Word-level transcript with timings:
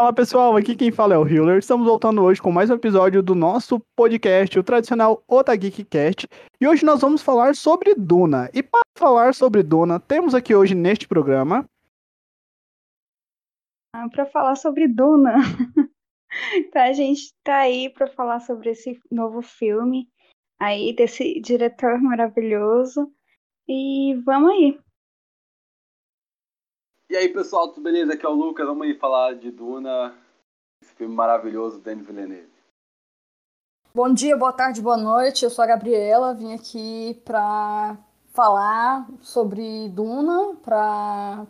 Fala 0.00 0.14
pessoal, 0.14 0.56
aqui 0.56 0.74
quem 0.74 0.90
fala 0.90 1.12
é 1.12 1.18
o 1.18 1.28
Hiller. 1.28 1.58
Estamos 1.58 1.86
voltando 1.86 2.22
hoje 2.22 2.40
com 2.40 2.50
mais 2.50 2.70
um 2.70 2.74
episódio 2.74 3.22
do 3.22 3.34
nosso 3.34 3.78
podcast, 3.94 4.58
o 4.58 4.64
tradicional 4.64 5.22
Otageekcast. 5.28 6.26
E 6.58 6.66
hoje 6.66 6.86
nós 6.86 7.02
vamos 7.02 7.20
falar 7.20 7.54
sobre 7.54 7.94
Duna. 7.94 8.48
E 8.54 8.62
para 8.62 8.80
falar 8.96 9.34
sobre 9.34 9.62
Duna, 9.62 10.00
temos 10.00 10.34
aqui 10.34 10.54
hoje 10.54 10.74
neste 10.74 11.06
programa. 11.06 11.66
Ah, 13.94 14.08
para 14.08 14.24
falar 14.24 14.56
sobre 14.56 14.88
Duna. 14.88 15.34
então 16.56 16.80
a 16.80 16.94
gente 16.94 17.34
tá 17.44 17.58
aí 17.58 17.90
para 17.90 18.06
falar 18.06 18.40
sobre 18.40 18.70
esse 18.70 18.98
novo 19.12 19.42
filme 19.42 20.08
aí 20.58 20.94
desse 20.94 21.38
diretor 21.42 22.00
maravilhoso. 22.00 23.12
E 23.68 24.14
vamos 24.24 24.50
aí. 24.50 24.80
E 27.10 27.16
aí, 27.16 27.28
pessoal, 27.28 27.66
tudo 27.66 27.82
beleza? 27.82 28.12
Aqui 28.12 28.24
é 28.24 28.28
o 28.28 28.32
Lucas, 28.32 28.64
vamos 28.64 28.86
aí 28.86 28.94
falar 28.94 29.34
de 29.34 29.50
Duna, 29.50 30.14
esse 30.80 30.94
filme 30.94 31.12
maravilhoso 31.12 31.78
do 31.78 31.82
Denis 31.82 32.06
Villeneuve. 32.06 32.48
Bom 33.92 34.14
dia, 34.14 34.36
boa 34.36 34.52
tarde, 34.52 34.80
boa 34.80 34.96
noite. 34.96 35.42
Eu 35.44 35.50
sou 35.50 35.64
a 35.64 35.66
Gabriela, 35.66 36.32
vim 36.32 36.54
aqui 36.54 37.20
para 37.24 37.98
falar 38.32 39.08
sobre 39.20 39.88
Duna, 39.88 40.54
para 40.62 41.48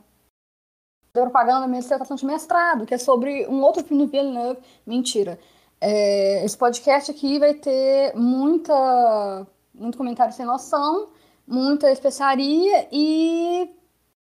propaganda 1.13 1.61
da 1.61 1.69
minha 1.69 1.83
dissertação 1.83 2.17
de 2.17 2.25
mestrado, 2.25 2.87
que 2.87 2.95
é 2.95 2.99
sobre 2.99 3.47
um 3.47 3.61
outro 3.61 3.85
filme 3.85 4.07
do 4.07 4.11
Villeneuve. 4.11 4.63
Mentira. 4.87 5.39
É, 5.79 6.43
esse 6.43 6.57
podcast 6.57 7.11
aqui 7.11 7.39
vai 7.39 7.53
ter 7.53 8.17
muita, 8.17 9.47
muito 9.75 9.99
comentário 9.99 10.33
sem 10.33 10.47
noção, 10.47 11.11
muita 11.47 11.93
especiaria 11.93 12.89
e 12.91 13.79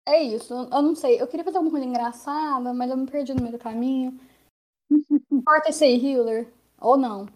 é 0.07 0.23
isso, 0.23 0.53
eu 0.55 0.83
não 0.83 0.95
sei. 0.95 1.21
Eu 1.21 1.27
queria 1.27 1.45
fazer 1.45 1.57
alguma 1.57 1.73
coisa 1.73 1.87
engraçada, 1.87 2.73
mas 2.75 2.91
eu 2.91 2.97
me 2.97 3.07
perdi 3.07 3.35
no 3.35 3.41
meio 3.41 3.53
do 3.53 3.59
caminho. 3.59 4.19
Corta 5.45 5.71
esse 5.71 5.85
aí, 5.85 6.05
Healer. 6.05 6.49
Ou 6.81 6.97
não. 6.97 7.27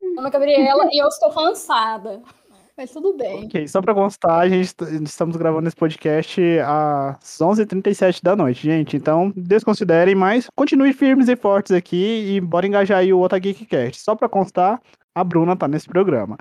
Meu 0.00 0.14
nome 0.14 0.28
é 0.28 0.30
Gabriela 0.30 0.88
e 0.92 1.02
eu 1.02 1.08
estou 1.08 1.30
cansada. 1.30 2.22
Mas 2.76 2.90
tudo 2.90 3.16
bem. 3.16 3.44
Ok, 3.44 3.68
só 3.68 3.80
pra 3.80 3.94
constar, 3.94 4.40
a 4.40 4.48
gente 4.48 4.74
estamos 5.04 5.36
gravando 5.36 5.68
esse 5.68 5.76
podcast 5.76 6.40
às 6.60 7.38
11h37 7.38 8.20
da 8.20 8.34
noite, 8.34 8.64
gente. 8.64 8.96
Então, 8.96 9.32
desconsiderem, 9.36 10.16
mas 10.16 10.48
continue 10.56 10.92
firmes 10.92 11.28
e 11.28 11.36
fortes 11.36 11.70
aqui 11.70 12.34
e 12.34 12.40
bora 12.40 12.66
engajar 12.66 12.98
aí 12.98 13.12
o 13.12 13.20
Otageekcast. 13.20 14.02
Só 14.02 14.16
pra 14.16 14.28
constar, 14.28 14.82
a 15.14 15.22
Bruna 15.22 15.56
tá 15.56 15.68
nesse 15.68 15.86
programa. 15.86 16.36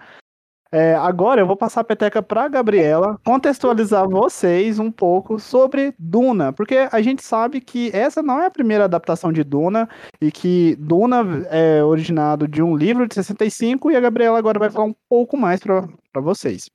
É, 0.73 0.95
agora 0.95 1.39
eu 1.39 1.45
vou 1.45 1.55
passar 1.55 1.81
a 1.81 1.83
peteca 1.83 2.19
para 2.19 2.47
Gabriela 2.47 3.19
contextualizar 3.23 4.09
vocês 4.09 4.79
um 4.79 4.91
pouco 4.91 5.37
sobre 5.37 5.93
Duna, 5.99 6.51
porque 6.51 6.89
a 6.91 6.99
gente 6.99 7.23
sabe 7.23 7.61
que 7.61 7.91
essa 7.95 8.23
não 8.23 8.41
é 8.41 8.47
a 8.47 8.51
primeira 8.51 8.85
adaptação 8.85 9.31
de 9.31 9.43
Duna 9.43 9.87
e 10.19 10.31
que 10.31 10.75
Duna 10.77 11.45
é 11.51 11.83
originado 11.83 12.47
de 12.47 12.63
um 12.63 12.75
livro 12.75 13.07
de 13.07 13.13
65 13.13 13.91
e 13.91 13.95
a 13.95 13.99
Gabriela 13.99 14.39
agora 14.39 14.57
vai 14.57 14.71
falar 14.71 14.85
um 14.85 14.95
pouco 15.07 15.37
mais 15.37 15.59
para 15.59 15.87
vocês. 16.15 16.65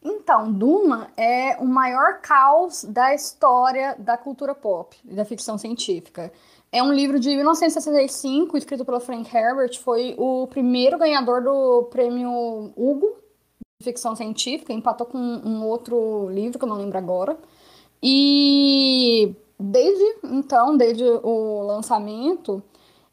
Então, 0.00 0.52
Duna 0.52 1.08
é 1.16 1.56
o 1.58 1.66
maior 1.66 2.20
caos 2.20 2.84
da 2.84 3.12
história 3.16 3.96
da 3.98 4.16
cultura 4.16 4.54
pop, 4.54 4.96
da 5.02 5.24
ficção 5.24 5.58
científica. 5.58 6.32
É 6.70 6.80
um 6.80 6.92
livro 6.92 7.18
de 7.18 7.30
1965, 7.30 8.56
escrito 8.56 8.84
pelo 8.84 9.00
Frank 9.00 9.28
Herbert, 9.36 9.76
foi 9.80 10.14
o 10.16 10.46
primeiro 10.46 10.96
ganhador 10.96 11.42
do 11.42 11.88
prêmio 11.90 12.72
Hugo 12.76 13.18
ficção 13.80 14.14
científica, 14.14 14.72
empatou 14.72 15.06
com 15.06 15.18
um 15.18 15.64
outro 15.64 16.28
livro 16.30 16.58
que 16.58 16.64
eu 16.64 16.68
não 16.68 16.76
lembro 16.76 16.98
agora. 16.98 17.36
E 18.02 19.34
desde 19.58 20.04
então, 20.24 20.76
desde 20.76 21.04
o 21.04 21.62
lançamento, 21.62 22.62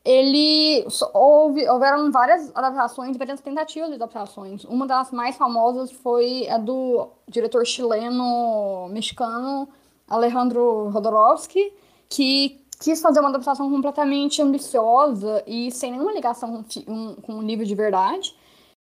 ele 0.03 0.85
houve, 1.13 1.67
houveram 1.69 2.11
várias 2.11 2.51
adaptações, 2.55 3.17
várias 3.17 3.41
tentativas 3.41 3.89
de 3.89 3.95
adaptações. 3.95 4.63
Uma 4.66 4.85
das 4.85 5.11
mais 5.11 5.35
famosas 5.35 5.91
foi 5.91 6.47
a 6.47 6.57
do 6.57 7.09
diretor 7.28 7.66
chileno-mexicano 7.66 9.67
Alejandro 10.07 10.89
Rodorovsky, 10.89 11.73
que 12.07 12.61
quis 12.79 13.01
fazer 13.01 13.19
uma 13.19 13.29
adaptação 13.29 13.69
completamente 13.69 14.41
ambiciosa 14.41 15.44
e 15.45 15.69
sem 15.72 15.91
nenhuma 15.91 16.13
ligação 16.13 16.63
com 16.63 16.91
um, 16.91 17.16
com 17.16 17.41
livro 17.41 17.66
de 17.66 17.75
verdade 17.75 18.34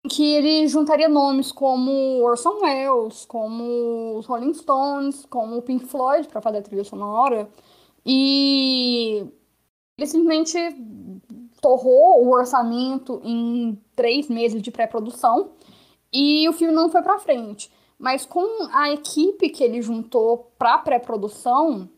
que 0.07 0.35
ele 0.35 0.69
juntaria 0.69 1.09
nomes 1.09 1.51
como 1.51 2.23
Orson 2.23 2.61
Welles, 2.61 3.25
como 3.25 4.17
os 4.17 4.27
Rolling 4.27 4.55
Stones, 4.55 5.25
como 5.27 5.57
o 5.57 5.63
Pink 5.63 5.87
Floyd 5.87 6.29
para 6.29 6.41
fazer 6.41 6.59
a 6.59 6.63
trilha 6.63 6.85
sonora. 6.85 7.49
E 8.05 9.27
ele 9.97 10.07
simplesmente 10.07 10.57
torrou 11.61 12.25
o 12.25 12.31
orçamento 12.31 13.21
em 13.25 13.79
três 13.97 14.29
meses 14.29 14.63
de 14.63 14.71
pré-produção 14.71 15.51
e 16.13 16.49
o 16.49 16.53
filme 16.53 16.73
não 16.73 16.89
foi 16.89 17.03
para 17.03 17.19
frente. 17.19 17.71
Mas 17.99 18.25
com 18.25 18.47
a 18.73 18.93
equipe 18.93 19.49
que 19.49 19.65
ele 19.65 19.83
juntou 19.83 20.53
para 20.57 20.79
pré-produção, 20.79 21.89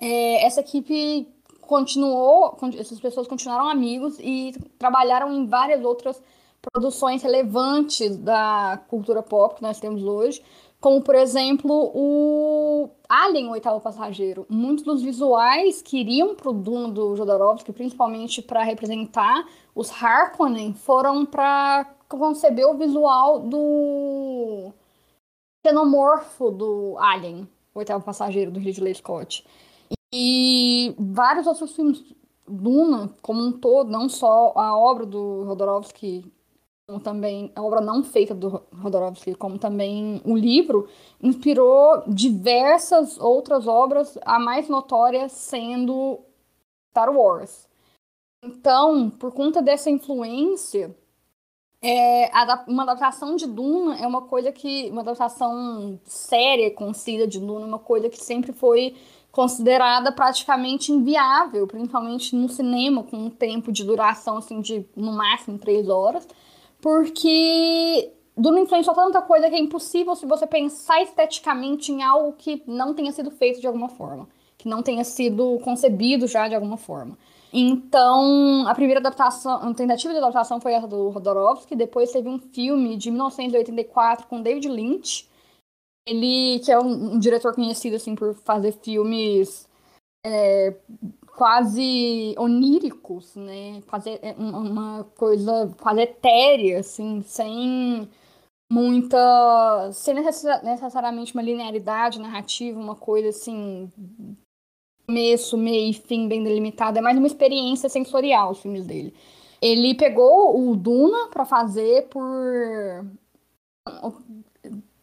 é, 0.00 0.44
essa 0.44 0.60
equipe 0.60 1.28
continuou, 1.60 2.56
essas 2.78 2.98
pessoas 2.98 3.28
continuaram 3.28 3.68
amigos 3.68 4.18
e 4.18 4.52
trabalharam 4.78 5.32
em 5.32 5.46
várias 5.46 5.84
outras 5.84 6.20
produções 6.60 7.22
relevantes 7.22 8.16
da 8.16 8.82
cultura 8.88 9.22
pop 9.22 9.56
que 9.56 9.62
nós 9.62 9.80
temos 9.80 10.02
hoje, 10.02 10.42
como 10.80 11.02
por 11.02 11.14
exemplo 11.14 11.90
o 11.94 12.90
Alien, 13.08 13.48
o 13.48 13.52
oitavo 13.52 13.80
passageiro. 13.80 14.46
Muitos 14.48 14.84
dos 14.84 15.02
visuais 15.02 15.82
que 15.82 15.98
iriam 15.98 16.34
para 16.34 16.50
o 16.50 16.52
Duna 16.52 16.88
do 16.88 17.16
Jodorowsky, 17.16 17.72
principalmente 17.72 18.42
para 18.42 18.62
representar 18.62 19.46
os 19.74 19.90
Harkonnen, 19.90 20.74
foram 20.74 21.26
para 21.26 21.84
conceber 22.08 22.66
o 22.66 22.76
visual 22.76 23.40
do 23.40 24.72
xenomorfo 25.66 26.50
do 26.50 26.96
Alien, 26.98 27.48
o 27.74 27.78
oitavo 27.78 28.04
passageiro 28.04 28.50
do 28.50 28.60
Ridley 28.60 28.94
Scott. 28.94 29.44
E 30.12 30.94
vários 30.98 31.46
outros 31.46 31.74
filmes 31.74 32.02
Duna, 32.48 33.10
como 33.20 33.42
um 33.42 33.52
todo, 33.52 33.90
não 33.90 34.08
só 34.08 34.52
a 34.56 34.76
obra 34.78 35.04
do 35.04 35.44
Jodorowsky 35.44 36.32
como 36.88 37.00
também 37.00 37.52
a 37.54 37.62
obra 37.62 37.82
não 37.82 38.02
feita 38.02 38.34
do 38.34 38.62
Rodorovsky, 38.72 39.34
como 39.34 39.58
também 39.58 40.22
o 40.24 40.34
livro, 40.34 40.88
inspirou 41.22 42.02
diversas 42.06 43.18
outras 43.18 43.66
obras, 43.66 44.18
a 44.24 44.38
mais 44.38 44.70
notória 44.70 45.28
sendo 45.28 46.18
Star 46.90 47.14
Wars. 47.14 47.68
Então, 48.42 49.10
por 49.10 49.32
conta 49.32 49.60
dessa 49.60 49.90
influência, 49.90 50.96
é, 51.82 52.30
uma 52.66 52.84
adaptação 52.84 53.36
de 53.36 53.46
Duna 53.46 53.98
é 53.98 54.06
uma 54.06 54.22
coisa 54.22 54.50
que. 54.50 54.88
Uma 54.90 55.02
adaptação 55.02 56.00
séria, 56.04 56.70
concisa 56.70 57.26
de 57.26 57.38
Duna, 57.38 57.66
é 57.66 57.68
uma 57.68 57.78
coisa 57.78 58.08
que 58.08 58.16
sempre 58.16 58.52
foi 58.52 58.96
considerada 59.30 60.10
praticamente 60.10 60.90
inviável, 60.90 61.66
principalmente 61.66 62.34
no 62.34 62.48
cinema, 62.48 63.04
com 63.04 63.18
um 63.18 63.30
tempo 63.30 63.70
de 63.70 63.84
duração 63.84 64.38
assim, 64.38 64.62
de 64.62 64.86
no 64.96 65.12
máximo 65.12 65.58
três 65.58 65.88
horas 65.90 66.26
porque 66.80 68.12
Duna 68.36 68.60
influenciou 68.60 68.94
tanta 68.94 69.20
coisa 69.22 69.48
que 69.48 69.56
é 69.56 69.58
impossível 69.58 70.14
se 70.14 70.26
você 70.26 70.46
pensar 70.46 71.02
esteticamente 71.02 71.90
em 71.90 72.02
algo 72.02 72.32
que 72.32 72.62
não 72.66 72.94
tenha 72.94 73.12
sido 73.12 73.30
feito 73.30 73.60
de 73.60 73.66
alguma 73.66 73.88
forma, 73.88 74.28
que 74.56 74.68
não 74.68 74.82
tenha 74.82 75.04
sido 75.04 75.58
concebido 75.60 76.26
já 76.26 76.46
de 76.48 76.54
alguma 76.54 76.76
forma. 76.76 77.18
Então, 77.52 78.66
a 78.68 78.74
primeira 78.74 79.00
adaptação, 79.00 79.52
a 79.54 79.74
tentativa 79.74 80.12
de 80.12 80.18
adaptação 80.18 80.60
foi 80.60 80.72
essa 80.74 80.86
do 80.86 81.08
Rodorovsky, 81.08 81.74
depois 81.74 82.12
teve 82.12 82.28
um 82.28 82.38
filme 82.38 82.96
de 82.96 83.10
1984 83.10 84.26
com 84.26 84.42
David 84.42 84.68
Lynch, 84.68 85.28
ele 86.06 86.60
que 86.60 86.70
é 86.70 86.78
um, 86.78 87.14
um 87.14 87.18
diretor 87.18 87.54
conhecido 87.54 87.96
assim 87.96 88.14
por 88.14 88.34
fazer 88.34 88.72
filmes 88.72 89.68
é, 90.24 90.76
quase 91.38 92.34
oníricos, 92.36 93.36
né? 93.36 93.80
Fazer 93.86 94.18
é, 94.22 94.32
uma 94.32 95.04
coisa 95.16 95.72
quase 95.80 96.00
etérea, 96.00 96.80
assim, 96.80 97.22
sem 97.22 98.10
muita. 98.68 99.90
sem 99.92 100.14
necessariamente 100.14 101.32
uma 101.32 101.42
linearidade 101.42 102.18
narrativa, 102.20 102.80
uma 102.80 102.96
coisa 102.96 103.28
assim. 103.28 103.88
começo, 105.06 105.56
meio 105.56 105.90
e 105.90 105.94
fim 105.94 106.26
bem 106.26 106.42
delimitada. 106.42 106.98
É 106.98 107.02
mais 107.02 107.16
uma 107.16 107.28
experiência 107.28 107.88
sensorial 107.88 108.50
os 108.50 108.58
filmes 108.58 108.84
dele. 108.84 109.14
Ele 109.62 109.94
pegou 109.94 110.60
o 110.60 110.74
Duna 110.74 111.28
para 111.28 111.44
fazer 111.44 112.08
por 112.08 113.06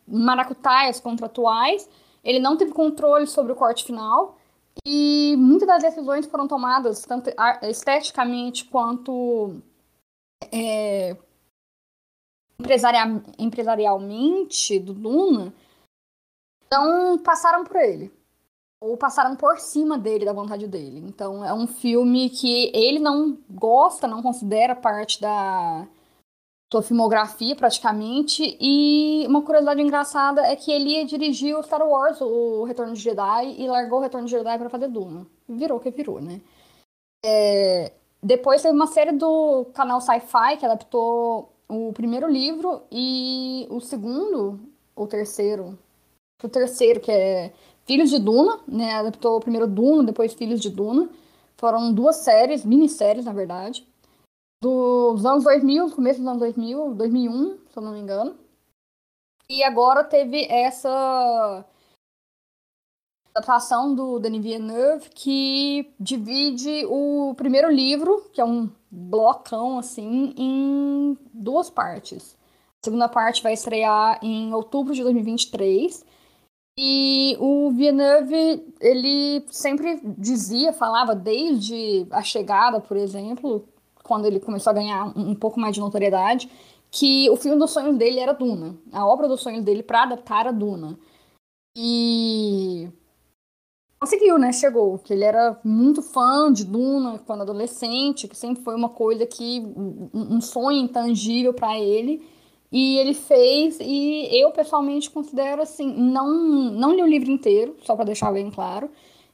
maracutaias 0.06 1.00
contratuais. 1.00 1.90
Ele 2.22 2.40
não 2.40 2.58
teve 2.58 2.74
controle 2.74 3.26
sobre 3.26 3.54
o 3.54 3.56
corte 3.56 3.86
final. 3.86 4.38
E 4.84 5.36
muitas 5.38 5.68
das 5.68 5.84
decisões 5.84 6.26
foram 6.26 6.48
tomadas, 6.48 7.02
tanto 7.02 7.30
esteticamente 7.64 8.66
quanto 8.66 9.62
é, 10.52 11.16
empresarialmente, 13.40 14.80
do 14.80 14.94
Duna, 14.94 15.54
não 16.72 17.18
passaram 17.18 17.64
por 17.64 17.78
ele. 17.78 18.12
ou 18.82 18.98
passaram 18.98 19.36
por 19.36 19.58
cima 19.60 19.98
dele, 19.98 20.26
da 20.26 20.34
vontade 20.34 20.68
dele. 20.68 21.00
Então 21.00 21.44
é 21.44 21.54
um 21.54 21.66
filme 21.66 22.30
que 22.30 22.72
ele 22.74 23.00
não 23.00 23.38
gosta, 23.50 24.08
não 24.08 24.22
considera 24.22 24.76
parte 24.76 25.20
da 25.20 25.88
sua 26.72 26.82
filmografia 26.82 27.56
praticamente. 27.56 28.58
E 28.60 29.26
uma 29.28 29.42
curiosidade 29.42 29.82
engraçada 29.82 30.42
é 30.42 30.56
que 30.56 30.72
ele 30.72 31.04
o 31.54 31.64
Star 31.64 31.88
Wars, 31.88 32.20
o 32.22 32.64
Retorno 32.64 32.94
de 32.94 33.00
Jedi, 33.00 33.56
e 33.60 33.68
largou 33.68 34.00
o 34.00 34.02
Retorno 34.02 34.26
de 34.26 34.32
Jedi 34.32 34.58
para 34.58 34.70
fazer 34.70 34.88
Duna. 34.88 35.26
Virou 35.48 35.80
que 35.80 35.92
virou, 35.92 36.22
né? 36.22 36.42
É... 37.24 37.92
Depois 38.22 38.62
teve 38.62 38.74
uma 38.74 38.88
série 38.88 39.12
do 39.12 39.66
canal 39.74 40.02
Sci-Fi 40.02 40.58
que 40.58 40.66
adaptou 40.66 41.52
o 41.70 41.94
primeiro 41.94 42.28
livro 42.28 42.82
e 42.92 43.68
o 43.70 43.80
segundo, 43.80 44.60
ou 44.96 45.08
terceiro, 45.08 45.78
o 46.44 46.50
terceiro, 46.50 47.00
que 47.00 47.12
é 47.12 47.54
Filhos 47.86 48.10
de 48.10 48.20
Duna, 48.20 48.60
né? 48.68 48.94
Adaptou 48.94 49.40
primeiro 49.40 49.68
Duna, 49.68 50.04
depois 50.04 50.34
Filhos 50.34 50.60
de 50.60 50.70
Duna. 50.70 51.10
Foram 51.58 51.94
duas 51.94 52.18
séries, 52.18 52.66
minisséries, 52.66 53.26
na 53.26 53.34
verdade. 53.34 53.88
Dos 54.62 55.26
anos 55.26 55.44
2000, 55.44 55.92
começo 55.92 56.20
dos 56.20 56.28
anos 56.28 56.40
2000, 56.40 56.94
2001, 56.96 57.58
se 57.70 57.78
eu 57.78 57.84
não 57.84 57.92
me 57.92 58.00
engano. 58.00 58.38
E 59.50 59.64
agora 59.64 60.04
teve 60.04 60.46
essa 60.46 61.66
adaptação 63.36 63.94
do 63.94 64.18
Denis 64.20 64.42
Villeneuve 64.42 65.10
que 65.10 65.94
divide 66.00 66.86
o 66.88 67.34
primeiro 67.36 67.70
livro, 67.70 68.30
que 68.34 68.40
é 68.40 68.46
um 68.46 68.70
blocão 68.90 69.78
assim, 69.78 70.34
em 70.38 71.18
duas 71.34 71.70
partes. 71.70 72.38
A 72.82 72.86
segunda 72.86 73.10
parte 73.10 73.44
vai 73.44 73.54
estrear 73.54 74.20
em 74.24 74.54
outubro 74.54 74.94
de 74.94 75.04
2023 75.04 76.06
e 76.78 77.38
o 77.40 77.72
Villeneuve, 77.72 78.74
ele 78.82 79.46
sempre 79.50 80.02
dizia, 80.18 80.74
falava 80.74 81.16
desde 81.16 82.08
a 82.12 82.22
chegada, 82.22 82.82
por 82.82 82.98
exemplo, 82.98 83.68
quando 84.06 84.26
ele 84.26 84.40
começou 84.40 84.70
a 84.70 84.74
ganhar 84.74 85.18
um, 85.18 85.34
pouco 85.34 85.60
mais 85.60 85.74
de 85.74 85.82
notoriedade, 85.82 86.50
que 86.92 87.30
o 87.30 87.36
filme 87.36 87.58
dos 87.58 87.72
sonhos 87.72 87.98
dele 87.98 88.20
era 88.20 88.34
Duna. 88.34 88.76
A 88.92 89.06
obra 89.06 89.28
dos 89.28 89.42
sonhos 89.42 89.64
dele 89.64 89.82
para 89.82 90.04
adaptar 90.04 90.42
era 90.42 90.52
Duna. 90.54 90.98
E 91.76 92.88
conseguiu, 94.00 94.38
né? 94.38 94.54
Chegou. 94.54 95.00
Que 95.00 95.14
ele 95.14 95.24
era 95.24 95.60
muito 95.64 96.02
fã 96.04 96.54
de 96.54 96.64
Duna 96.64 97.20
quando 97.26 97.42
adolescente, 97.42 98.28
que 98.28 98.38
sempre 98.38 98.64
foi 98.64 98.76
uma 98.76 98.90
coisa 98.90 99.26
que 99.26 99.64
um 100.14 100.40
sonho 100.40 100.78
intangível 100.78 101.54
para 101.54 101.78
ele. 101.80 102.22
E 102.72 102.98
ele 102.98 103.14
fez, 103.14 103.80
e 103.82 104.28
eu 104.32 104.52
pessoalmente 104.52 105.10
considero 105.10 105.62
assim, 105.62 105.94
não, 105.94 106.30
não 106.72 106.94
li 106.94 107.02
o 107.02 107.08
livro 107.08 107.32
inteiro, 107.32 107.76
só 107.84 107.96
para 107.96 108.06
deixar 108.06 108.34
bem 108.34 108.52
claro, 108.52 108.90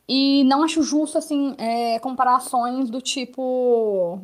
e 0.08 0.44
não 0.44 0.62
acho 0.62 0.84
justo, 0.84 1.18
assim, 1.18 1.56
é, 1.58 1.98
comparações 2.00 2.90
do 2.90 3.02
tipo 3.02 4.20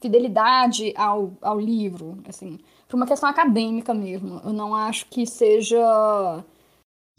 fidelidade 0.00 0.92
ao, 0.96 1.32
ao 1.40 1.60
livro, 1.60 2.18
assim, 2.28 2.58
por 2.88 2.96
uma 2.96 3.06
questão 3.06 3.28
acadêmica 3.28 3.92
mesmo. 3.94 4.40
Eu 4.44 4.52
não 4.52 4.74
acho 4.74 5.06
que 5.06 5.26
seja 5.26 6.44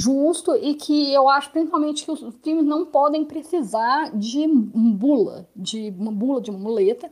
justo 0.02 0.56
e 0.56 0.74
que 0.74 1.14
eu 1.14 1.30
acho 1.30 1.52
principalmente 1.52 2.04
que 2.04 2.12
os 2.12 2.20
filmes 2.44 2.66
não 2.66 2.86
podem 2.86 3.24
precisar 3.24 4.12
de 4.18 4.48
bula, 4.48 5.48
de 5.56 5.94
uma 5.98 6.12
bula, 6.12 6.42
de 6.42 6.50
uma 6.50 6.60
muleta. 6.60 7.12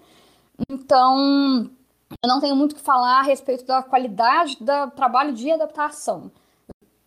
Então, 0.70 1.70
eu 2.24 2.28
não 2.28 2.40
tenho 2.40 2.56
muito 2.56 2.72
o 2.72 2.76
que 2.76 2.82
falar 2.82 3.20
a 3.20 3.24
respeito 3.24 3.66
da 3.66 3.84
qualidade 3.84 4.58
do 4.60 4.92
trabalho 4.92 5.34
de 5.34 5.52
adaptação. 5.52 6.32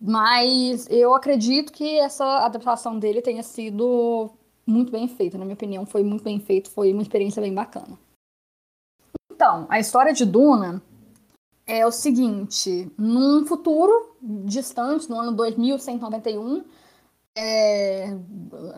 Mas 0.00 0.88
eu 0.90 1.14
acredito 1.14 1.72
que 1.72 1.98
essa 1.98 2.24
adaptação 2.44 2.98
dele 2.98 3.20
tenha 3.20 3.42
sido 3.42 4.30
muito 4.66 4.92
bem 4.92 5.08
feita. 5.08 5.38
Na 5.38 5.44
minha 5.44 5.54
opinião, 5.54 5.84
foi 5.86 6.02
muito 6.02 6.24
bem 6.24 6.40
feito, 6.40 6.70
foi 6.70 6.92
uma 6.92 7.02
experiência 7.02 7.42
bem 7.42 7.54
bacana. 7.54 7.98
Então, 9.42 9.66
a 9.68 9.80
história 9.80 10.12
de 10.12 10.24
Duna 10.24 10.80
é 11.66 11.84
o 11.84 11.90
seguinte: 11.90 12.88
num 12.96 13.44
futuro 13.44 14.14
distante, 14.22 15.10
no 15.10 15.18
ano 15.18 15.32
2191, 15.32 16.62
é, 17.34 18.16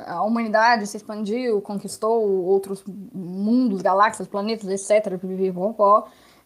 a 0.06 0.22
humanidade 0.22 0.87
se 0.87 0.96
expandiu, 0.96 1.61
conquistou 1.61 2.46
outros 2.46 2.82
mundos, 3.12 3.82
galáxias, 3.82 4.26
planetas, 4.26 4.90
etc., 4.90 5.20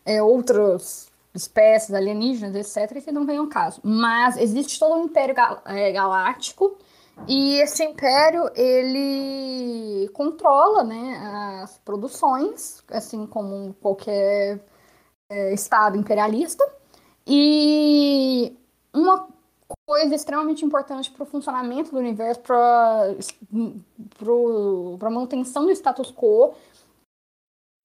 é, 0.05 0.21
outras 0.21 1.09
espécies 1.33 1.95
alienígenas, 1.95 2.57
etc., 2.77 3.01
que 3.01 3.13
não 3.13 3.25
vem 3.25 3.39
ao 3.39 3.47
caso. 3.47 3.81
Mas 3.85 4.37
existe 4.37 4.81
todo 4.81 4.97
um 4.97 5.05
império 5.05 5.37
é, 5.65 5.93
galáctico 5.93 6.77
e 7.27 7.61
esse 7.61 7.85
império 7.85 8.51
ele 8.55 10.09
controla 10.11 10.85
né, 10.85 11.61
as 11.63 11.79
produções, 11.79 12.83
assim 12.89 13.27
como 13.27 13.75
qualquer 13.75 14.65
é, 15.31 15.53
estado 15.53 15.97
imperialista. 15.97 16.65
E 17.27 18.57
uma 18.95 19.29
coisa 19.87 20.15
extremamente 20.15 20.65
importante 20.65 21.11
para 21.11 21.23
o 21.23 21.27
funcionamento 21.27 21.91
do 21.91 21.99
universo, 21.99 22.41
para 22.41 23.15
a 25.01 25.11
manutenção 25.11 25.67
do 25.67 25.73
status 25.73 26.11
quo, 26.11 26.55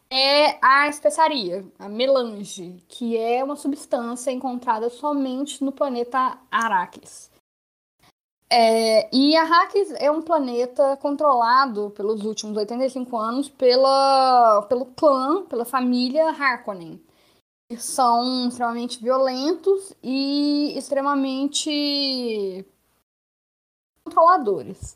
é 0.09 0.57
a 0.61 0.87
especiaria, 0.87 1.65
a 1.79 1.89
melange, 1.89 2.83
que 2.87 3.17
é 3.17 3.43
uma 3.43 3.55
substância 3.55 4.31
encontrada 4.31 4.89
somente 4.89 5.63
no 5.63 5.71
planeta 5.71 6.37
Arrakis. 6.51 7.32
É, 8.55 9.09
e 9.11 9.35
Arrakis 9.35 9.91
é 9.93 10.11
um 10.11 10.21
planeta 10.21 10.95
controlado 10.97 11.89
pelos 11.89 12.23
últimos 12.23 12.55
85 12.55 13.17
anos 13.17 13.49
pela, 13.49 14.61
pelo 14.69 14.85
clã, 14.85 15.43
pela 15.47 15.65
família 15.65 16.29
Harkonnen 16.29 17.01
são 17.79 18.47
extremamente 18.47 19.01
violentos 19.01 19.93
e 20.03 20.77
extremamente 20.77 22.63
controladores. 24.05 24.95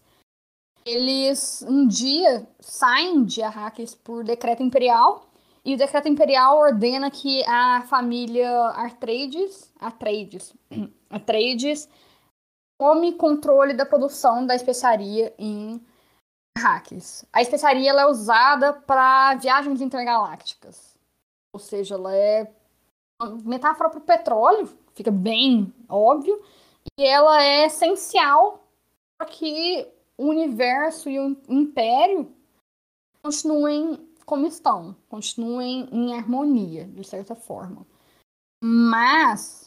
Eles 0.86 1.66
um 1.68 1.88
dia 1.88 2.48
saem 2.60 3.26
de 3.26 3.42
Arrakis 3.42 3.96
por 3.96 4.24
decreto 4.24 4.62
imperial 4.62 5.28
e 5.66 5.74
o 5.74 5.78
decreto 5.78 6.08
imperial 6.08 6.60
ordena 6.60 7.10
que 7.10 7.44
a 7.46 7.82
família 7.90 8.68
Atreides, 8.68 9.74
Atreides, 9.80 10.54
Atreides 11.10 11.90
tome 12.80 13.14
controle 13.14 13.74
da 13.74 13.86
produção 13.86 14.46
da 14.46 14.56
especiaria 14.56 15.34
em 15.38 15.84
Arrakis. 16.58 17.26
A 17.32 17.42
especiaria 17.42 17.92
é 17.92 18.06
usada 18.06 18.74
para 18.74 19.36
viagens 19.36 19.82
intergalácticas. 19.82 20.98
Ou 21.54 21.60
seja, 21.60 21.96
ela 21.96 22.16
é 22.16 22.52
metáfora 23.44 23.90
para 23.90 24.00
o 24.00 24.04
petróleo, 24.04 24.70
fica 24.94 25.12
bem 25.12 25.74
óbvio, 25.90 26.40
e 27.00 27.04
ela 27.04 27.42
é 27.42 27.66
essencial 27.66 28.68
para 29.18 29.28
que 29.28 29.88
o 30.18 30.28
universo 30.28 31.10
e 31.10 31.20
o 31.20 31.38
império 31.48 32.32
continuem 33.24 34.08
como 34.26 34.46
estão, 34.46 34.96
continuem 35.08 35.88
em 35.92 36.16
harmonia, 36.16 36.86
de 36.86 37.04
certa 37.04 37.34
forma. 37.34 37.86
Mas 38.64 39.67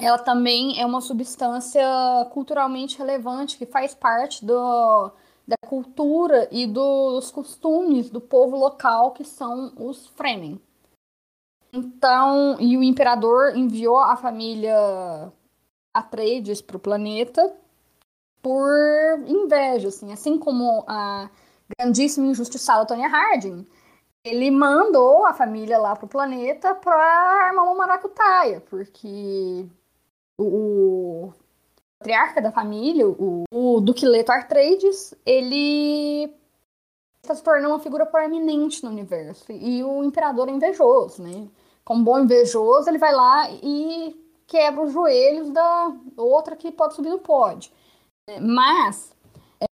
ela 0.00 0.18
também 0.18 0.80
é 0.80 0.86
uma 0.86 1.00
substância 1.00 1.84
culturalmente 2.32 2.98
relevante 2.98 3.58
que 3.58 3.66
faz 3.66 3.94
parte 3.94 4.44
do, 4.44 5.12
da 5.46 5.56
cultura 5.66 6.48
e 6.50 6.66
dos 6.66 7.30
costumes 7.30 8.08
do 8.08 8.20
povo 8.20 8.56
local, 8.56 9.12
que 9.12 9.24
são 9.24 9.72
os 9.76 10.06
Fremen. 10.08 10.60
Então, 11.72 12.56
e 12.58 12.76
o 12.76 12.82
imperador 12.82 13.56
enviou 13.56 13.98
a 13.98 14.16
família 14.16 15.32
Atreides 15.94 16.60
para 16.60 16.76
o 16.76 16.80
planeta 16.80 17.54
por 18.42 18.70
inveja, 19.26 19.88
assim, 19.88 20.12
assim 20.12 20.38
como 20.38 20.84
a 20.86 21.30
grandíssima 21.78 22.26
injustiçada 22.26 22.86
Tonya 22.86 23.08
Harding, 23.08 23.66
ele 24.24 24.50
mandou 24.50 25.24
a 25.24 25.32
família 25.32 25.78
lá 25.78 25.94
para 25.94 26.06
o 26.06 26.08
planeta 26.08 26.74
para 26.74 27.46
armar 27.46 27.64
uma 27.64 27.74
maracutaia, 27.74 28.60
porque 28.60 29.68
o, 30.44 31.32
patriarca 31.98 32.40
da 32.40 32.52
família, 32.52 33.06
o, 33.06 33.44
o 33.50 33.80
Duque 33.80 34.06
Leto 34.06 34.30
Atreides, 34.30 35.14
ele 35.24 36.34
está 37.22 37.34
se 37.34 37.42
tornando 37.42 37.74
uma 37.74 37.80
figura 37.80 38.06
proeminente 38.06 38.82
no 38.82 38.90
universo. 38.90 39.52
E 39.52 39.82
o 39.84 40.02
imperador 40.02 40.48
é 40.48 40.52
invejoso, 40.52 41.22
né? 41.22 41.48
como 41.90 42.04
bom 42.04 42.20
invejoso, 42.20 42.88
ele 42.88 42.98
vai 42.98 43.12
lá 43.12 43.50
e 43.50 44.16
quebra 44.46 44.82
os 44.84 44.92
joelhos 44.92 45.50
da 45.50 45.92
outra 46.16 46.54
que 46.54 46.70
pode 46.70 46.94
subir 46.94 47.10
no 47.10 47.18
pódio. 47.18 47.72
Mas, 48.40 49.12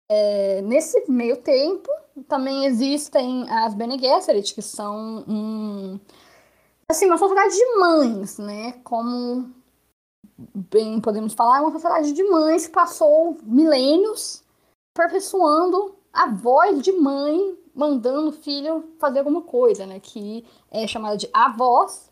é, 0.08 0.60
nesse 0.62 1.08
meio 1.08 1.36
tempo, 1.36 1.88
também 2.28 2.64
existem 2.64 3.48
as 3.48 3.74
Bene 3.74 3.96
Gesserit, 3.96 4.52
que 4.52 4.60
são 4.60 5.24
um, 5.28 6.00
assim, 6.88 7.06
uma 7.06 7.16
sociedade 7.16 7.54
de 7.54 7.76
mães, 7.76 8.38
né? 8.38 8.72
Como 8.82 9.48
bem 10.54 11.00
podemos 11.00 11.34
falar, 11.34 11.58
é 11.58 11.60
uma 11.60 11.72
sociedade 11.72 12.12
de 12.12 12.22
mães 12.24 12.66
que 12.66 12.72
passou 12.72 13.36
milênios 13.42 14.42
aperfeiçoando 14.96 15.96
a 16.12 16.28
voz 16.28 16.82
de 16.82 16.92
mãe 16.92 17.56
mandando 17.74 18.30
o 18.30 18.32
filho 18.32 18.92
fazer 18.98 19.20
alguma 19.20 19.42
coisa, 19.42 19.86
né? 19.86 20.00
Que 20.00 20.44
é 20.70 20.86
chamada 20.86 21.16
de 21.16 21.28
avós. 21.32 22.10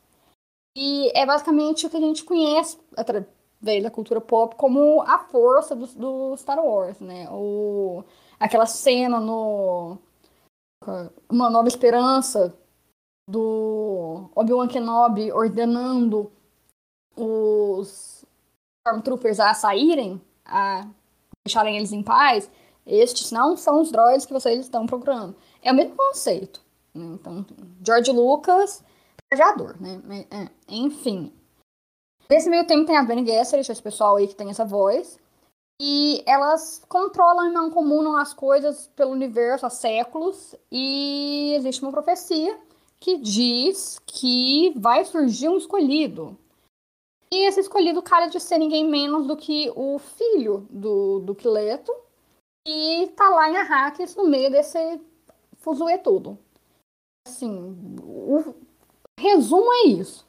E 0.77 1.11
é 1.19 1.27
basicamente 1.27 1.87
o 1.87 1.91
que 1.91 1.97
a 1.97 2.01
gente 2.01 2.25
conhece 2.25 2.79
através 2.97 3.83
da 3.83 3.91
cultura 3.91 4.21
pop 4.21 4.55
como 4.57 5.03
a 5.03 5.19
força 5.19 5.75
do, 5.75 5.87
do 5.87 6.37
Star 6.37 6.65
Wars, 6.65 7.01
né? 7.01 7.29
O, 7.31 8.05
aquela 8.39 8.67
cena 8.67 9.19
no 9.19 9.99
Uma 11.29 11.51
Nova 11.51 11.67
Esperança 11.67 12.55
do 13.29 14.31
Obi-Wan 14.35 14.69
Kenobi 14.69 15.33
ordenando 15.33 16.31
os 17.17 18.08
Stormtroopers 18.88 19.40
a 19.40 19.54
saírem, 19.54 20.21
a 20.45 20.87
deixarem 21.47 21.76
eles 21.76 21.92
em 21.92 22.02
paz, 22.02 22.50
estes 22.87 23.30
não 23.30 23.57
são 23.57 23.80
os 23.80 23.90
droids 23.92 24.25
que 24.25 24.33
vocês 24.33 24.61
estão 24.61 24.87
procurando. 24.87 25.37
É 25.62 25.71
o 25.71 25.75
mesmo 25.75 25.95
conceito. 25.95 26.61
Né? 26.95 27.04
Então, 27.14 27.45
George 27.85 28.11
Lucas, 28.11 28.83
viajador, 29.33 29.76
né? 29.80 30.00
É, 30.30 30.49
enfim. 30.68 31.33
Nesse 32.30 32.49
meio 32.49 32.66
tempo 32.66 32.87
tem 32.87 32.97
a 32.97 33.02
Bene 33.02 33.26
Gesserit, 33.26 33.71
esse 33.71 33.83
pessoal 33.83 34.16
aí 34.16 34.26
que 34.26 34.35
tem 34.35 34.50
essa 34.50 34.64
voz. 34.64 35.18
E 35.80 36.23
elas 36.26 36.83
controlam 36.88 37.47
e 37.47 37.52
não 37.52 37.71
comunam 37.71 38.16
as 38.16 38.35
coisas 38.35 38.90
pelo 38.97 39.12
universo 39.12 39.66
há 39.66 39.71
séculos. 39.71 40.54
E 40.73 41.54
existe 41.57 41.83
uma 41.83 41.92
profecia 41.92 42.59
que 42.99 43.18
diz 43.18 44.00
que 44.07 44.73
vai 44.76 45.04
surgir 45.04 45.49
um 45.49 45.57
escolhido. 45.57 46.37
E 47.31 47.47
esse 47.47 47.61
escolhido 47.61 48.03
cara 48.03 48.27
de 48.27 48.41
ser 48.41 48.59
ninguém 48.59 48.89
menos 48.89 49.27
do 49.27 49.37
que 49.37 49.71
o 49.77 49.99
filho 49.99 50.67
do, 50.71 51.21
do 51.21 51.35
Quileto. 51.35 51.93
E 52.67 53.09
tá 53.17 53.29
lá 53.29 53.49
em 53.49 53.57
Arrakis 53.57 54.15
no 54.17 54.27
meio 54.27 54.51
desse 54.51 55.01
fuzuê 55.59 55.99
todo. 55.99 56.39
Assim, 57.27 57.77
o 58.03 58.55
resumo 59.19 59.73
é 59.73 59.87
isso. 59.89 60.29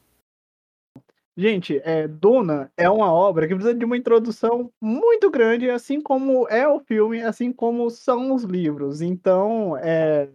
Gente, 1.39 1.79
é, 1.85 2.05
Duna 2.05 2.69
é 2.75 2.89
uma 2.89 3.13
obra 3.13 3.47
que 3.47 3.55
precisa 3.55 3.73
de 3.73 3.85
uma 3.85 3.95
introdução 3.95 4.69
muito 4.81 5.31
grande, 5.31 5.69
assim 5.69 6.01
como 6.01 6.45
é 6.49 6.67
o 6.67 6.81
filme, 6.81 7.21
assim 7.21 7.53
como 7.53 7.89
são 7.89 8.33
os 8.33 8.43
livros. 8.43 8.99
Então, 8.99 9.77
é, 9.77 10.29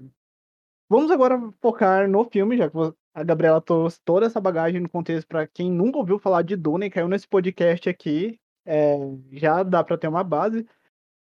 vamos 0.89 1.11
agora 1.11 1.39
focar 1.61 2.09
no 2.09 2.25
filme, 2.25 2.57
já 2.57 2.71
que 2.71 2.77
a 3.15 3.23
Gabriela 3.23 3.61
trouxe 3.61 4.01
toda 4.05 4.27
essa 4.27 4.41
bagagem 4.41 4.81
no 4.81 4.89
contexto 4.89 5.29
para 5.29 5.47
quem 5.47 5.71
nunca 5.71 5.99
ouviu 5.99 6.19
falar 6.19 6.43
de 6.43 6.57
Duna 6.57 6.87
e 6.87 6.91
caiu 6.91 7.09
nesse 7.09 7.29
podcast 7.29 7.89
aqui, 7.89 8.41
é, 8.67 8.97
já 9.31 9.63
dá 9.63 9.85
para 9.85 9.97
ter 9.97 10.09
uma 10.09 10.25
base. 10.25 10.67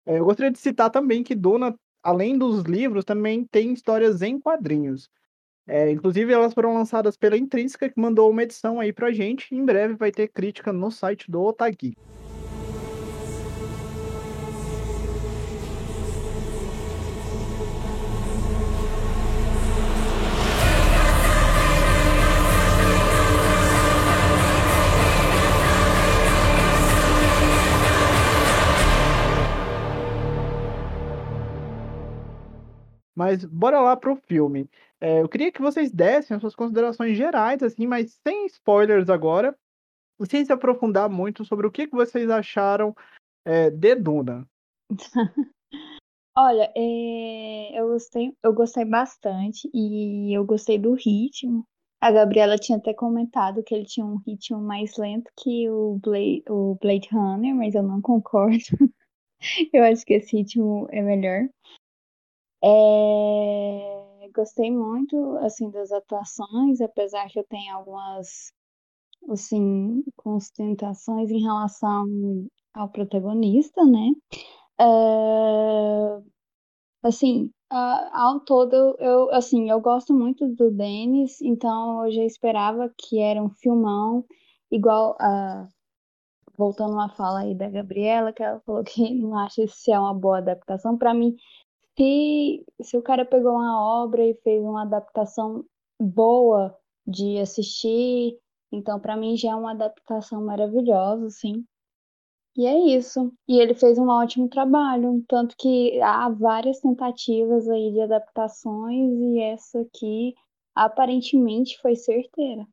É, 0.05 0.19
eu 0.19 0.25
gostaria 0.25 0.51
de 0.51 0.59
citar 0.59 0.89
também 0.89 1.23
que 1.23 1.33
Duna, 1.33 1.73
além 2.03 2.37
dos 2.37 2.63
livros, 2.63 3.05
também 3.05 3.45
tem 3.45 3.71
histórias 3.71 4.21
em 4.21 4.37
quadrinhos. 4.37 5.09
É, 5.65 5.89
inclusive, 5.89 6.31
elas 6.31 6.53
foram 6.53 6.73
lançadas 6.73 7.15
pela 7.17 7.37
Intrínseca, 7.37 7.89
que 7.89 7.99
mandou 7.99 8.29
uma 8.29 8.43
edição 8.43 8.79
aí 8.79 8.91
pra 8.91 9.11
gente. 9.11 9.53
Em 9.53 9.63
breve 9.63 9.95
vai 9.95 10.11
ter 10.11 10.27
crítica 10.27 10.73
no 10.73 10.91
site 10.91 11.29
do 11.29 11.41
Otagui. 11.41 11.93
Mas 33.17 33.43
bora 33.43 33.81
lá 33.81 33.97
pro 33.97 34.15
filme. 34.15 34.69
É, 35.01 35.23
eu 35.23 35.27
queria 35.27 35.51
que 35.51 35.59
vocês 35.59 35.91
dessem 35.91 36.35
as 36.35 36.41
suas 36.41 36.53
considerações 36.53 37.17
gerais, 37.17 37.63
assim, 37.63 37.87
mas 37.87 38.19
sem 38.23 38.45
spoilers 38.45 39.09
agora, 39.09 39.57
e 40.19 40.25
sem 40.27 40.45
se 40.45 40.53
aprofundar 40.53 41.09
muito 41.09 41.43
sobre 41.43 41.65
o 41.65 41.71
que, 41.71 41.87
que 41.87 41.95
vocês 41.95 42.29
acharam 42.29 42.95
é, 43.43 43.71
de 43.71 43.95
Duna. 43.95 44.47
Olha, 46.37 46.71
é, 46.75 47.81
eu 47.81 47.87
gostei, 47.87 48.31
eu 48.43 48.53
gostei 48.53 48.85
bastante 48.85 49.67
e 49.73 50.37
eu 50.37 50.45
gostei 50.45 50.77
do 50.77 50.93
ritmo. 50.93 51.65
A 51.99 52.11
Gabriela 52.11 52.55
tinha 52.55 52.77
até 52.77 52.93
comentado 52.93 53.63
que 53.63 53.73
ele 53.73 53.85
tinha 53.85 54.05
um 54.05 54.17
ritmo 54.17 54.61
mais 54.61 54.95
lento 54.95 55.31
que 55.35 55.67
o 55.67 55.97
Blade, 56.03 56.43
o 56.47 56.77
Blade 56.79 57.09
Runner, 57.11 57.55
mas 57.55 57.73
eu 57.73 57.81
não 57.81 57.99
concordo. 57.99 58.59
eu 59.73 59.83
acho 59.85 60.05
que 60.05 60.13
esse 60.13 60.37
ritmo 60.37 60.87
é 60.91 61.01
melhor. 61.01 61.49
É, 62.63 64.29
gostei 64.33 64.71
muito, 64.71 65.37
assim, 65.37 65.69
das 65.69 65.91
atuações, 65.91 66.81
apesar 66.81 67.27
que 67.29 67.39
eu 67.39 67.43
tenho 67.45 67.75
algumas, 67.75 68.51
assim, 69.31 70.03
constatações 70.17 71.31
em 71.31 71.41
relação 71.41 72.05
ao 72.73 72.89
protagonista, 72.89 73.83
né? 73.85 74.11
É, 74.79 76.21
assim, 77.03 77.51
ao 77.69 78.39
todo, 78.41 78.75
eu, 78.99 79.29
assim, 79.33 79.69
eu 79.69 79.79
gosto 79.81 80.13
muito 80.13 80.47
do 80.55 80.71
Denis, 80.71 81.41
então 81.41 82.05
eu 82.05 82.11
já 82.11 82.23
esperava 82.23 82.93
que 82.97 83.19
era 83.19 83.41
um 83.43 83.49
filmão, 83.49 84.25
igual 84.71 85.15
a 85.19 85.67
voltando 86.57 86.93
uma 86.93 87.09
fala 87.09 87.41
aí 87.41 87.55
da 87.55 87.69
Gabriela, 87.69 88.33
que 88.33 88.43
ela 88.43 88.59
falou 88.61 88.83
que 88.83 89.13
não 89.15 89.37
acha 89.37 89.65
se 89.67 89.91
é 89.91 89.99
uma 89.99 90.13
boa 90.13 90.39
adaptação. 90.39 90.97
Para 90.97 91.13
mim, 91.13 91.35
se, 91.97 92.65
se 92.81 92.97
o 92.97 93.01
cara 93.01 93.25
pegou 93.25 93.53
uma 93.53 94.03
obra 94.03 94.23
e 94.23 94.35
fez 94.43 94.63
uma 94.63 94.83
adaptação 94.83 95.65
boa 95.99 96.77
de 97.05 97.39
assistir, 97.39 98.37
então 98.71 98.99
para 98.99 99.17
mim 99.17 99.35
já 99.35 99.51
é 99.51 99.55
uma 99.55 99.71
adaptação 99.71 100.43
maravilhosa, 100.43 101.29
sim. 101.29 101.65
E 102.55 102.65
é 102.65 102.97
isso. 102.97 103.31
E 103.47 103.59
ele 103.59 103.75
fez 103.75 103.99
um 103.99 104.09
ótimo 104.09 104.49
trabalho, 104.49 105.23
tanto 105.27 105.55
que 105.57 106.01
há 106.01 106.27
várias 106.29 106.79
tentativas 106.79 107.69
aí 107.69 107.91
de 107.91 108.01
adaptações 108.01 109.13
e 109.19 109.39
essa 109.39 109.81
aqui 109.81 110.33
aparentemente 110.73 111.79
foi 111.79 111.95
certeira. 111.95 112.67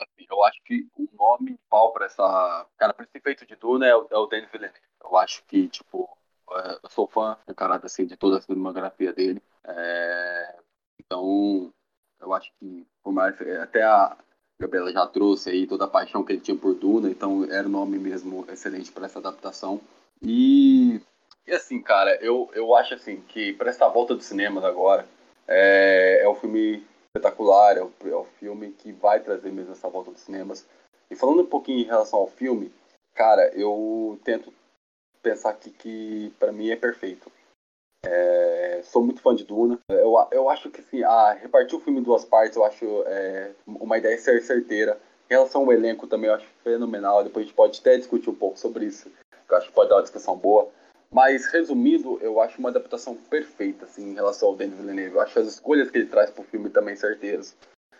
Assim, 0.00 0.26
eu 0.28 0.42
acho 0.44 0.60
que 0.64 0.88
o 0.98 1.06
nome 1.12 1.56
pau 1.70 1.92
para 1.92 2.06
essa, 2.06 2.66
cara, 2.76 2.92
para 2.92 3.04
esse 3.04 3.16
efeito 3.16 3.46
de 3.46 3.54
Duna 3.54 3.86
é 3.86 3.94
o, 3.94 4.06
é 4.10 4.16
o 4.16 4.26
Denis 4.26 4.50
Villeneuve. 4.50 4.80
Eu 5.00 5.16
acho 5.16 5.44
que 5.46 5.68
tipo 5.68 6.08
eu 6.82 6.90
sou 6.90 7.06
fã, 7.06 7.36
encarado 7.48 7.86
assim, 7.86 8.06
de 8.06 8.16
toda 8.16 8.38
a 8.38 8.42
filmografia 8.42 9.12
dele. 9.12 9.42
É, 9.64 10.56
então, 11.00 11.72
eu 12.20 12.32
acho 12.32 12.50
que, 12.58 12.86
por 13.02 13.12
mais, 13.12 13.34
até 13.60 13.82
a 13.82 14.16
Gabriela 14.60 14.92
já 14.92 15.06
trouxe 15.06 15.50
aí 15.50 15.66
toda 15.66 15.84
a 15.84 15.88
paixão 15.88 16.24
que 16.24 16.32
ele 16.32 16.40
tinha 16.40 16.56
por 16.56 16.74
Duna, 16.74 17.10
então 17.10 17.44
era 17.50 17.66
um 17.66 17.70
nome 17.70 17.98
mesmo 17.98 18.46
excelente 18.48 18.92
para 18.92 19.06
essa 19.06 19.18
adaptação. 19.18 19.80
E, 20.22 21.00
e 21.46 21.52
assim, 21.52 21.82
cara, 21.82 22.16
eu, 22.22 22.48
eu 22.54 22.74
acho 22.74 22.94
assim 22.94 23.20
que 23.28 23.52
para 23.54 23.70
essa 23.70 23.88
volta 23.88 24.14
dos 24.14 24.24
cinemas 24.24 24.64
agora, 24.64 25.06
é, 25.48 26.20
é 26.22 26.28
um 26.28 26.34
filme 26.34 26.86
espetacular, 27.06 27.76
é 27.76 27.82
o, 27.82 27.92
é 28.04 28.14
o 28.14 28.24
filme 28.38 28.70
que 28.70 28.92
vai 28.92 29.20
trazer 29.20 29.50
mesmo 29.50 29.72
essa 29.72 29.88
volta 29.88 30.12
dos 30.12 30.20
cinemas. 30.20 30.66
E 31.10 31.16
falando 31.16 31.42
um 31.42 31.46
pouquinho 31.46 31.80
em 31.80 31.86
relação 31.86 32.20
ao 32.20 32.28
filme, 32.28 32.72
cara, 33.14 33.48
eu 33.54 34.18
tento 34.24 34.52
pensar 35.22 35.50
aqui 35.50 35.70
que 35.70 36.32
para 36.38 36.52
mim 36.52 36.70
é 36.70 36.76
perfeito. 36.76 37.30
É, 38.04 38.80
sou 38.84 39.04
muito 39.04 39.20
fã 39.20 39.34
de 39.34 39.44
Duna. 39.44 39.78
Eu, 39.88 40.14
eu 40.32 40.50
acho 40.50 40.70
que 40.70 40.80
assim, 40.80 41.02
a, 41.04 41.32
repartir 41.32 41.78
o 41.78 41.80
filme 41.80 42.00
em 42.00 42.02
duas 42.02 42.24
partes 42.24 42.56
eu 42.56 42.64
acho 42.64 42.84
é, 43.06 43.52
uma 43.66 43.96
ideia 43.96 44.18
ser 44.18 44.42
certeira. 44.42 44.98
Em 45.30 45.34
relação 45.34 45.62
ao 45.62 45.72
elenco 45.72 46.06
também 46.06 46.28
eu 46.28 46.34
acho 46.34 46.46
fenomenal. 46.64 47.22
Depois 47.22 47.44
a 47.44 47.46
gente 47.46 47.56
pode 47.56 47.80
até 47.80 47.96
discutir 47.96 48.28
um 48.28 48.34
pouco 48.34 48.58
sobre 48.58 48.86
isso. 48.86 49.10
Eu 49.48 49.56
acho 49.56 49.68
que 49.68 49.74
pode 49.74 49.88
dar 49.88 49.96
uma 49.96 50.02
discussão 50.02 50.36
boa. 50.36 50.68
Mas, 51.10 51.44
resumindo, 51.46 52.18
eu 52.22 52.40
acho 52.40 52.58
uma 52.58 52.70
adaptação 52.70 53.14
perfeita 53.14 53.84
assim, 53.84 54.10
em 54.10 54.14
relação 54.14 54.48
ao 54.48 54.56
Denis 54.56 54.78
Villeneuve. 54.78 55.14
Eu 55.14 55.20
acho 55.20 55.38
as 55.38 55.46
escolhas 55.46 55.90
que 55.90 55.98
ele 55.98 56.06
traz 56.06 56.30
para 56.30 56.40
o 56.40 56.46
filme 56.46 56.70
também 56.70 56.96
certeiras. 56.96 57.54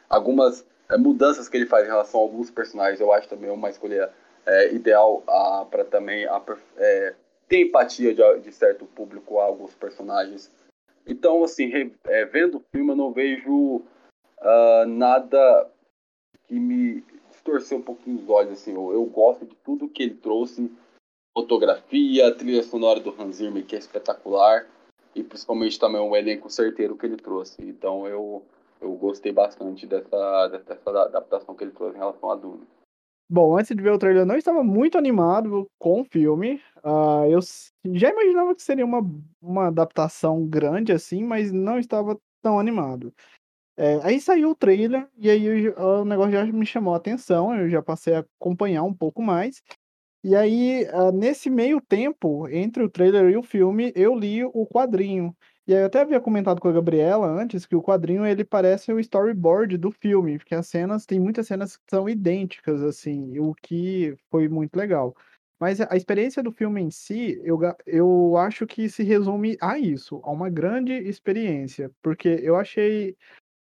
Algumas 0.09 0.65
é, 0.91 0.97
mudanças 0.97 1.49
que 1.49 1.57
ele 1.57 1.67
faz 1.67 1.85
em 1.85 1.91
relação 1.91 2.21
a 2.21 2.23
alguns 2.23 2.51
personagens 2.51 3.01
eu 3.01 3.13
acho 3.13 3.29
também 3.29 3.51
uma 3.51 3.71
escolha 3.71 4.11
é, 4.47 4.73
ideal 4.75 5.23
para 5.71 5.85
também 5.85 6.27
a, 6.27 6.43
é, 6.77 7.15
ter 7.49 7.67
empatia 7.67 8.15
de, 8.15 8.41
de, 8.41 8.53
certo 8.53 8.87
público 8.87 9.39
a 9.39 9.45
alguns 9.45 9.75
personagens. 9.75 10.51
Então, 11.07 11.43
assim, 11.45 11.67
re, 11.67 11.93
é, 12.05 12.25
vendo 12.25 12.59
o 12.59 12.65
filme, 12.73 12.93
eu 12.93 12.97
não 12.97 13.13
vejo 13.13 13.83
uh, 14.41 14.87
nada 14.87 15.71
que 16.47 16.55
me 16.55 17.05
distorceu 17.31 17.79
um 17.79 17.83
pouquinho 17.83 18.19
os 18.19 18.29
olhos. 18.29 18.53
Assim, 18.53 18.75
eu, 18.75 18.93
eu, 18.93 19.05
gosto 19.07 19.45
de 19.45 19.55
tudo 19.57 19.89
que 19.89 20.03
ele 20.03 20.15
trouxe. 20.15 20.71
Fotografia, 21.37 22.35
trilha 22.35 22.63
sonora 22.63 23.01
do 23.01 23.11
Hans 23.11 23.37
Zimmer, 23.37 23.65
que 23.65 23.75
é 23.75 23.79
espetacular. 23.79 24.67
E 25.15 25.23
principalmente 25.23 25.79
também 25.79 26.01
o 26.01 26.17
elenco 26.17 26.49
certeiro 26.49 26.97
que 26.97 27.05
ele 27.05 27.17
trouxe. 27.17 27.61
Então, 27.61 28.07
eu, 28.07 28.43
eu 28.81 28.93
gostei 28.93 29.33
bastante 29.33 29.87
dessa, 29.87 30.49
dessa 30.49 30.91
adaptação 31.03 31.55
que 31.55 31.65
ele 31.65 31.73
trouxe 31.73 31.97
em 31.97 31.99
relação 31.99 32.31
a 32.31 32.35
Duna. 32.35 32.67
Bom, 33.35 33.57
antes 33.57 33.75
de 33.75 33.83
ver 33.83 33.93
o 33.93 33.99
trailer, 33.99 34.23
eu 34.23 34.27
não 34.27 34.37
estava 34.37 34.63
muito 34.63 34.99
animado 34.99 35.67
com 35.79 36.03
o 36.03 36.05
filme. 36.05 36.61
Uh, 36.85 37.25
eu 37.31 37.41
já 37.95 38.11
imaginava 38.11 38.55
que 38.55 38.61
seria 38.63 38.85
uma, 38.85 39.01
uma 39.41 39.69
adaptação 39.69 40.47
grande 40.47 40.93
assim, 40.93 41.25
mas 41.25 41.51
não 41.51 41.79
estava 41.79 42.19
tão 42.43 42.59
animado. 42.59 43.11
É, 43.77 44.01
aí 44.05 44.21
saiu 44.21 44.51
o 44.51 44.57
trailer 44.57 45.09
e 45.19 45.31
aí 45.31 45.71
o 45.71 46.05
negócio 46.05 46.33
já 46.33 46.45
me 46.47 46.67
chamou 46.67 46.95
a 46.95 46.99
atenção, 46.99 47.55
eu 47.57 47.71
já 47.71 47.83
passei 47.83 48.15
a 48.15 48.25
acompanhar 48.41 48.85
um 48.85 48.95
pouco 48.95 49.23
mais. 49.23 49.63
E 50.25 50.37
aí, 50.37 50.87
uh, 50.93 51.13
nesse 51.13 51.51
meio 51.51 51.81
tempo, 51.81 52.49
entre 52.49 52.83
o 52.83 52.91
trailer 52.91 53.31
e 53.31 53.37
o 53.37 53.43
filme, 53.43 53.93
eu 53.97 54.15
li 54.15 54.45
o 54.45 54.67
quadrinho. 54.67 55.37
E 55.67 55.75
aí 55.75 55.81
eu 55.81 55.87
até 55.87 56.01
havia 56.01 56.21
comentado 56.21 56.61
com 56.61 56.69
a 56.69 56.73
Gabriela 56.73 57.27
antes 57.29 57.65
que 57.65 57.77
o 57.77 57.83
quadrinho 57.83 58.27
ele 58.27 58.45
parece 58.45 58.93
o 58.93 58.99
storyboard 58.99 59.79
do 59.79 59.93
filme, 59.93 60.37
porque 60.39 60.55
as 60.57 60.67
cenas, 60.67 61.07
tem 61.07 61.21
muitas 61.21 61.47
cenas 61.47 61.77
que 61.77 61.85
são 61.89 62.09
idênticas, 62.09 62.83
assim, 62.83 63.39
o 63.39 63.55
que 63.55 64.17
foi 64.29 64.49
muito 64.49 64.75
legal. 64.77 65.15
Mas 65.61 65.81
a 65.81 65.97
experiência 65.97 66.43
do 66.43 66.51
filme 66.51 66.81
em 66.81 66.91
si, 66.91 67.41
eu, 67.45 67.61
eu 67.87 68.37
acho 68.37 68.67
que 68.67 68.89
se 68.89 69.05
resume 69.05 69.57
a 69.61 69.79
isso, 69.79 70.21
a 70.25 70.33
uma 70.33 70.51
grande 70.51 70.93
experiência, 70.93 71.89
porque 72.03 72.29
eu 72.43 72.57
achei 72.57 73.17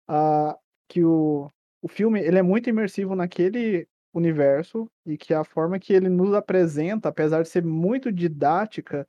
uh, 0.09 0.59
que 0.89 1.05
o, 1.05 1.53
o 1.83 1.89
filme 1.89 2.21
ele 2.21 2.39
é 2.39 2.43
muito 2.43 2.71
imersivo 2.71 3.15
naquele 3.15 3.87
universo 4.15 4.91
e 5.05 5.19
que 5.19 5.35
a 5.35 5.45
forma 5.45 5.79
que 5.79 5.93
ele 5.93 6.09
nos 6.09 6.33
apresenta, 6.33 7.11
apesar 7.11 7.43
de 7.43 7.51
ser 7.51 7.63
muito 7.65 8.11
didática, 8.11 9.07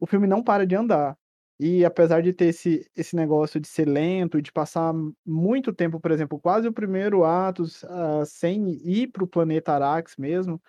o 0.00 0.06
filme 0.06 0.26
não 0.26 0.42
para 0.42 0.66
de 0.66 0.74
andar. 0.74 1.16
E 1.60 1.84
apesar 1.84 2.22
de 2.22 2.32
ter 2.32 2.46
esse, 2.46 2.90
esse 2.96 3.14
negócio 3.14 3.60
de 3.60 3.68
ser 3.68 3.86
lento 3.86 4.38
e 4.38 4.42
de 4.42 4.50
passar 4.50 4.92
muito 5.24 5.72
tempo, 5.72 6.00
por 6.00 6.10
exemplo, 6.10 6.40
quase 6.40 6.66
o 6.66 6.72
primeiro 6.72 7.24
ato 7.24 7.62
uh, 7.62 8.26
sem 8.26 8.70
ir 8.84 9.08
para 9.08 9.22
o 9.22 9.28
planeta 9.28 9.72
Arax 9.72 10.16
mesmo, 10.16 10.60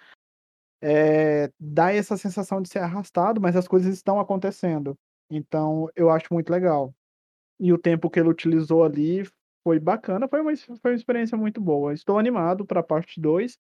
é, 0.81 1.49
dá 1.59 1.93
essa 1.93 2.17
sensação 2.17 2.61
de 2.61 2.69
ser 2.69 2.79
arrastado, 2.79 3.39
mas 3.39 3.55
as 3.55 3.67
coisas 3.67 3.93
estão 3.95 4.19
acontecendo. 4.19 4.97
Então, 5.29 5.89
eu 5.95 6.09
acho 6.09 6.27
muito 6.31 6.49
legal. 6.49 6.93
E 7.59 7.71
o 7.71 7.77
tempo 7.77 8.09
que 8.09 8.19
ele 8.19 8.29
utilizou 8.29 8.83
ali 8.83 9.23
foi 9.63 9.79
bacana, 9.79 10.27
foi 10.27 10.41
uma, 10.41 10.55
foi 10.57 10.91
uma 10.91 10.95
experiência 10.95 11.37
muito 11.37 11.61
boa. 11.61 11.93
Estou 11.93 12.19
animado 12.19 12.65
para 12.65 12.81
a 12.81 12.83
parte 12.83 13.19
2. 13.21 13.57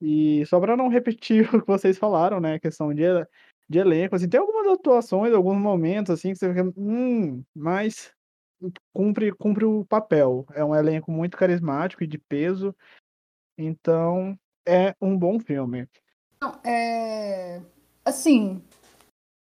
E 0.00 0.44
só 0.46 0.60
para 0.60 0.76
não 0.76 0.88
repetir 0.88 1.42
o 1.54 1.60
que 1.60 1.66
vocês 1.66 1.98
falaram, 1.98 2.40
né? 2.40 2.54
A 2.54 2.60
questão 2.60 2.92
de, 2.92 3.04
de 3.68 3.78
elenco, 3.78 4.16
assim, 4.16 4.28
tem 4.28 4.40
algumas 4.40 4.66
atuações, 4.66 5.34
alguns 5.34 5.58
momentos, 5.58 6.10
assim, 6.12 6.32
que 6.32 6.38
você 6.38 6.48
fica, 6.48 6.72
hum, 6.76 7.42
mas 7.54 8.12
cumpre, 8.92 9.32
cumpre 9.32 9.64
o 9.64 9.84
papel. 9.84 10.46
É 10.54 10.64
um 10.64 10.74
elenco 10.74 11.10
muito 11.10 11.36
carismático 11.36 12.02
e 12.02 12.06
de 12.06 12.18
peso. 12.18 12.74
Então, 13.56 14.38
é 14.66 14.94
um 15.00 15.16
bom 15.16 15.38
filme. 15.38 15.86
É. 16.64 17.60
Assim, 18.04 18.62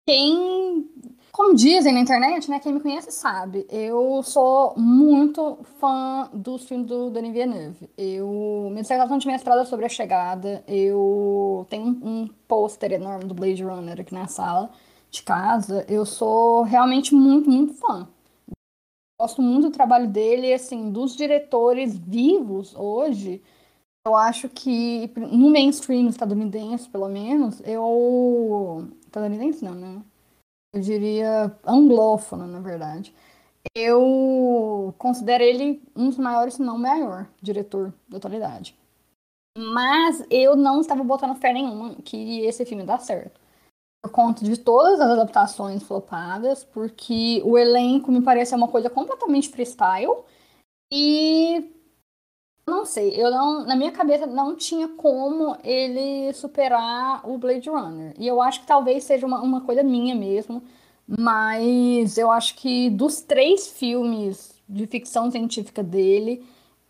quem 0.06 0.88
como 1.34 1.52
dizem 1.52 1.92
na 1.92 1.98
internet, 1.98 2.48
né? 2.48 2.60
Quem 2.60 2.72
me 2.72 2.80
conhece 2.80 3.10
sabe. 3.10 3.66
Eu 3.68 4.22
sou 4.22 4.72
muito 4.76 5.58
fã 5.80 6.30
dos 6.32 6.64
filmes 6.64 6.86
do 6.86 7.10
Denis 7.10 7.32
Villeneuve. 7.32 7.90
Eu, 7.98 8.68
minha 8.70 8.82
dissertação 8.82 9.18
de 9.18 9.26
mestrado 9.26 9.66
sobre 9.66 9.84
a 9.84 9.88
chegada. 9.88 10.62
Eu 10.68 11.66
tenho 11.68 11.86
um, 11.86 12.08
um 12.08 12.28
pôster 12.46 12.92
enorme 12.92 13.24
do 13.24 13.34
Blade 13.34 13.64
Runner 13.64 14.00
aqui 14.00 14.14
na 14.14 14.28
sala 14.28 14.70
de 15.10 15.24
casa. 15.24 15.84
Eu 15.88 16.06
sou 16.06 16.62
realmente 16.62 17.12
muito, 17.12 17.50
muito 17.50 17.74
fã. 17.74 18.06
Gosto 19.20 19.42
muito 19.42 19.70
do 19.70 19.72
trabalho 19.72 20.06
dele, 20.06 20.52
assim, 20.52 20.88
dos 20.90 21.16
diretores 21.16 21.98
vivos 21.98 22.76
hoje. 22.76 23.42
Eu 24.06 24.14
acho 24.14 24.48
que 24.48 25.10
no 25.16 25.50
mainstream 25.50 26.08
estadunidense, 26.08 26.88
pelo 26.88 27.08
menos, 27.08 27.60
eu. 27.64 28.86
Estadunidense 29.14 29.64
não, 29.64 29.74
né? 29.74 30.02
eu 30.74 30.80
diria 30.80 31.56
anglófono, 31.64 32.48
na 32.48 32.58
verdade. 32.58 33.14
Eu 33.76 34.92
considero 34.98 35.44
ele 35.44 35.80
um 35.94 36.08
dos 36.08 36.18
maiores, 36.18 36.54
se 36.54 36.62
não 36.62 36.76
maior, 36.76 37.28
diretor 37.40 37.94
da 38.08 38.16
atualidade. 38.16 38.76
Mas 39.56 40.26
eu 40.28 40.56
não 40.56 40.80
estava 40.80 41.04
botando 41.04 41.38
fé 41.38 41.52
nenhuma 41.52 41.94
que 42.04 42.40
esse 42.40 42.66
filme 42.66 42.82
dá 42.82 42.98
certo. 42.98 43.40
Por 44.02 44.10
conta 44.10 44.44
de 44.44 44.56
todas 44.58 45.00
as 45.00 45.10
adaptações 45.12 45.84
flopadas, 45.84 46.64
porque 46.64 47.40
o 47.44 47.56
elenco 47.56 48.10
me 48.10 48.20
parece 48.20 48.52
uma 48.54 48.68
coisa 48.68 48.90
completamente 48.90 49.48
freestyle. 49.48 50.24
E 50.92 51.72
não 52.66 52.84
sei, 52.84 53.10
eu 53.14 53.30
não, 53.30 53.64
na 53.66 53.76
minha 53.76 53.92
cabeça 53.92 54.26
não 54.26 54.56
tinha 54.56 54.88
como 54.88 55.56
ele 55.62 56.32
superar 56.32 57.28
o 57.28 57.36
Blade 57.38 57.68
Runner. 57.68 58.14
E 58.18 58.26
eu 58.26 58.40
acho 58.40 58.60
que 58.60 58.66
talvez 58.66 59.04
seja 59.04 59.26
uma, 59.26 59.40
uma 59.42 59.60
coisa 59.62 59.82
minha 59.82 60.14
mesmo, 60.14 60.62
mas 61.06 62.16
eu 62.16 62.30
acho 62.30 62.54
que 62.56 62.88
dos 62.90 63.20
três 63.20 63.68
filmes 63.68 64.54
de 64.68 64.86
ficção 64.86 65.30
científica 65.30 65.82
dele, 65.82 66.44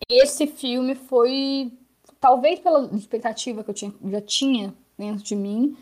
esse 0.09 0.47
filme 0.47 0.95
foi, 0.95 1.73
talvez 2.21 2.61
pela 2.61 2.85
expectativa 2.95 3.65
que 3.65 3.71
eu 3.71 3.75
tinha, 3.75 3.95
já 4.07 4.21
tinha 4.21 4.75
dentro 4.97 5.25
de 5.25 5.35
mim, 5.35 5.77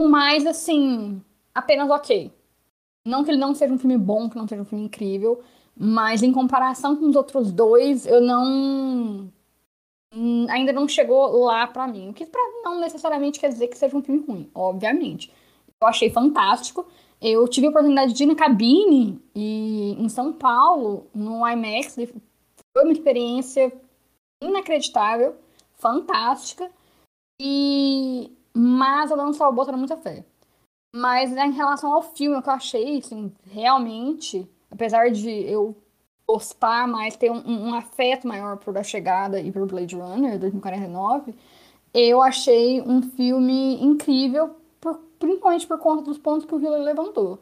mas 0.00 0.46
assim, 0.46 1.22
apenas 1.54 1.88
ok. 1.90 2.32
Não 3.06 3.24
que 3.24 3.30
ele 3.30 3.38
não 3.38 3.54
seja 3.54 3.72
um 3.72 3.78
filme 3.78 3.98
bom, 3.98 4.28
que 4.28 4.36
não 4.36 4.46
seja 4.48 4.62
um 4.62 4.64
filme 4.64 4.84
incrível, 4.84 5.42
mas 5.76 6.22
em 6.22 6.32
comparação 6.32 6.96
com 6.96 7.08
os 7.08 7.16
outros 7.16 7.50
dois, 7.52 8.06
eu 8.06 8.20
não. 8.20 9.30
Hum, 10.14 10.46
ainda 10.50 10.72
não 10.72 10.86
chegou 10.86 11.44
lá 11.44 11.66
para 11.66 11.86
mim. 11.86 12.10
O 12.10 12.14
que 12.14 12.26
pra, 12.26 12.40
não 12.64 12.80
necessariamente 12.80 13.40
quer 13.40 13.48
dizer 13.48 13.68
que 13.68 13.78
seja 13.78 13.96
um 13.96 14.02
filme 14.02 14.24
ruim, 14.26 14.50
obviamente. 14.54 15.32
Eu 15.80 15.88
achei 15.88 16.10
fantástico. 16.10 16.86
Eu 17.20 17.46
tive 17.48 17.66
a 17.66 17.70
oportunidade 17.70 18.12
de 18.12 18.22
ir 18.24 18.26
na 18.26 18.34
cabine 18.34 19.20
e 19.34 19.96
em 19.98 20.08
São 20.08 20.32
Paulo, 20.32 21.06
no 21.14 21.46
IMAX. 21.48 21.94
Foi 21.94 22.84
uma 22.84 22.92
experiência 22.92 23.72
inacreditável, 24.42 25.36
fantástica. 25.74 26.70
E 27.40 28.30
mas 28.54 29.10
eu 29.10 29.16
não 29.16 29.30
estava 29.30 29.50
botando 29.50 29.78
muita 29.78 29.96
fé. 29.96 30.24
Mas 30.94 31.30
né, 31.30 31.46
em 31.46 31.52
relação 31.52 31.92
ao 31.92 32.02
filme, 32.02 32.36
o 32.36 32.42
que 32.42 32.48
eu 32.48 32.52
achei, 32.52 32.98
assim, 32.98 33.32
realmente 33.46 34.48
apesar 34.72 35.10
de 35.10 35.30
eu 35.30 35.76
gostar 36.26 36.88
mais, 36.88 37.16
ter 37.16 37.30
um, 37.30 37.68
um 37.68 37.74
afeto 37.74 38.26
maior 38.26 38.56
por 38.56 38.76
A 38.76 38.82
Chegada 38.82 39.40
e 39.40 39.52
por 39.52 39.66
Blade 39.66 39.94
Runner 39.94 40.38
2049, 40.38 41.34
eu 41.92 42.22
achei 42.22 42.80
um 42.80 43.02
filme 43.02 43.82
incrível, 43.82 44.56
por, 44.80 44.98
principalmente 45.18 45.66
por 45.66 45.78
conta 45.78 46.02
dos 46.02 46.18
pontos 46.18 46.46
que 46.46 46.54
o 46.54 46.58
Hiller 46.58 46.80
levantou. 46.80 47.38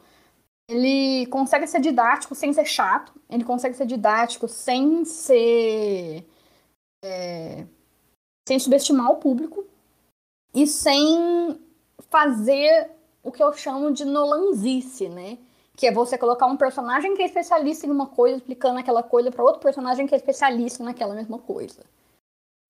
Ele 0.68 1.26
consegue 1.26 1.66
ser 1.66 1.80
didático 1.80 2.34
sem 2.34 2.52
ser 2.52 2.64
chato, 2.64 3.12
ele 3.28 3.44
consegue 3.44 3.76
ser 3.76 3.86
didático 3.86 4.48
sem 4.48 5.04
ser. 5.04 6.26
É, 7.04 7.64
sem 8.46 8.58
subestimar 8.58 9.10
o 9.10 9.16
público 9.16 9.64
e 10.52 10.66
sem 10.66 11.58
fazer 12.10 12.90
o 13.22 13.30
que 13.30 13.42
eu 13.42 13.52
chamo 13.52 13.92
de 13.92 14.04
nolanzice, 14.04 15.08
né? 15.08 15.38
Que 15.80 15.86
é 15.86 15.90
você 15.90 16.18
colocar 16.18 16.44
um 16.44 16.58
personagem 16.58 17.16
que 17.16 17.22
é 17.22 17.24
especialista 17.24 17.86
em 17.86 17.90
uma 17.90 18.06
coisa 18.06 18.36
explicando 18.36 18.78
aquela 18.78 19.02
coisa 19.02 19.30
para 19.30 19.42
outro 19.42 19.62
personagem 19.62 20.06
que 20.06 20.14
é 20.14 20.18
especialista 20.18 20.84
naquela 20.84 21.14
mesma 21.14 21.38
coisa. 21.38 21.80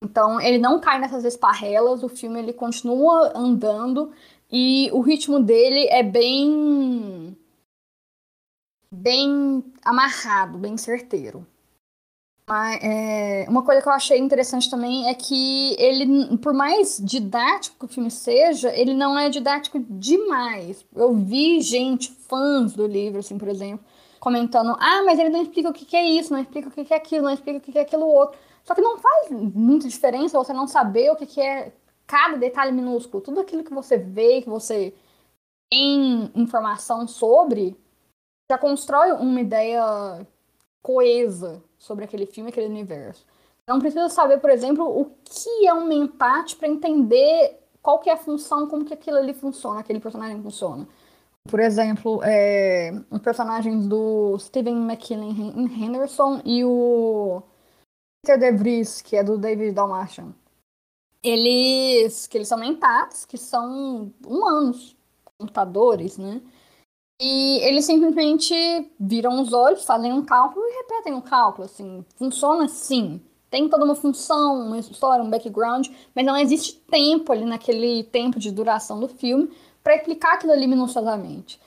Então 0.01 0.39
ele 0.39 0.57
não 0.57 0.79
cai 0.79 0.97
nessas 0.97 1.25
esparrelas, 1.25 2.03
o 2.03 2.07
filme 2.07 2.39
ele 2.39 2.53
continua 2.53 3.33
andando 3.35 4.13
e 4.49 4.89
o 4.93 5.01
ritmo 5.01 5.41
dele 5.41 5.89
é 5.89 6.01
bem 6.01 7.35
bem 8.89 9.61
amarrado, 9.83 10.57
bem 10.57 10.77
certeiro. 10.77 11.45
Mas, 12.51 12.83
é, 12.83 13.45
uma 13.47 13.63
coisa 13.63 13.81
que 13.81 13.87
eu 13.87 13.93
achei 13.93 14.17
interessante 14.17 14.69
também 14.69 15.07
é 15.07 15.13
que 15.13 15.73
ele, 15.79 16.35
por 16.39 16.53
mais 16.53 16.97
didático 17.01 17.77
que 17.79 17.85
o 17.85 17.87
filme 17.87 18.11
seja, 18.11 18.75
ele 18.75 18.93
não 18.93 19.17
é 19.17 19.29
didático 19.29 19.79
demais. 19.79 20.85
Eu 20.93 21.13
vi 21.13 21.61
gente, 21.61 22.11
fãs 22.11 22.73
do 22.73 22.85
livro, 22.85 23.19
assim, 23.19 23.37
por 23.37 23.47
exemplo, 23.47 23.85
comentando: 24.19 24.75
ah, 24.81 25.01
mas 25.05 25.17
ele 25.17 25.29
não 25.29 25.41
explica 25.41 25.69
o 25.69 25.73
que 25.73 25.95
é 25.95 26.03
isso, 26.03 26.33
não 26.33 26.41
explica 26.41 26.67
o 26.67 26.71
que 26.71 26.93
é 26.93 26.97
aquilo, 26.97 27.23
não 27.23 27.31
explica 27.31 27.57
o 27.57 27.61
que 27.61 27.79
é 27.79 27.83
aquilo 27.83 28.05
outro. 28.05 28.37
Só 28.65 28.75
que 28.75 28.81
não 28.81 28.97
faz 28.97 29.31
muita 29.31 29.87
diferença 29.87 30.37
você 30.37 30.51
não 30.51 30.67
saber 30.67 31.09
o 31.09 31.15
que 31.15 31.39
é 31.39 31.71
cada 32.05 32.35
detalhe 32.37 32.73
minúsculo. 32.73 33.23
Tudo 33.23 33.39
aquilo 33.39 33.63
que 33.63 33.73
você 33.73 33.97
vê, 33.97 34.41
que 34.41 34.49
você 34.49 34.93
tem 35.69 36.29
informação 36.35 37.07
sobre, 37.07 37.77
já 38.51 38.57
constrói 38.57 39.13
uma 39.13 39.39
ideia 39.39 40.27
coesa 40.81 41.63
sobre 41.81 42.05
aquele 42.05 42.27
filme, 42.27 42.51
aquele 42.51 42.67
universo. 42.67 43.25
Não 43.67 43.79
precisa 43.79 44.07
saber, 44.07 44.39
por 44.39 44.51
exemplo, 44.51 44.85
o 44.85 45.05
que 45.23 45.67
é 45.67 45.73
um 45.73 45.87
mentat 45.87 46.55
para 46.55 46.67
entender 46.67 47.59
qual 47.81 47.99
que 47.99 48.09
é 48.09 48.13
a 48.13 48.17
função, 48.17 48.67
como 48.67 48.85
que 48.85 48.93
aquilo 48.93 49.17
ali 49.17 49.33
funciona, 49.33 49.79
aquele 49.79 49.99
personagem 49.99 50.41
funciona. 50.43 50.87
Por 51.49 51.59
exemplo, 51.59 52.21
é, 52.23 52.91
os 53.09 53.19
personagens 53.19 53.87
do 53.87 54.37
Steven 54.37 54.83
McKinley 54.83 55.31
Henderson 55.31 56.39
e 56.45 56.63
o 56.63 57.41
Peter 58.23 58.39
De 58.39 58.51
Vries, 58.55 59.01
que 59.01 59.15
é 59.15 59.23
do 59.23 59.39
David 59.39 59.73
Dalmatian. 59.73 60.35
eles 61.23 62.27
que 62.27 62.37
eles 62.37 62.47
são 62.47 62.59
mentados, 62.59 63.25
que 63.25 63.39
são 63.39 64.13
humanos, 64.23 64.95
computadores, 65.39 66.19
né? 66.19 66.41
E 67.23 67.59
eles 67.59 67.85
simplesmente 67.85 68.55
viram 68.99 69.39
os 69.39 69.53
olhos, 69.53 69.85
fazem 69.85 70.11
um 70.11 70.25
cálculo 70.25 70.65
e 70.65 70.77
repetem 70.77 71.13
o 71.13 71.21
cálculo, 71.21 71.65
assim. 71.65 72.03
Funciona 72.15 72.65
assim. 72.65 73.21
Tem 73.47 73.69
toda 73.69 73.85
uma 73.85 73.93
função, 73.93 74.65
uma 74.65 74.79
história, 74.79 75.23
um 75.23 75.29
background, 75.29 75.87
mas 76.15 76.25
não 76.25 76.35
existe 76.35 76.79
tempo 76.89 77.31
ali 77.31 77.45
naquele 77.45 78.03
tempo 78.05 78.39
de 78.39 78.49
duração 78.49 78.99
do 78.99 79.07
filme 79.07 79.51
para 79.83 79.95
explicar 79.95 80.33
aquilo 80.33 80.51
ali 80.51 80.65
minuciosamente. 80.65 81.59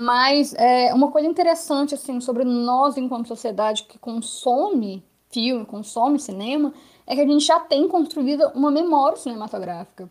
Mas 0.00 0.52
é, 0.54 0.92
uma 0.92 1.12
coisa 1.12 1.28
interessante 1.28 1.94
assim 1.94 2.20
sobre 2.20 2.42
nós 2.42 2.96
enquanto 2.96 3.28
sociedade 3.28 3.84
que 3.84 3.98
consome 4.00 5.04
filme, 5.30 5.64
consome 5.64 6.18
cinema, 6.18 6.72
é 7.06 7.14
que 7.14 7.20
a 7.20 7.26
gente 7.26 7.44
já 7.44 7.60
tem 7.60 7.86
construído 7.86 8.48
uma 8.52 8.70
memória 8.70 9.16
cinematográfica. 9.16 10.10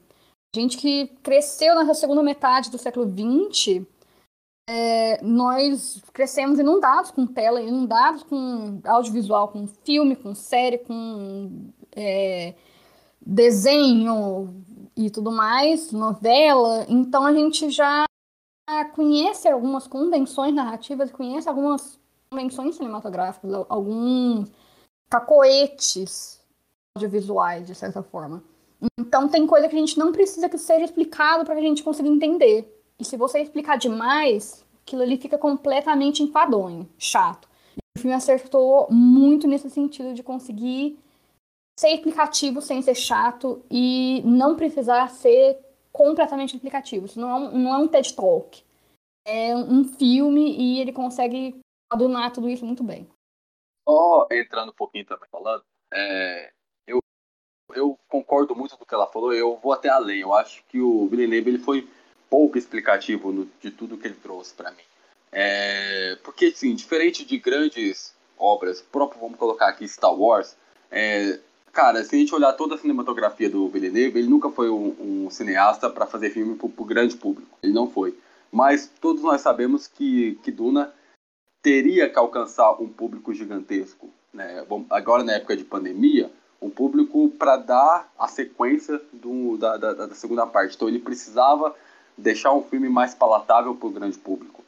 A 0.56 0.60
gente 0.60 0.78
que 0.78 1.08
cresceu 1.22 1.76
nessa 1.76 1.94
segunda 1.94 2.24
metade 2.24 2.72
do 2.72 2.78
século 2.78 3.06
XX, 3.06 3.86
é, 4.68 5.24
nós 5.24 6.04
crescemos 6.12 6.60
inundados 6.60 7.10
com 7.10 7.26
tela, 7.26 7.62
inundados 7.62 8.24
com 8.24 8.82
audiovisual, 8.84 9.48
com 9.48 9.66
filme, 9.66 10.16
com 10.16 10.36
série, 10.36 10.80
com 10.80 11.72
é, 11.96 12.54
desenho 13.26 14.54
e 14.96 15.10
tudo 15.10 15.32
mais, 15.32 15.92
novela. 15.94 16.86
Então 16.90 17.26
a 17.26 17.34
gente 17.34 17.70
já 17.70 18.06
conhece 18.94 19.48
algumas 19.48 19.88
convenções 19.88 20.54
narrativas, 20.54 21.12
conhece 21.12 21.48
algumas 21.48 21.98
convenções 22.30 22.76
cinematográficas, 22.76 23.50
alguns 23.70 24.52
cacoetes 25.10 26.42
audiovisuais, 26.98 27.66
de 27.66 27.74
certa 27.74 28.04
forma. 28.04 28.44
Então 29.00 29.30
tem 29.30 29.48
coisa 29.48 29.70
que 29.70 29.76
a 29.76 29.80
gente 29.80 29.98
não 29.98 30.12
precisa 30.12 30.50
que 30.50 30.58
seja 30.58 30.84
explicado 30.84 31.46
para 31.46 31.56
a 31.56 31.62
gente 31.62 31.82
conseguir 31.84 32.10
entender. 32.10 32.77
E 33.00 33.06
se 33.06 33.16
você 33.16 33.40
explicar 33.40 33.78
demais, 33.78 34.66
aquilo 34.82 35.04
ali 35.04 35.18
fica 35.18 35.38
completamente 35.38 36.24
enfadonho, 36.24 36.90
chato. 36.98 37.48
O 37.96 38.00
filme 38.00 38.16
acertou 38.16 38.88
muito 38.92 39.48
nesse 39.48 39.70
sentido 39.70 40.14
de 40.14 40.24
conseguir 40.24 41.00
ser 41.80 41.90
explicativo 41.90 42.62
sem 42.62 42.82
ser 42.82 42.96
chato 42.96 43.64
e 43.70 44.22
não 44.26 44.56
precisar 44.56 45.10
ser 45.10 45.60
completamente 45.92 46.56
explicativo. 46.56 47.06
Isso 47.06 47.20
não 47.20 47.30
é 47.30 47.36
um, 47.36 47.58
não 47.58 47.74
é 47.74 47.78
um 47.78 47.88
TED 47.88 48.16
Talk. 48.16 48.64
É 49.26 49.56
um 49.56 49.84
filme 49.84 50.58
e 50.58 50.80
ele 50.80 50.92
consegue 50.92 51.60
adunar 51.92 52.32
tudo 52.32 52.50
isso 52.50 52.66
muito 52.66 52.84
bem. 52.84 53.08
Só 53.88 54.28
entrando 54.32 54.70
um 54.70 54.76
pouquinho 54.76 55.06
também 55.06 55.28
falando, 55.30 55.64
é, 55.94 56.52
eu, 56.88 57.00
eu 57.74 57.98
concordo 58.08 58.56
muito 58.56 58.78
com 58.78 58.84
o 58.84 58.88
que 58.88 58.94
ela 58.94 59.08
falou, 59.08 59.34
eu 59.34 59.58
vou 59.58 59.74
até 59.74 59.90
além. 59.90 60.20
Eu 60.20 60.34
acho 60.34 60.64
que 60.66 60.80
o 60.80 61.08
Villeneuve 61.08 61.50
ele 61.50 61.60
foi 61.60 61.88
pouco 62.30 62.58
explicativo 62.58 63.32
no, 63.32 63.48
de 63.62 63.72
tudo 63.72 63.98
que 63.98 64.08
ele 64.08 64.18
trouxe 64.22 64.54
para 64.54 64.72
mim. 64.72 64.84
É, 65.32 66.18
porque, 66.24 66.48
assim, 66.48 66.74
diferente 66.74 67.26
de 67.26 67.38
grandes 67.38 68.14
obras, 68.38 68.82
próprio, 68.82 69.20
vamos 69.20 69.38
colocar 69.38 69.68
aqui 69.68 69.88
Star 69.88 70.14
Wars, 70.14 70.56
é, 70.92 71.40
cara, 71.74 72.04
se 72.04 72.16
a 72.16 72.20
gente 72.20 72.34
olhar 72.34 72.54
toda 72.54 72.76
a 72.76 72.78
cinematografia 72.78 73.50
do 73.50 73.68
Villeneuve, 73.70 74.20
ele 74.20 74.28
nunca 74.28 74.50
foi 74.50 74.70
um, 74.70 75.26
um 75.26 75.30
cineasta 75.30 75.90
para 75.90 76.06
fazer 76.06 76.30
filme 76.30 76.56
para 76.56 76.66
o 76.66 76.86
grande 76.86 77.16
público. 77.16 77.58
Ele 77.62 77.74
não 77.74 77.90
foi. 77.90 78.18
Mas 78.52 78.90
todos 79.02 79.22
nós 79.22 79.42
sabemos 79.42 79.88
que, 79.88 80.40
que 80.44 80.52
Duna 80.52 80.94
teria 81.62 82.10
que 82.10 82.18
alcançar 82.18 82.72
um 82.82 82.88
público 82.88 83.34
gigantesco. 83.34 84.10
Né? 84.34 84.66
Agora, 84.90 85.24
na 85.24 85.34
época 85.34 85.58
de 85.58 85.64
pandemia, 85.64 86.32
um 86.62 86.70
público 86.70 87.30
para 87.38 87.58
dar 87.58 88.12
a 88.18 88.28
sequência 88.28 89.02
do, 89.14 89.58
da, 89.58 89.78
da, 89.78 89.94
da, 89.94 90.16
segunda 90.16 90.46
parte. 90.48 90.76
Então, 90.76 90.88
ele 90.88 91.00
precisava 91.00 91.76
deixar 92.18 92.54
um 92.54 92.64
filme 92.64 92.90
mais 92.90 93.14
palatável 93.14 93.76
para 93.76 93.88
o 93.88 93.92
grande 93.92 94.18
público. 94.18 94.64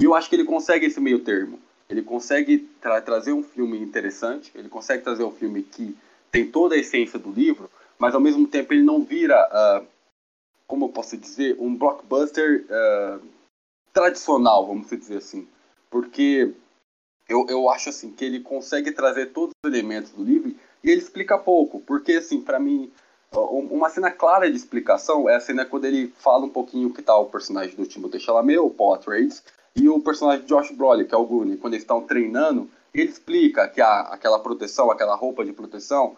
E 0.00 0.04
eu 0.04 0.14
acho 0.14 0.28
que 0.28 0.36
ele 0.36 0.44
consegue 0.44 0.86
esse 0.86 1.00
meio 1.00 1.20
termo. 1.20 1.58
Ele 1.88 2.02
consegue 2.02 2.58
tra 2.80 3.00
trazer 3.00 3.32
um 3.32 3.42
filme 3.42 3.78
interessante, 3.78 4.50
ele 4.54 4.68
consegue 4.68 5.02
trazer 5.02 5.24
um 5.24 5.30
filme 5.30 5.62
que 5.62 5.96
tem 6.30 6.46
toda 6.46 6.74
a 6.74 6.78
essência 6.78 7.18
do 7.18 7.30
livro, 7.30 7.70
mas 7.98 8.14
ao 8.14 8.20
mesmo 8.20 8.46
tempo 8.46 8.72
ele 8.72 8.82
não 8.82 9.04
vira, 9.04 9.36
uh, 9.52 9.86
como 10.66 10.86
eu 10.86 10.88
posso 10.88 11.16
dizer, 11.16 11.56
um 11.60 11.76
blockbuster 11.76 12.64
uh, 12.64 13.20
tradicional, 13.92 14.66
vamos 14.66 14.88
dizer 14.88 15.18
assim 15.18 15.46
porque 15.94 16.52
eu, 17.28 17.46
eu 17.48 17.70
acho 17.70 17.88
assim 17.88 18.10
que 18.10 18.24
ele 18.24 18.40
consegue 18.40 18.90
trazer 18.90 19.26
todos 19.26 19.52
os 19.64 19.72
elementos 19.72 20.10
do 20.10 20.24
livro 20.24 20.52
e 20.82 20.90
ele 20.90 21.00
explica 21.00 21.38
pouco, 21.38 21.78
porque 21.82 22.14
assim, 22.14 22.40
para 22.40 22.58
mim, 22.58 22.90
uma 23.40 23.90
cena 23.90 24.10
clara 24.10 24.50
de 24.50 24.56
explicação 24.56 25.28
é 25.28 25.36
a 25.36 25.40
cena 25.40 25.64
quando 25.64 25.84
ele 25.84 26.12
fala 26.18 26.44
um 26.44 26.50
pouquinho 26.50 26.92
que 26.92 27.02
tá 27.02 27.16
o 27.16 27.26
personagem 27.26 27.74
do 27.74 27.86
Timothée 27.86 28.20
Chalamet, 28.20 28.58
o 28.58 28.70
Paul 28.70 28.94
Atreides, 28.94 29.42
e 29.74 29.88
o 29.88 30.00
personagem 30.00 30.42
de 30.42 30.48
Josh 30.48 30.70
Brolin, 30.70 31.04
que 31.04 31.14
é 31.14 31.18
o 31.18 31.24
Goonie, 31.24 31.56
quando 31.56 31.74
eles 31.74 31.82
estão 31.82 32.00
treinando, 32.00 32.70
ele 32.94 33.10
explica 33.10 33.66
que 33.66 33.80
a, 33.80 34.00
aquela 34.02 34.38
proteção, 34.38 34.90
aquela 34.90 35.16
roupa 35.16 35.44
de 35.44 35.52
proteção, 35.52 36.16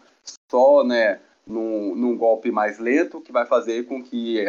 só, 0.50 0.84
né, 0.84 1.20
num, 1.46 1.94
num 1.94 2.16
golpe 2.16 2.50
mais 2.50 2.78
lento, 2.78 3.20
que 3.20 3.32
vai 3.32 3.46
fazer 3.46 3.86
com 3.86 4.02
que, 4.02 4.44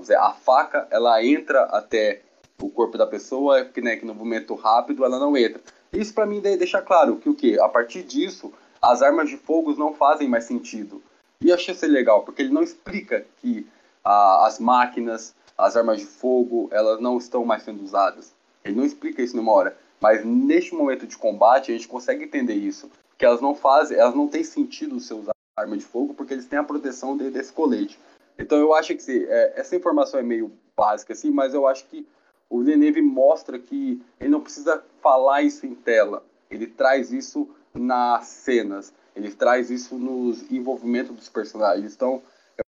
dizer, 0.00 0.16
a 0.16 0.32
faca, 0.32 0.86
ela 0.90 1.24
entra 1.24 1.64
até 1.64 2.22
o 2.60 2.70
corpo 2.70 2.96
da 2.96 3.06
pessoa, 3.06 3.64
que, 3.64 3.80
né, 3.80 3.96
que 3.96 4.06
no 4.06 4.14
movimento 4.14 4.54
rápido 4.54 5.04
ela 5.04 5.18
não 5.18 5.36
entra. 5.36 5.60
Isso 5.92 6.14
para 6.14 6.26
mim 6.26 6.40
deixa 6.40 6.80
claro 6.80 7.16
que 7.16 7.28
o 7.28 7.34
que 7.34 7.58
a 7.58 7.68
partir 7.68 8.02
disso 8.02 8.52
as 8.80 9.02
armas 9.02 9.28
de 9.28 9.36
fogo 9.36 9.74
não 9.74 9.92
fazem 9.92 10.28
mais 10.28 10.44
sentido. 10.44 11.02
E 11.42 11.52
achei 11.52 11.74
isso 11.74 11.86
legal 11.86 12.22
porque 12.22 12.42
ele 12.42 12.52
não 12.52 12.62
explica 12.62 13.26
que 13.40 13.66
ah, 14.04 14.46
as 14.46 14.58
máquinas, 14.58 15.34
as 15.58 15.76
armas 15.76 16.00
de 16.00 16.06
fogo, 16.06 16.68
elas 16.70 17.00
não 17.00 17.18
estão 17.18 17.44
mais 17.44 17.62
sendo 17.62 17.82
usadas. 17.82 18.32
Ele 18.64 18.76
não 18.76 18.84
explica 18.84 19.22
isso 19.22 19.36
numa 19.36 19.52
hora. 19.52 19.76
Mas 20.00 20.24
neste 20.24 20.74
momento 20.74 21.06
de 21.06 21.16
combate 21.16 21.70
a 21.70 21.74
gente 21.74 21.88
consegue 21.88 22.24
entender 22.24 22.54
isso, 22.54 22.90
que 23.16 23.24
elas 23.24 23.40
não 23.40 23.54
fazem, 23.54 23.96
elas 23.98 24.14
não 24.14 24.26
têm 24.26 24.42
sentido 24.42 24.98
você 24.98 25.14
usar 25.14 25.32
arma 25.56 25.76
de 25.76 25.84
fogo 25.84 26.14
porque 26.14 26.32
eles 26.32 26.46
têm 26.46 26.58
a 26.58 26.64
proteção 26.64 27.16
de, 27.16 27.30
desse 27.30 27.52
colete. 27.52 27.98
Então 28.38 28.58
eu 28.58 28.72
acho 28.74 28.94
que 28.94 29.26
é, 29.28 29.52
essa 29.56 29.76
informação 29.76 30.18
é 30.18 30.22
meio 30.22 30.50
básica 30.76 31.12
assim, 31.12 31.30
mas 31.30 31.54
eu 31.54 31.66
acho 31.66 31.86
que 31.86 32.06
o 32.48 32.60
Villeneuve 32.60 33.02
mostra 33.02 33.58
que 33.58 34.02
ele 34.18 34.30
não 34.30 34.40
precisa 34.40 34.82
falar 35.00 35.42
isso 35.42 35.66
em 35.66 35.74
tela, 35.74 36.24
ele 36.50 36.66
traz 36.66 37.12
isso 37.12 37.48
nas 37.72 38.26
cenas, 38.26 38.92
ele 39.14 39.30
traz 39.30 39.70
isso 39.70 39.96
nos 39.96 40.50
envolvimentos 40.50 41.14
dos 41.14 41.28
personagens. 41.28 41.94
Então, 41.94 42.22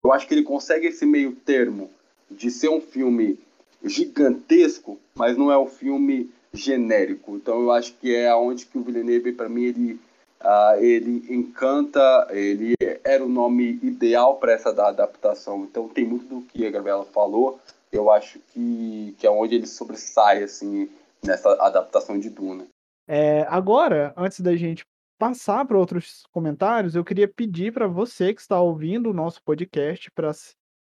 eu 0.04 0.12
acho 0.12 0.28
que 0.28 0.34
ele 0.34 0.43
consegue 0.43 0.88
esse 0.88 1.06
meio 1.06 1.34
termo 1.34 1.89
de 2.30 2.52
ser 2.52 2.69
um 2.69 2.82
filme 2.82 3.39
gigantesco, 3.84 5.00
mas 5.15 5.38
não 5.38 5.52
é 5.52 5.58
um 5.58 5.67
filme 5.67 6.30
genérico. 6.54 7.36
Então, 7.36 7.62
eu 7.62 7.71
acho 7.71 7.93
que 7.93 8.15
é 8.15 8.34
onde 8.36 8.65
que 8.65 8.78
o 8.78 8.82
Villeneuve, 8.82 9.32
para 9.32 9.50
mim, 9.50 9.63
ele 9.63 10.00
uh, 10.41 10.80
ele 10.80 11.26
encanta, 11.34 12.28
ele 12.32 12.73
era 13.04 13.23
o 13.23 13.30
nome 13.30 13.80
ideal 13.84 14.38
para 14.38 14.54
essa 14.54 14.69
adaptação. 14.69 15.63
Então, 15.63 15.88
tem 15.88 16.06
muito 16.06 16.26
do 16.26 16.41
que 16.41 16.65
a 16.65 16.71
Gabriela 16.71 17.06
falou 17.06 17.60
eu 17.91 18.12
acho 18.12 18.39
que, 18.54 19.15
que 19.17 19.26
é 19.26 19.30
onde 19.30 19.56
ele 19.56 19.67
sobressai, 19.67 20.43
assim, 20.43 20.89
nessa 21.23 21.52
adaptação 21.63 22.19
de 22.19 22.30
Duna. 22.30 22.65
É, 23.08 23.41
agora, 23.50 24.13
antes 24.17 24.39
da 24.41 24.56
gente 24.56 24.84
passar 25.17 25.65
para 25.65 25.77
outros 25.77 26.25
comentários, 26.32 26.95
eu 26.95 27.03
queria 27.03 27.27
pedir 27.27 27.73
para 27.73 27.88
você 27.88 28.34
que 28.34 28.41
está 28.41 28.60
ouvindo 28.60 29.10
o 29.10 29.13
nosso 29.13 29.41
podcast 29.43 30.12
para 30.12 30.32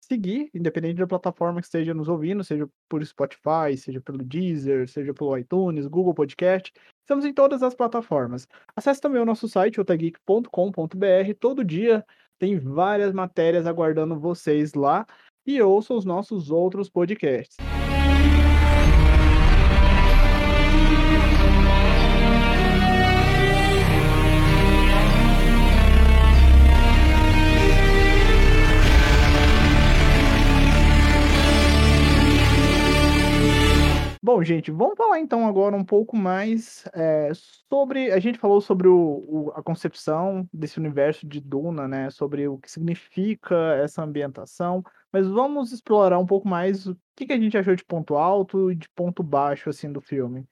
seguir, 0.00 0.50
independente 0.54 0.98
da 0.98 1.06
plataforma 1.06 1.60
que 1.60 1.66
esteja 1.66 1.94
nos 1.94 2.08
ouvindo, 2.08 2.42
seja 2.42 2.68
por 2.88 3.04
Spotify, 3.04 3.76
seja 3.76 4.00
pelo 4.00 4.18
Deezer, 4.18 4.88
seja 4.88 5.14
pelo 5.14 5.36
iTunes, 5.36 5.86
Google 5.86 6.14
Podcast. 6.14 6.72
Estamos 7.00 7.24
em 7.24 7.32
todas 7.32 7.62
as 7.62 7.74
plataformas. 7.74 8.46
Acesse 8.74 9.00
também 9.00 9.20
o 9.20 9.26
nosso 9.26 9.48
site, 9.48 9.80
otageek.com.br. 9.80 11.34
Todo 11.38 11.64
dia 11.64 12.04
tem 12.38 12.58
várias 12.58 13.12
matérias 13.12 13.66
aguardando 13.66 14.18
vocês 14.18 14.74
lá 14.74 15.06
e 15.46 15.60
ouça 15.62 15.94
os 15.94 16.04
nossos 16.04 16.50
outros 16.50 16.88
podcasts. 16.88 17.56
Bom, 34.32 34.44
gente, 34.44 34.70
vamos 34.70 34.96
falar 34.96 35.18
então 35.18 35.44
agora 35.44 35.74
um 35.74 35.84
pouco 35.84 36.16
mais 36.16 36.84
é, 36.94 37.32
sobre. 37.68 38.12
A 38.12 38.20
gente 38.20 38.38
falou 38.38 38.60
sobre 38.60 38.86
o, 38.86 38.94
o, 38.96 39.52
a 39.56 39.60
concepção 39.60 40.48
desse 40.54 40.78
universo 40.78 41.26
de 41.26 41.40
Duna, 41.40 41.88
né? 41.88 42.10
Sobre 42.10 42.46
o 42.46 42.56
que 42.56 42.70
significa 42.70 43.56
essa 43.82 44.04
ambientação. 44.04 44.84
Mas 45.12 45.26
vamos 45.26 45.72
explorar 45.72 46.20
um 46.20 46.26
pouco 46.26 46.46
mais 46.46 46.86
o 46.86 46.96
que, 47.16 47.26
que 47.26 47.32
a 47.32 47.40
gente 47.40 47.58
achou 47.58 47.74
de 47.74 47.84
ponto 47.84 48.14
alto 48.14 48.70
e 48.70 48.76
de 48.76 48.88
ponto 48.90 49.20
baixo, 49.20 49.68
assim, 49.68 49.92
do 49.92 50.00
filme. 50.00 50.46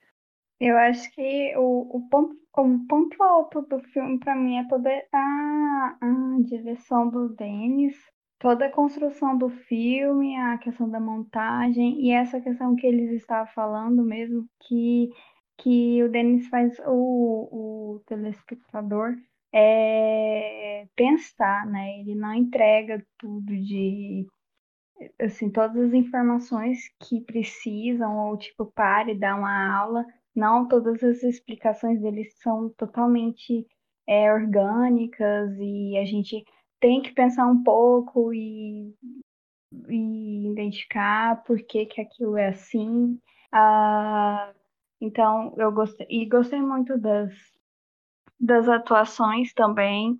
Eu 0.59 0.77
acho 0.77 1.09
que 1.13 1.53
o, 1.55 1.99
o, 1.99 2.09
ponto, 2.09 2.35
o 2.57 2.85
ponto 2.85 3.23
alto 3.23 3.61
do 3.61 3.79
filme, 3.79 4.19
para 4.19 4.35
mim, 4.35 4.57
é 4.57 4.67
toda 4.67 4.89
a, 5.13 5.97
a 6.01 6.37
direção 6.41 7.09
do 7.09 7.29
Denis. 7.29 7.95
Toda 8.39 8.65
a 8.65 8.71
construção 8.71 9.37
do 9.37 9.49
filme, 9.49 10.35
a 10.37 10.57
questão 10.57 10.89
da 10.89 10.99
montagem 10.99 12.01
e 12.01 12.11
essa 12.11 12.39
questão 12.41 12.75
que 12.75 12.87
eles 12.87 13.11
estavam 13.11 13.51
falando 13.53 14.03
mesmo, 14.03 14.47
que, 14.61 15.09
que 15.57 16.01
o 16.03 16.09
Denis 16.09 16.47
faz 16.47 16.79
o, 16.87 17.95
o 17.95 17.99
telespectador 18.07 19.15
é, 19.53 20.87
pensar, 20.95 21.65
né? 21.67 21.99
Ele 21.99 22.15
não 22.15 22.33
entrega 22.33 23.05
tudo 23.17 23.55
de 23.57 24.25
assim, 25.19 25.49
todas 25.49 25.77
as 25.77 25.93
informações 25.93 26.79
que 26.99 27.21
precisam, 27.21 28.17
ou 28.17 28.37
tipo, 28.37 28.65
pare, 28.65 29.17
dar 29.17 29.37
uma 29.37 29.77
aula. 29.77 30.05
Não 30.35 30.67
todas 30.67 31.03
as 31.03 31.23
explicações 31.23 32.01
deles 32.01 32.37
são 32.41 32.69
totalmente 32.77 33.65
é, 34.07 34.31
orgânicas 34.31 35.51
e 35.59 35.97
a 35.97 36.05
gente 36.05 36.43
tem 36.79 37.01
que 37.01 37.11
pensar 37.13 37.45
um 37.47 37.63
pouco 37.63 38.33
e, 38.33 38.93
e 39.87 40.51
identificar 40.51 41.43
por 41.43 41.59
que, 41.61 41.85
que 41.85 42.01
aquilo 42.01 42.37
é 42.37 42.49
assim. 42.49 43.19
Ah, 43.51 44.53
então, 45.01 45.53
eu 45.57 45.71
gostei, 45.71 46.07
e 46.09 46.25
gostei 46.27 46.61
muito 46.61 46.97
das, 46.97 47.33
das 48.39 48.67
atuações 48.67 49.53
também. 49.53 50.19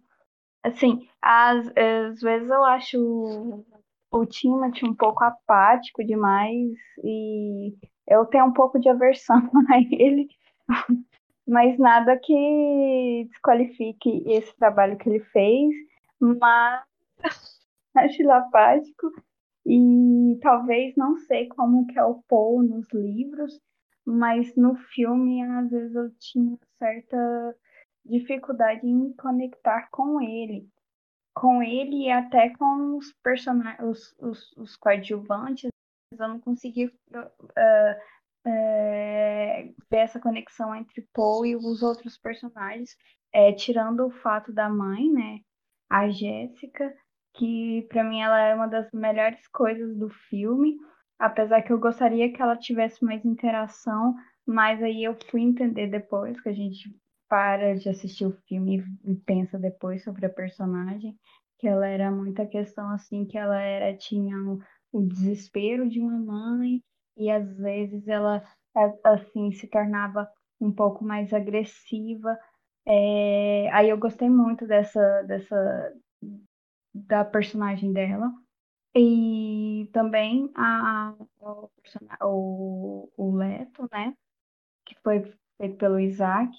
Assim, 0.63 1.07
às, 1.21 1.67
às 1.69 2.21
vezes 2.21 2.49
eu 2.49 2.63
acho 2.65 3.65
o 4.11 4.25
Timothy 4.25 4.85
um 4.85 4.95
pouco 4.95 5.23
apático 5.23 6.03
demais 6.03 6.71
e 7.03 7.75
eu 8.07 8.25
tenho 8.25 8.45
um 8.45 8.53
pouco 8.53 8.79
de 8.79 8.89
aversão 8.89 9.37
a 9.69 9.77
ele, 9.79 10.27
mas 11.47 11.77
nada 11.77 12.17
que 12.17 13.25
desqualifique 13.29 14.23
esse 14.27 14.55
trabalho 14.57 14.97
que 14.97 15.09
ele 15.09 15.19
fez, 15.25 15.69
mas 16.19 16.83
acho 17.95 18.21
ele 18.21 18.31
apático 18.31 19.11
e 19.65 20.39
talvez 20.41 20.95
não 20.95 21.17
sei 21.17 21.47
como 21.49 21.85
que 21.87 21.97
é 21.97 22.03
o 22.03 22.23
Paul 22.27 22.63
nos 22.63 22.91
livros, 22.91 23.59
mas 24.05 24.55
no 24.55 24.75
filme 24.75 25.43
às 25.43 25.69
vezes 25.69 25.95
eu 25.95 26.09
tinha 26.17 26.57
certa 26.77 27.55
dificuldade 28.05 28.85
em 28.87 28.95
me 28.95 29.13
conectar 29.15 29.89
com 29.91 30.21
ele. 30.21 30.67
Com 31.35 31.61
ele 31.61 32.07
e 32.07 32.11
até 32.11 32.49
com 32.49 32.97
os 32.97 33.13
personagens, 33.23 33.81
os, 33.87 34.15
os, 34.19 34.57
os 34.57 34.75
coadjuvantes, 34.75 35.69
eu 36.11 36.27
não 36.27 36.39
consegui 36.39 36.87
uh, 36.87 37.95
ver 39.89 39.97
essa 39.97 40.19
conexão 40.19 40.75
entre 40.75 41.07
Paul 41.13 41.45
e 41.45 41.55
os 41.55 41.83
outros 41.83 42.17
personagens, 42.17 42.97
é, 43.31 43.53
tirando 43.53 44.07
o 44.07 44.11
fato 44.11 44.51
da 44.51 44.67
mãe, 44.67 45.09
né, 45.11 45.39
a 45.89 46.09
Jéssica, 46.09 46.93
que 47.35 47.85
para 47.89 48.03
mim 48.03 48.21
ela 48.21 48.39
é 48.39 48.53
uma 48.55 48.67
das 48.67 48.91
melhores 48.91 49.47
coisas 49.47 49.97
do 49.97 50.09
filme, 50.29 50.75
apesar 51.17 51.61
que 51.61 51.71
eu 51.71 51.79
gostaria 51.79 52.31
que 52.31 52.41
ela 52.41 52.57
tivesse 52.57 53.03
mais 53.03 53.23
interação, 53.25 54.13
mas 54.45 54.81
aí 54.81 55.03
eu 55.03 55.17
fui 55.29 55.41
entender 55.41 55.87
depois 55.87 56.39
que 56.41 56.49
a 56.49 56.53
gente 56.53 56.89
para 57.29 57.75
de 57.75 57.87
assistir 57.89 58.25
o 58.25 58.37
filme 58.47 58.83
e 59.05 59.15
pensa 59.15 59.59
depois 59.59 60.03
sobre 60.03 60.25
a 60.25 60.29
personagem, 60.29 61.15
que 61.59 61.67
ela 61.67 61.85
era 61.85 62.09
muita 62.11 62.45
questão 62.47 62.89
assim, 62.89 63.25
que 63.25 63.37
ela 63.37 63.59
era 63.61 63.95
tinha 63.95 64.35
o, 64.37 64.59
o 64.91 65.01
desespero 65.05 65.87
de 65.87 65.99
uma 65.99 66.17
mãe 66.17 66.81
e 67.15 67.29
às 67.29 67.55
vezes 67.57 68.07
ela 68.07 68.43
assim 69.03 69.51
se 69.51 69.67
tornava 69.67 70.27
um 70.59 70.71
pouco 70.71 71.03
mais 71.03 71.33
agressiva. 71.33 72.37
É, 72.89 73.69
aí 73.71 73.89
eu 73.89 73.97
gostei 73.97 74.29
muito 74.29 74.65
dessa 74.65 75.23
dessa 75.23 75.93
da 76.93 77.23
personagem 77.23 77.93
dela. 77.93 78.31
E 78.95 79.89
também 79.93 80.51
a, 80.55 81.13
o, 81.39 81.69
o, 82.21 83.09
o 83.15 83.35
Leto, 83.35 83.87
né? 83.91 84.13
Que 84.85 84.95
foi 85.03 85.21
feito 85.57 85.77
pelo 85.77 85.99
Isaac 85.99 86.51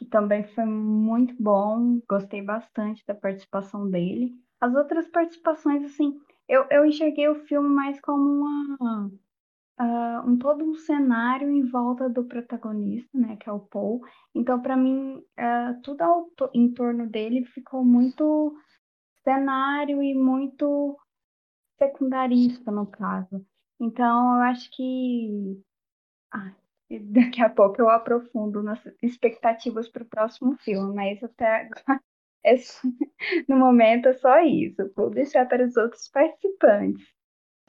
que 0.00 0.06
também 0.06 0.42
foi 0.42 0.64
muito 0.64 1.34
bom, 1.38 2.00
gostei 2.08 2.40
bastante 2.40 3.04
da 3.06 3.14
participação 3.14 3.90
dele. 3.90 4.32
As 4.58 4.74
outras 4.74 5.06
participações, 5.08 5.84
assim, 5.84 6.18
eu, 6.48 6.66
eu 6.70 6.86
enxerguei 6.86 7.28
o 7.28 7.44
filme 7.46 7.68
mais 7.68 8.00
como 8.00 8.24
uma, 8.24 9.10
uh, 9.80 10.28
um 10.28 10.38
todo 10.38 10.62
um 10.64 10.74
cenário 10.74 11.48
em 11.50 11.66
volta 11.68 12.08
do 12.08 12.24
protagonista, 12.24 13.08
né, 13.18 13.36
que 13.36 13.48
é 13.48 13.52
o 13.52 13.60
Paul. 13.60 14.00
Então, 14.34 14.60
para 14.60 14.76
mim, 14.76 15.16
uh, 15.16 15.80
tudo 15.82 16.02
ao, 16.02 16.30
em 16.54 16.72
torno 16.72 17.08
dele 17.08 17.44
ficou 17.46 17.84
muito 17.84 18.54
cenário 19.24 20.02
e 20.02 20.14
muito 20.14 20.98
secundarista, 21.78 22.70
no 22.70 22.86
caso. 22.86 23.44
Então, 23.80 24.36
eu 24.36 24.42
acho 24.42 24.70
que. 24.70 25.62
Ah, 26.32 26.54
daqui 27.12 27.42
a 27.42 27.48
pouco 27.48 27.80
eu 27.80 27.88
aprofundo 27.88 28.62
nas 28.62 28.80
expectativas 29.02 29.88
para 29.88 30.02
o 30.02 30.08
próximo 30.08 30.56
filme, 30.58 30.94
mas 30.94 31.22
até 31.22 31.62
agora, 31.62 32.02
é 32.44 32.54
no 33.48 33.56
momento 33.56 34.08
é 34.08 34.14
só 34.14 34.40
isso. 34.40 34.92
Vou 34.94 35.10
deixar 35.10 35.46
para 35.48 35.64
os 35.64 35.76
outros 35.76 36.08
participantes. 36.08 37.19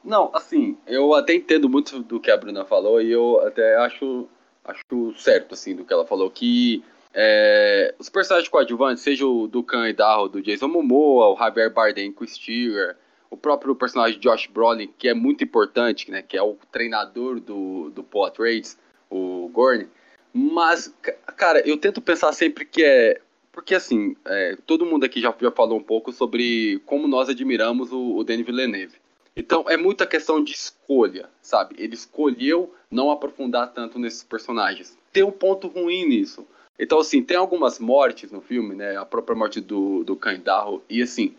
Não, 0.03 0.31
assim, 0.33 0.77
eu 0.87 1.13
até 1.13 1.33
entendo 1.33 1.69
muito 1.69 2.01
do 2.01 2.19
que 2.19 2.31
a 2.31 2.37
Bruna 2.37 2.65
falou 2.65 3.01
e 3.01 3.11
eu 3.11 3.39
até 3.45 3.75
acho, 3.77 4.27
acho 4.65 5.13
certo, 5.15 5.53
assim, 5.53 5.75
do 5.75 5.85
que 5.85 5.93
ela 5.93 6.05
falou, 6.05 6.29
que 6.29 6.83
é, 7.13 7.93
os 7.99 8.09
personagens 8.09 8.49
coadjuvantes, 8.49 9.03
seja 9.03 9.25
o 9.25 9.47
do 9.47 9.63
Khan 9.63 9.89
e 9.89 9.93
Darrow, 9.93 10.27
do 10.27 10.41
Jason 10.41 10.67
Momoa, 10.67 11.27
o 11.27 11.37
Javier 11.37 11.71
Bardem 11.71 12.11
com 12.11 12.23
o 12.23 12.27
Steer, 12.27 12.97
o 13.29 13.37
próprio 13.37 13.75
personagem 13.75 14.19
Josh 14.19 14.47
Brolin, 14.47 14.91
que 14.97 15.07
é 15.07 15.13
muito 15.13 15.43
importante, 15.43 16.09
né, 16.09 16.21
que 16.21 16.35
é 16.35 16.41
o 16.41 16.57
treinador 16.71 17.39
do, 17.39 17.89
do 17.91 18.03
Paul 18.03 18.29
Trades, 18.31 18.77
o 19.09 19.49
Gorn. 19.53 19.87
Mas, 20.33 20.93
cara, 21.35 21.59
eu 21.67 21.77
tento 21.77 22.01
pensar 22.01 22.31
sempre 22.33 22.65
que 22.65 22.83
é. 22.83 23.21
Porque, 23.51 23.75
assim, 23.75 24.15
é, 24.25 24.57
todo 24.65 24.85
mundo 24.85 25.03
aqui 25.03 25.19
já, 25.19 25.35
já 25.41 25.51
falou 25.51 25.77
um 25.77 25.83
pouco 25.83 26.13
sobre 26.13 26.81
como 26.85 27.05
nós 27.05 27.27
admiramos 27.27 27.91
o, 27.91 28.15
o 28.15 28.23
Denis 28.23 28.45
Villeneuve. 28.45 29.00
Então, 29.41 29.65
é 29.67 29.75
muita 29.75 30.05
questão 30.05 30.43
de 30.43 30.53
escolha, 30.53 31.27
sabe? 31.41 31.73
Ele 31.79 31.95
escolheu 31.95 32.71
não 32.91 33.09
aprofundar 33.09 33.73
tanto 33.73 33.97
nesses 33.97 34.23
personagens. 34.23 34.95
Tem 35.11 35.23
um 35.23 35.31
ponto 35.31 35.67
ruim 35.67 36.07
nisso. 36.07 36.45
Então, 36.77 36.99
assim, 36.99 37.23
tem 37.23 37.37
algumas 37.37 37.79
mortes 37.79 38.31
no 38.31 38.39
filme, 38.39 38.75
né? 38.75 38.95
A 38.97 39.03
própria 39.03 39.35
morte 39.35 39.59
do, 39.59 40.03
do 40.03 40.15
Candarro. 40.15 40.83
E, 40.87 41.01
assim, 41.01 41.35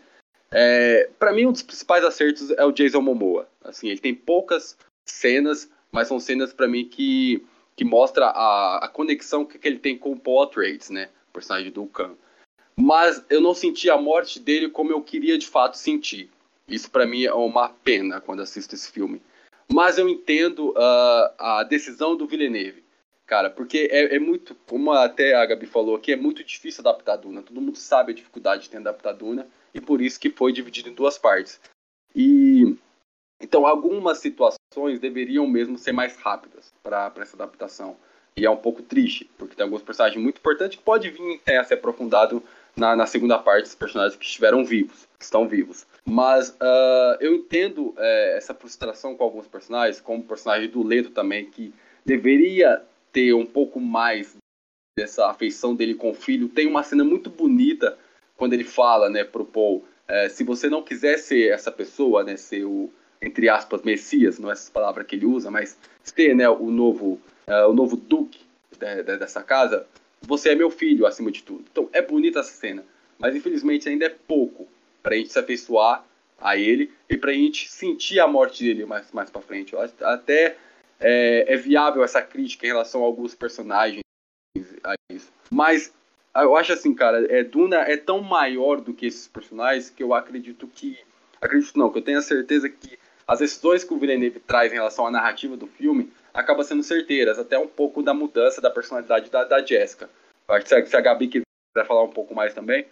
é, 0.51 1.09
para 1.17 1.31
mim, 1.31 1.45
um 1.45 1.53
dos 1.53 1.61
principais 1.61 2.03
acertos 2.03 2.51
é 2.51 2.65
o 2.65 2.73
Jason 2.73 2.99
Momoa. 2.99 3.47
Assim, 3.63 3.87
ele 3.87 4.01
tem 4.01 4.13
poucas 4.13 4.77
cenas, 5.05 5.69
mas 5.89 6.09
são 6.09 6.19
cenas 6.19 6.51
para 6.51 6.67
mim 6.67 6.83
que 6.83 7.41
que 7.75 7.83
mostra 7.83 8.27
a, 8.27 8.85
a 8.85 8.87
conexão 8.87 9.43
que, 9.43 9.57
que 9.57 9.67
ele 9.67 9.79
tem 9.79 9.97
com 9.97 10.11
o 10.11 10.19
Paul 10.19 10.43
Atreides, 10.43 10.91
né? 10.91 11.09
O 11.29 11.33
personagem 11.33 11.71
do 11.71 11.87
Khan. 11.87 12.11
Mas 12.75 13.25
eu 13.31 13.41
não 13.41 13.55
senti 13.55 13.89
a 13.89 13.97
morte 13.97 14.39
dele 14.39 14.69
como 14.69 14.91
eu 14.91 15.01
queria 15.01 15.39
de 15.39 15.47
fato 15.47 15.75
sentir. 15.75 16.29
Isso 16.67 16.89
para 16.89 17.05
mim 17.05 17.23
é 17.23 17.33
uma 17.33 17.69
pena 17.69 18.21
quando 18.21 18.41
assisto 18.41 18.75
esse 18.75 18.91
filme. 18.91 19.21
Mas 19.71 19.97
eu 19.97 20.07
entendo 20.07 20.71
uh, 20.71 21.33
a 21.37 21.65
decisão 21.67 22.15
do 22.15 22.27
Villeneuve, 22.27 22.83
cara, 23.25 23.49
porque 23.49 23.87
é, 23.91 24.15
é, 24.15 24.19
muito, 24.19 24.55
como 24.67 24.91
até 24.91 25.33
a 25.33 25.45
Gabi 25.45 25.65
falou 25.65 25.95
aqui, 25.95 26.11
é 26.11 26.15
muito 26.15 26.43
difícil 26.43 26.81
adaptar 26.81 27.13
a 27.13 27.17
Duna. 27.17 27.41
Todo 27.41 27.61
mundo 27.61 27.77
sabe 27.77 28.11
a 28.11 28.15
dificuldade 28.15 28.63
de 28.63 28.69
ter 28.69 28.77
adaptar 28.77 29.11
a 29.11 29.13
Duna 29.13 29.47
e 29.73 29.81
por 29.81 30.01
isso 30.01 30.19
que 30.19 30.29
foi 30.29 30.51
dividido 30.51 30.89
em 30.89 30.93
duas 30.93 31.17
partes. 31.17 31.59
E 32.15 32.77
então 33.41 33.65
algumas 33.65 34.19
situações 34.19 34.99
deveriam 34.99 35.45
mesmo 35.47 35.77
ser 35.77 35.91
mais 35.91 36.15
rápidas 36.15 36.73
para 36.81 37.11
essa 37.17 37.35
adaptação. 37.35 37.97
E 38.35 38.45
é 38.45 38.49
um 38.49 38.57
pouco 38.57 38.81
triste, 38.81 39.29
porque 39.37 39.55
tem 39.55 39.63
alguns 39.63 39.83
personagens 39.83 40.21
muito 40.21 40.37
importantes 40.37 40.77
que 40.77 40.83
pode 40.83 41.09
vir 41.09 41.41
a 41.47 41.63
ser 41.63 41.75
aprofundado 41.75 42.41
na, 42.75 42.95
na, 42.95 43.05
segunda 43.05 43.37
parte 43.37 43.65
dos 43.65 43.75
personagens 43.75 44.15
que 44.17 44.25
estiveram 44.25 44.65
vivos, 44.65 45.07
que 45.19 45.23
estão 45.23 45.47
vivos. 45.47 45.85
Mas 46.05 46.49
uh, 46.49 47.17
eu 47.19 47.33
entendo 47.33 47.93
é, 47.97 48.37
essa 48.37 48.53
frustração 48.53 49.15
com 49.15 49.23
alguns 49.23 49.47
personagens, 49.47 50.01
como 50.01 50.19
o 50.19 50.25
personagem 50.25 50.69
do 50.69 50.83
Leto 50.83 51.11
também, 51.11 51.45
que 51.45 51.73
deveria 52.05 52.83
ter 53.11 53.33
um 53.33 53.45
pouco 53.45 53.79
mais 53.79 54.35
dessa 54.97 55.27
afeição 55.29 55.73
dele 55.73 55.95
com 55.95 56.11
o 56.11 56.13
filho. 56.13 56.49
Tem 56.49 56.67
uma 56.67 56.83
cena 56.83 57.03
muito 57.03 57.29
bonita 57.29 57.97
quando 58.35 58.53
ele 58.53 58.63
fala, 58.63 59.09
né, 59.09 59.23
pro 59.23 59.45
Paul, 59.45 59.85
é, 60.07 60.27
se 60.27 60.43
você 60.43 60.69
não 60.69 60.83
quiser 60.83 61.17
ser 61.17 61.51
essa 61.51 61.71
pessoa, 61.71 62.23
né, 62.23 62.35
ser 62.35 62.65
o, 62.65 62.91
entre 63.21 63.47
aspas, 63.47 63.81
Messias, 63.83 64.37
não 64.37 64.49
é 64.49 64.53
essa 64.53 64.71
palavra 64.71 65.03
que 65.03 65.15
ele 65.15 65.25
usa, 65.25 65.49
mas 65.49 65.77
ser 66.03 66.35
né, 66.35 66.49
o, 66.49 66.69
novo, 66.69 67.19
uh, 67.47 67.69
o 67.69 67.73
novo 67.73 67.95
duque 67.95 68.41
de, 68.77 69.03
de, 69.03 69.17
dessa 69.17 69.41
casa, 69.41 69.87
você 70.21 70.49
é 70.49 70.55
meu 70.55 70.69
filho 70.69 71.05
acima 71.05 71.31
de 71.31 71.41
tudo. 71.43 71.63
Então 71.71 71.89
é 71.93 72.01
bonita 72.01 72.39
essa 72.39 72.51
cena, 72.51 72.83
mas 73.17 73.35
infelizmente 73.35 73.87
ainda 73.87 74.05
é 74.05 74.09
pouco 74.09 74.67
para 75.03 75.13
a 75.13 75.17
gente 75.17 75.31
se 75.31 75.37
afeiçoar 75.37 76.03
a 76.39 76.57
ele 76.57 76.91
e 77.09 77.17
para 77.17 77.31
a 77.31 77.33
gente 77.33 77.69
sentir 77.69 78.19
a 78.19 78.27
morte 78.27 78.63
dele 78.63 78.85
mais, 78.85 79.11
mais 79.11 79.29
para 79.29 79.41
frente. 79.41 79.73
Eu 79.73 79.81
até 80.01 80.55
é, 80.99 81.53
é, 81.53 81.57
viável 81.57 82.03
essa 82.03 82.21
crítica 82.21 82.65
em 82.65 82.69
relação 82.69 83.03
a 83.03 83.05
alguns 83.05 83.35
personagens 83.35 84.01
a 84.83 84.95
isso. 85.11 85.31
Mas 85.51 85.93
eu 86.35 86.55
acho 86.55 86.73
assim, 86.73 86.95
cara, 86.95 87.25
é, 87.31 87.43
Duna 87.43 87.77
é 87.77 87.97
tão 87.97 88.21
maior 88.21 88.81
do 88.81 88.93
que 88.93 89.05
esses 89.05 89.27
personagens 89.27 89.89
que 89.89 90.01
eu 90.01 90.13
acredito 90.13 90.67
que 90.67 90.97
acredito 91.41 91.77
não, 91.77 91.91
que 91.91 91.97
eu 91.99 92.03
tenho 92.03 92.19
a 92.19 92.21
certeza 92.21 92.69
que 92.69 92.97
as 93.27 93.39
decisões 93.39 93.83
que 93.83 93.93
o 93.93 93.97
Villeneuve 93.97 94.39
traz 94.39 94.71
em 94.71 94.75
relação 94.75 95.05
à 95.05 95.11
narrativa 95.11 95.57
do 95.57 95.67
filme 95.67 96.11
acabam 96.33 96.63
sendo 96.63 96.83
certeiras, 96.83 97.37
até 97.37 97.57
um 97.57 97.67
pouco 97.67 98.01
da 98.01 98.13
mudança 98.13 98.59
da 98.59 98.69
personalidade 98.69 99.29
da, 99.29 99.43
da 99.43 99.63
Jessica. 99.63 100.09
Eu 100.47 100.55
acho 100.55 100.65
que 100.65 100.85
se 100.85 100.95
a 100.95 101.01
Gabi 101.01 101.27
quiser 101.27 101.87
falar 101.87 102.03
um 102.03 102.09
pouco 102.09 102.33
mais 102.33 102.53
também, 102.53 102.85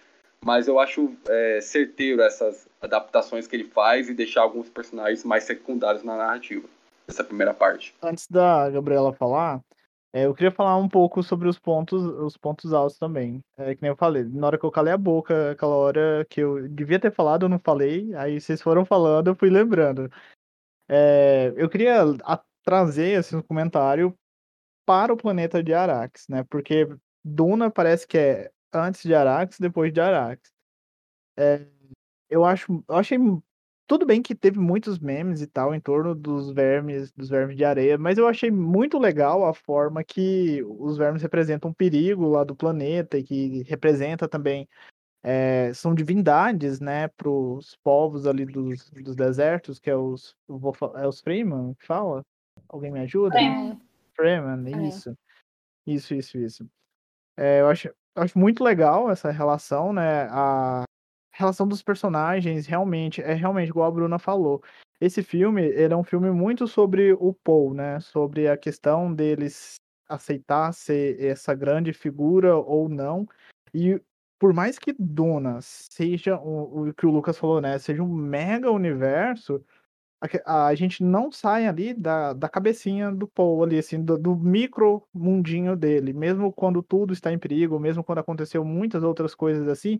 mas 0.43 0.67
eu 0.67 0.79
acho 0.79 1.15
é, 1.27 1.61
certeiro 1.61 2.21
essas 2.21 2.67
adaptações 2.81 3.47
que 3.47 3.55
ele 3.55 3.65
faz 3.65 4.09
e 4.09 4.13
deixar 4.13 4.41
alguns 4.41 4.69
personagens 4.69 5.23
mais 5.23 5.43
secundários 5.43 6.03
na 6.03 6.17
narrativa. 6.17 6.67
Essa 7.07 7.23
primeira 7.23 7.53
parte. 7.53 7.95
Antes 8.01 8.27
da 8.27 8.69
Gabriela 8.69 9.13
falar, 9.13 9.61
é, 10.13 10.25
eu 10.25 10.33
queria 10.33 10.51
falar 10.51 10.77
um 10.77 10.89
pouco 10.89 11.21
sobre 11.23 11.47
os 11.47 11.59
pontos, 11.59 12.03
os 12.03 12.35
pontos 12.37 12.73
altos 12.73 12.97
também. 12.97 13.43
É, 13.57 13.75
que 13.75 13.81
nem 13.81 13.89
eu 13.89 13.95
falei, 13.95 14.23
na 14.23 14.47
hora 14.47 14.57
que 14.57 14.65
eu 14.65 14.71
calei 14.71 14.93
a 14.93 14.97
boca, 14.97 15.51
aquela 15.51 15.75
hora 15.75 16.25
que 16.29 16.41
eu 16.41 16.67
devia 16.67 16.99
ter 16.99 17.11
falado, 17.11 17.45
eu 17.45 17.49
não 17.49 17.59
falei, 17.59 18.13
aí 18.15 18.39
vocês 18.39 18.61
foram 18.61 18.83
falando, 18.85 19.27
eu 19.27 19.35
fui 19.35 19.49
lembrando. 19.49 20.11
É, 20.89 21.53
eu 21.55 21.69
queria 21.69 22.03
trazer 22.63 23.17
assim, 23.17 23.37
um 23.37 23.41
comentário 23.41 24.13
para 24.85 25.13
o 25.13 25.17
planeta 25.17 25.63
de 25.63 25.73
Arax, 25.73 26.27
né? 26.27 26.43
Porque 26.49 26.87
Duna 27.23 27.71
parece 27.71 28.05
que 28.07 28.17
é 28.17 28.51
antes 28.73 29.03
de 29.03 29.13
Arax, 29.13 29.59
depois 29.59 29.91
de 29.93 29.99
Arax. 29.99 30.51
É, 31.37 31.65
eu 32.29 32.45
acho, 32.45 32.83
eu 32.87 32.95
achei 32.95 33.17
tudo 33.87 34.05
bem 34.05 34.21
que 34.21 34.33
teve 34.33 34.57
muitos 34.57 34.97
memes 34.99 35.41
e 35.41 35.47
tal 35.47 35.75
em 35.75 35.79
torno 35.79 36.15
dos 36.15 36.51
vermes, 36.51 37.11
dos 37.11 37.27
vermes 37.27 37.57
de 37.57 37.65
areia, 37.65 37.97
mas 37.97 38.17
eu 38.17 38.27
achei 38.27 38.49
muito 38.49 38.97
legal 38.97 39.45
a 39.45 39.53
forma 39.53 40.03
que 40.03 40.63
os 40.63 40.97
vermes 40.97 41.21
representam 41.21 41.71
um 41.71 41.73
perigo 41.73 42.27
lá 42.29 42.43
do 42.43 42.55
planeta 42.55 43.17
e 43.17 43.23
que 43.23 43.63
representa 43.63 44.29
também 44.29 44.67
é, 45.23 45.73
são 45.73 45.93
divindades, 45.93 46.79
né, 46.79 47.07
para 47.09 47.29
os 47.29 47.75
povos 47.83 48.25
ali 48.25 48.45
dos, 48.45 48.89
dos 48.91 49.15
desertos, 49.15 49.77
que 49.77 49.89
é 49.89 49.95
os 49.95 50.35
vou, 50.47 50.73
é 50.95 51.07
os 51.07 51.19
Freeman 51.19 51.73
que 51.75 51.85
fala. 51.85 52.25
Alguém 52.67 52.91
me 52.91 53.01
ajuda? 53.01 53.33
Freeman. 53.33 53.81
Freeman, 54.15 54.67
é. 54.67 54.87
isso. 54.87 55.17
Isso, 55.85 56.13
isso, 56.13 56.37
isso. 56.37 56.69
É, 57.37 57.61
eu 57.61 57.67
acho, 57.67 57.93
acho 58.15 58.37
muito 58.37 58.63
legal 58.63 59.09
essa 59.09 59.31
relação, 59.31 59.93
né? 59.93 60.27
A, 60.29 60.83
relação 61.31 61.67
dos 61.67 61.81
personagens 61.81 62.67
realmente 62.67 63.21
é 63.21 63.33
realmente 63.33 63.69
igual 63.69 63.87
a 63.87 63.91
Bruna 63.91 64.19
falou. 64.19 64.61
Esse 64.99 65.23
filme, 65.23 65.63
ele 65.63 65.93
é 65.93 65.97
um 65.97 66.03
filme 66.03 66.29
muito 66.31 66.67
sobre 66.67 67.13
o 67.13 67.33
Paul, 67.33 67.73
né? 67.73 67.99
Sobre 67.99 68.47
a 68.47 68.57
questão 68.57 69.13
deles 69.13 69.75
aceitar 70.07 70.73
ser 70.73 71.19
essa 71.23 71.55
grande 71.55 71.93
figura 71.93 72.55
ou 72.55 72.87
não. 72.89 73.27
E 73.73 73.99
por 74.37 74.53
mais 74.53 74.77
que 74.77 74.93
Duna 74.97 75.59
seja 75.61 76.37
o, 76.37 76.89
o 76.89 76.93
que 76.93 77.05
o 77.05 77.11
Lucas 77.11 77.37
falou, 77.37 77.61
né? 77.61 77.79
Seja 77.79 78.03
um 78.03 78.13
mega 78.13 78.69
universo, 78.69 79.63
a, 80.45 80.67
a, 80.67 80.75
gente 80.75 81.03
não 81.03 81.31
sai 81.31 81.65
ali 81.67 81.93
da, 81.93 82.33
da 82.33 82.47
cabecinha 82.47 83.11
do 83.11 83.27
Paul 83.27 83.63
ali, 83.63 83.79
assim, 83.79 84.03
do, 84.03 84.17
do, 84.17 84.35
micro 84.35 85.03
mundinho 85.13 85.75
dele. 85.75 86.13
Mesmo 86.13 86.53
quando 86.53 86.83
tudo 86.83 87.11
está 87.11 87.31
em 87.33 87.39
perigo, 87.39 87.79
mesmo 87.79 88.03
quando 88.03 88.19
aconteceu 88.19 88.63
muitas 88.63 89.03
outras 89.03 89.33
coisas 89.33 89.67
assim, 89.67 89.99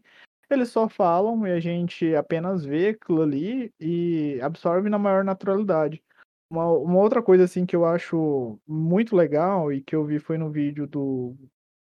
eles 0.50 0.70
só 0.70 0.88
falam 0.88 1.48
e 1.48 1.52
a 1.52 1.60
gente 1.60 2.16
apenas 2.16 2.64
vê 2.64 2.90
aquilo 2.90 3.22
ali 3.22 3.74
e 3.80 4.40
absorve 4.42 4.90
na 4.90 5.00
maior 5.00 5.24
naturalidade. 5.24 6.04
Uma, 6.50 6.72
uma 6.72 7.00
outra 7.00 7.24
coisa 7.24 7.46
assim 7.46 7.66
que 7.66 7.76
eu 7.76 7.86
acho 7.86 8.60
muito 8.68 9.16
legal 9.16 9.72
e 9.72 9.82
que 9.82 9.96
eu 9.96 10.06
vi 10.06 10.20
foi 10.20 10.38
no 10.38 10.52
vídeo 10.52 10.86
do, 10.86 11.36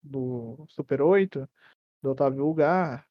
do 0.03 0.65
Super 0.69 1.01
8, 1.01 1.49
do 2.03 2.11
Otávio 2.11 2.45
Lugar, 2.45 3.07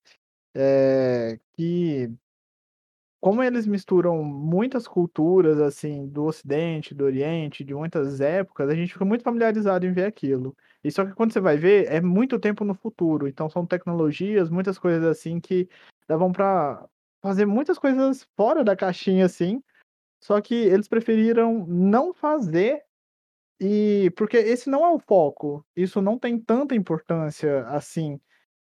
é 0.54 1.38
que 1.54 2.12
como 3.26 3.42
eles 3.42 3.66
misturam 3.66 4.22
muitas 4.22 4.86
culturas, 4.86 5.58
assim, 5.58 6.06
do 6.06 6.26
Ocidente, 6.26 6.94
do 6.94 7.04
Oriente, 7.04 7.64
de 7.64 7.74
muitas 7.74 8.20
épocas, 8.20 8.68
a 8.68 8.74
gente 8.76 8.92
fica 8.92 9.04
muito 9.04 9.24
familiarizado 9.24 9.84
em 9.84 9.92
ver 9.92 10.04
aquilo. 10.04 10.56
E 10.84 10.92
só 10.92 11.04
que 11.04 11.12
quando 11.12 11.32
você 11.32 11.40
vai 11.40 11.56
ver, 11.56 11.90
é 11.90 12.00
muito 12.00 12.38
tempo 12.38 12.64
no 12.64 12.72
futuro. 12.72 13.26
Então 13.26 13.50
são 13.50 13.66
tecnologias, 13.66 14.48
muitas 14.48 14.78
coisas 14.78 15.04
assim 15.04 15.40
que 15.40 15.68
davam 16.06 16.30
para 16.30 16.88
fazer 17.20 17.46
muitas 17.46 17.80
coisas 17.80 18.24
fora 18.36 18.62
da 18.62 18.76
caixinha, 18.76 19.26
assim. 19.26 19.60
Só 20.22 20.40
que 20.40 20.54
eles 20.54 20.86
preferiram 20.86 21.66
não 21.66 22.14
fazer 22.14 22.80
e 23.60 24.08
porque 24.16 24.36
esse 24.36 24.70
não 24.70 24.86
é 24.86 24.90
o 24.90 25.00
foco. 25.00 25.66
Isso 25.74 26.00
não 26.00 26.16
tem 26.16 26.38
tanta 26.38 26.76
importância 26.76 27.66
assim 27.70 28.20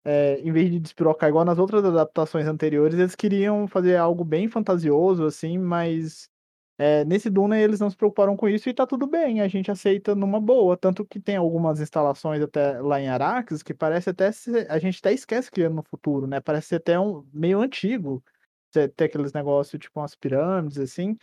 é, 0.08 0.40
em 0.40 0.52
vez 0.54 0.72
de 0.72 0.80
despirocar 0.80 1.28
igual 1.28 1.44
nas 1.44 1.60
outras 1.60 1.84
adaptações 1.84 2.48
anteriores, 2.48 2.98
eles 2.98 3.14
queriam 3.14 3.68
fazer 3.68 3.98
algo 3.98 4.24
bem 4.24 4.48
fantasioso, 4.48 5.26
assim, 5.26 5.58
mas 5.58 6.30
é, 6.78 7.04
nesse 7.04 7.30
Duna 7.30 7.60
eles 7.60 7.82
não 7.82 7.90
se 7.90 7.98
preocuparam 7.98 8.38
com 8.38 8.48
isso 8.48 8.70
e 8.70 8.74
tá 8.74 8.88
tudo 8.88 9.06
bem, 9.06 9.42
a 9.42 9.50
gente 9.50 9.70
aceita 9.70 10.16
numa 10.16 10.40
boa. 10.40 10.78
Tanto 10.78 11.04
que 11.06 11.20
tem 11.20 11.36
algumas 11.36 11.82
instalações 11.82 12.42
até 12.42 12.80
lá 12.80 13.02
em 13.02 13.10
Arax 13.10 13.62
que 13.62 13.74
parece 13.74 14.10
até. 14.12 14.30
A 14.70 14.80
gente 14.80 15.00
até 15.00 15.12
esquece 15.12 15.52
que 15.52 15.62
é 15.64 15.68
no 15.68 15.84
futuro, 15.84 16.26
né? 16.26 16.40
Parece 16.40 16.68
ser 16.68 16.76
até 16.78 16.98
um 16.98 17.26
meio 17.34 17.60
antigo. 17.60 18.24
Ter 18.72 19.06
aqueles 19.06 19.34
negócios 19.34 19.78
tipo 19.82 20.00
umas 20.00 20.16
pirâmides, 20.16 20.78
assim. 20.78 21.18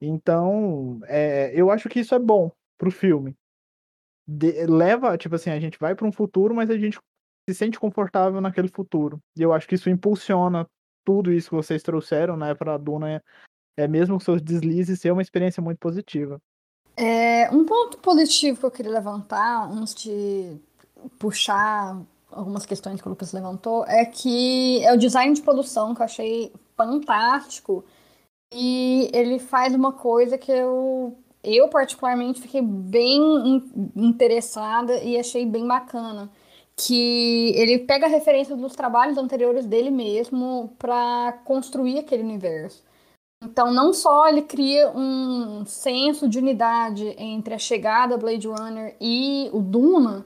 Então, 0.00 1.00
é, 1.06 1.52
eu 1.54 1.70
acho 1.70 1.88
que 1.88 2.00
isso 2.00 2.14
é 2.14 2.18
bom 2.18 2.50
pro 2.76 2.90
filme. 2.90 3.36
De, 4.26 4.66
leva, 4.66 5.16
tipo 5.16 5.34
assim, 5.36 5.50
a 5.50 5.60
gente 5.60 5.78
vai 5.78 5.94
para 5.94 6.06
um 6.06 6.12
futuro, 6.12 6.54
mas 6.54 6.70
a 6.70 6.76
gente 6.78 6.98
se 7.48 7.54
sente 7.54 7.80
confortável 7.80 8.42
naquele 8.42 8.68
futuro. 8.68 9.18
E 9.34 9.42
eu 9.42 9.54
acho 9.54 9.66
que 9.66 9.74
isso 9.74 9.88
impulsiona 9.88 10.66
tudo 11.02 11.32
isso 11.32 11.48
que 11.48 11.56
vocês 11.56 11.82
trouxeram, 11.82 12.36
né, 12.36 12.54
para 12.54 12.74
a 12.74 12.78
Duna, 12.78 13.22
é 13.78 13.88
mesmo 13.88 14.16
com 14.16 14.20
seus 14.20 14.42
deslizes, 14.42 15.00
ser 15.00 15.10
uma 15.10 15.22
experiência 15.22 15.62
muito 15.62 15.78
positiva. 15.78 16.38
É, 16.94 17.48
um 17.50 17.64
ponto 17.64 17.96
positivo 17.98 18.60
que 18.60 18.66
eu 18.66 18.70
queria 18.70 18.92
levantar, 18.92 19.70
antes 19.70 19.94
de 19.94 20.58
puxar 21.18 21.98
algumas 22.30 22.66
questões 22.66 23.00
que 23.00 23.06
o 23.06 23.10
Lucas 23.10 23.32
levantou, 23.32 23.86
é 23.86 24.04
que 24.04 24.84
é 24.84 24.92
o 24.92 24.98
design 24.98 25.34
de 25.34 25.40
produção 25.40 25.94
que 25.94 26.02
eu 26.02 26.04
achei 26.04 26.52
fantástico. 26.76 27.82
E 28.52 29.10
ele 29.14 29.38
faz 29.38 29.74
uma 29.74 29.92
coisa 29.92 30.36
que 30.36 30.52
eu, 30.52 31.16
eu 31.42 31.68
particularmente 31.68 32.42
fiquei 32.42 32.60
bem 32.60 33.62
interessada 33.96 35.02
e 35.02 35.18
achei 35.18 35.46
bem 35.46 35.66
bacana 35.66 36.30
que 36.78 37.52
ele 37.56 37.80
pega 37.80 38.06
a 38.06 38.08
referência 38.08 38.54
dos 38.54 38.76
trabalhos 38.76 39.18
anteriores 39.18 39.66
dele 39.66 39.90
mesmo 39.90 40.72
para 40.78 41.40
construir 41.44 41.98
aquele 41.98 42.22
universo. 42.22 42.84
Então, 43.42 43.72
não 43.72 43.92
só 43.92 44.28
ele 44.28 44.42
cria 44.42 44.88
um 44.90 45.64
senso 45.66 46.28
de 46.28 46.38
unidade 46.38 47.14
entre 47.18 47.54
a 47.54 47.58
chegada 47.58 48.16
Blade 48.16 48.46
Runner 48.46 48.96
e 49.00 49.50
o 49.52 49.60
Duna, 49.60 50.24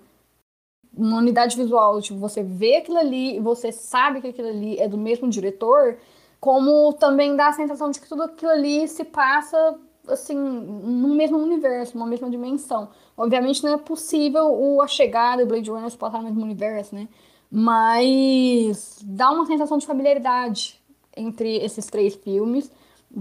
uma 0.94 1.18
unidade 1.18 1.56
visual, 1.56 2.00
tipo, 2.02 2.18
você 2.18 2.42
vê 2.42 2.76
aquilo 2.76 2.98
ali 2.98 3.36
e 3.36 3.40
você 3.40 3.72
sabe 3.72 4.20
que 4.20 4.28
aquilo 4.28 4.48
ali 4.48 4.78
é 4.78 4.86
do 4.86 4.98
mesmo 4.98 5.30
diretor, 5.30 5.96
como 6.38 6.92
também 6.92 7.34
dá 7.34 7.48
a 7.48 7.52
sensação 7.52 7.90
de 7.90 7.98
que 7.98 8.08
tudo 8.08 8.24
aquilo 8.24 8.50
ali 8.50 8.86
se 8.86 9.04
passa 9.04 9.78
assim, 10.06 10.36
no 10.36 11.14
mesmo 11.14 11.38
universo, 11.38 11.96
numa 11.96 12.06
mesma 12.06 12.28
dimensão. 12.28 12.90
Obviamente 13.16 13.62
não 13.62 13.74
é 13.74 13.78
possível 13.78 14.52
o 14.52 14.80
A 14.80 14.86
Chegada 14.86 15.42
e 15.42 15.46
Blade 15.46 15.70
Runner 15.70 15.90
se 15.90 15.96
passar 15.96 16.18
no 16.18 16.24
mesmo 16.24 16.42
universo, 16.42 16.94
né? 16.94 17.08
Mas 17.50 18.98
dá 19.04 19.30
uma 19.30 19.44
sensação 19.46 19.76
de 19.76 19.86
familiaridade 19.86 20.80
entre 21.16 21.56
esses 21.56 21.86
três 21.86 22.14
filmes, 22.14 22.70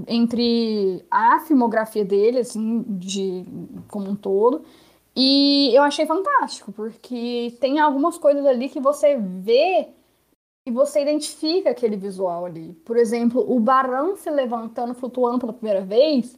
entre 0.07 1.03
a 1.11 1.39
filmografia 1.41 2.05
dele, 2.05 2.39
assim, 2.39 2.83
de, 2.87 3.45
como 3.89 4.09
um 4.09 4.15
todo. 4.15 4.63
E 5.15 5.75
eu 5.75 5.83
achei 5.83 6.05
fantástico, 6.05 6.71
porque 6.71 7.57
tem 7.59 7.79
algumas 7.79 8.17
coisas 8.17 8.45
ali 8.45 8.69
que 8.69 8.79
você 8.79 9.17
vê 9.17 9.89
e 10.65 10.71
você 10.71 11.01
identifica 11.01 11.71
aquele 11.71 11.97
visual 11.97 12.45
ali. 12.45 12.73
Por 12.85 12.95
exemplo, 12.95 13.43
o 13.45 13.59
Barão 13.59 14.15
se 14.15 14.29
levantando, 14.29 14.93
flutuando 14.93 15.39
pela 15.39 15.53
primeira 15.53 15.81
vez, 15.81 16.37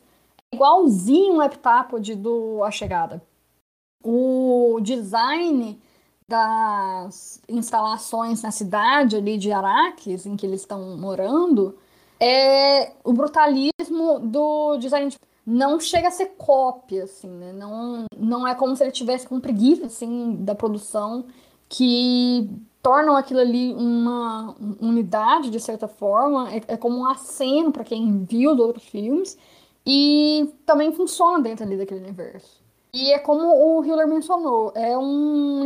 igualzinho 0.51 1.35
um 1.35 1.43
heptápode 1.43 2.15
do 2.15 2.63
A 2.63 2.71
Chegada. 2.71 3.21
O 4.03 4.79
design 4.81 5.79
das 6.27 7.41
instalações 7.47 8.41
na 8.41 8.51
cidade 8.51 9.15
ali 9.15 9.37
de 9.37 9.51
Araques, 9.51 10.25
em 10.25 10.35
que 10.35 10.45
eles 10.45 10.61
estão 10.61 10.97
morando, 10.97 11.77
é 12.19 12.93
o 13.03 13.13
brutalismo 13.13 14.19
do 14.19 14.77
design. 14.77 15.09
De... 15.09 15.17
Não 15.45 15.79
chega 15.79 16.07
a 16.07 16.11
ser 16.11 16.33
cópia, 16.37 17.03
assim, 17.03 17.27
né? 17.27 17.51
Não, 17.53 18.05
não 18.17 18.47
é 18.47 18.55
como 18.55 18.75
se 18.75 18.83
ele 18.83 18.91
tivesse 18.91 19.27
com 19.27 19.39
preguiça, 19.39 19.87
assim, 19.87 20.37
da 20.39 20.55
produção, 20.55 21.25
que 21.67 22.49
tornam 22.81 23.15
aquilo 23.15 23.41
ali 23.41 23.73
uma 23.73 24.55
unidade, 24.79 25.49
de 25.49 25.59
certa 25.59 25.87
forma. 25.87 26.49
É, 26.53 26.61
é 26.69 26.77
como 26.77 26.99
um 26.99 27.07
aceno 27.07 27.71
para 27.71 27.83
quem 27.83 28.23
viu 28.23 28.53
os 28.53 28.59
outros 28.59 28.85
filmes. 28.85 29.37
E 29.85 30.49
também 30.65 30.93
funciona 30.93 31.41
dentro 31.41 31.65
ali 31.65 31.77
daquele 31.77 31.99
universo. 32.01 32.62
E 32.95 33.11
é 33.11 33.19
como 33.19 33.43
o 33.43 33.83
Hiller 33.83 34.07
mencionou, 34.07 34.71
é, 34.75 34.95
um, 34.95 35.63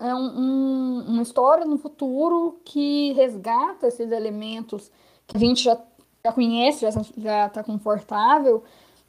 é 0.00 0.14
um, 0.14 0.40
um, 0.40 1.04
uma 1.06 1.22
história 1.22 1.64
no 1.64 1.78
futuro 1.78 2.58
que 2.64 3.12
resgata 3.12 3.86
esses 3.86 4.10
elementos 4.10 4.90
que 5.26 5.36
a 5.36 5.40
gente 5.40 5.62
já 5.62 5.78
já 6.24 6.32
conhece, 6.32 6.80
já, 6.80 6.90
já 7.16 7.48
tá 7.48 7.62
confortável. 7.62 8.64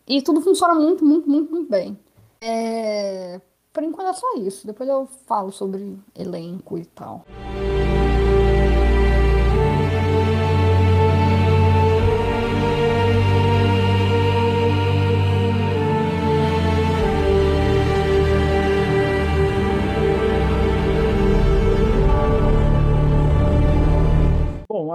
E 0.07 0.21
tudo 0.21 0.41
funciona 0.41 0.75
muito, 0.75 1.03
muito, 1.05 1.29
muito, 1.29 1.51
muito 1.51 1.69
bem. 1.69 1.97
É... 2.41 3.39
Por 3.71 3.83
enquanto 3.83 4.09
é 4.09 4.13
só 4.13 4.35
isso. 4.37 4.67
Depois 4.67 4.87
eu 4.89 5.07
falo 5.25 5.51
sobre 5.51 5.97
elenco 6.13 6.77
e 6.77 6.85
tal. 6.85 7.25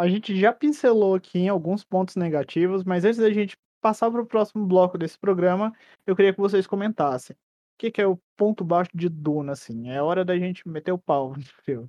A 0.01 0.09
gente 0.09 0.39
já 0.39 0.53
pincelou 0.53 1.15
aqui 1.15 1.39
em 1.39 1.49
alguns 1.49 1.85
pontos 1.85 2.17
negativos, 2.17 2.85
mas 2.85 3.05
antes 3.05 3.19
da 3.19 3.31
gente 3.31 3.57
passar 3.81 4.11
para 4.11 4.23
o 4.23 4.27
próximo 4.27 4.67
bloco 4.67 4.97
desse 4.97 5.19
programa, 5.19 5.73
eu 6.07 6.17
queria 6.17 6.33
que 6.33 6.41
vocês 6.41 6.67
comentassem. 6.67 7.35
O 7.35 7.79
que, 7.79 7.91
que 7.91 8.01
é 8.01 8.07
o 8.07 8.19
ponto 8.37 8.65
baixo 8.65 8.91
de 8.95 9.09
Duna, 9.09 9.53
assim? 9.53 9.91
É 9.91 10.03
hora 10.03 10.25
da 10.25 10.39
gente 10.39 10.67
meter 10.69 10.93
o 10.93 10.99
pau 10.99 11.31
no 11.37 11.45
filme. 11.65 11.89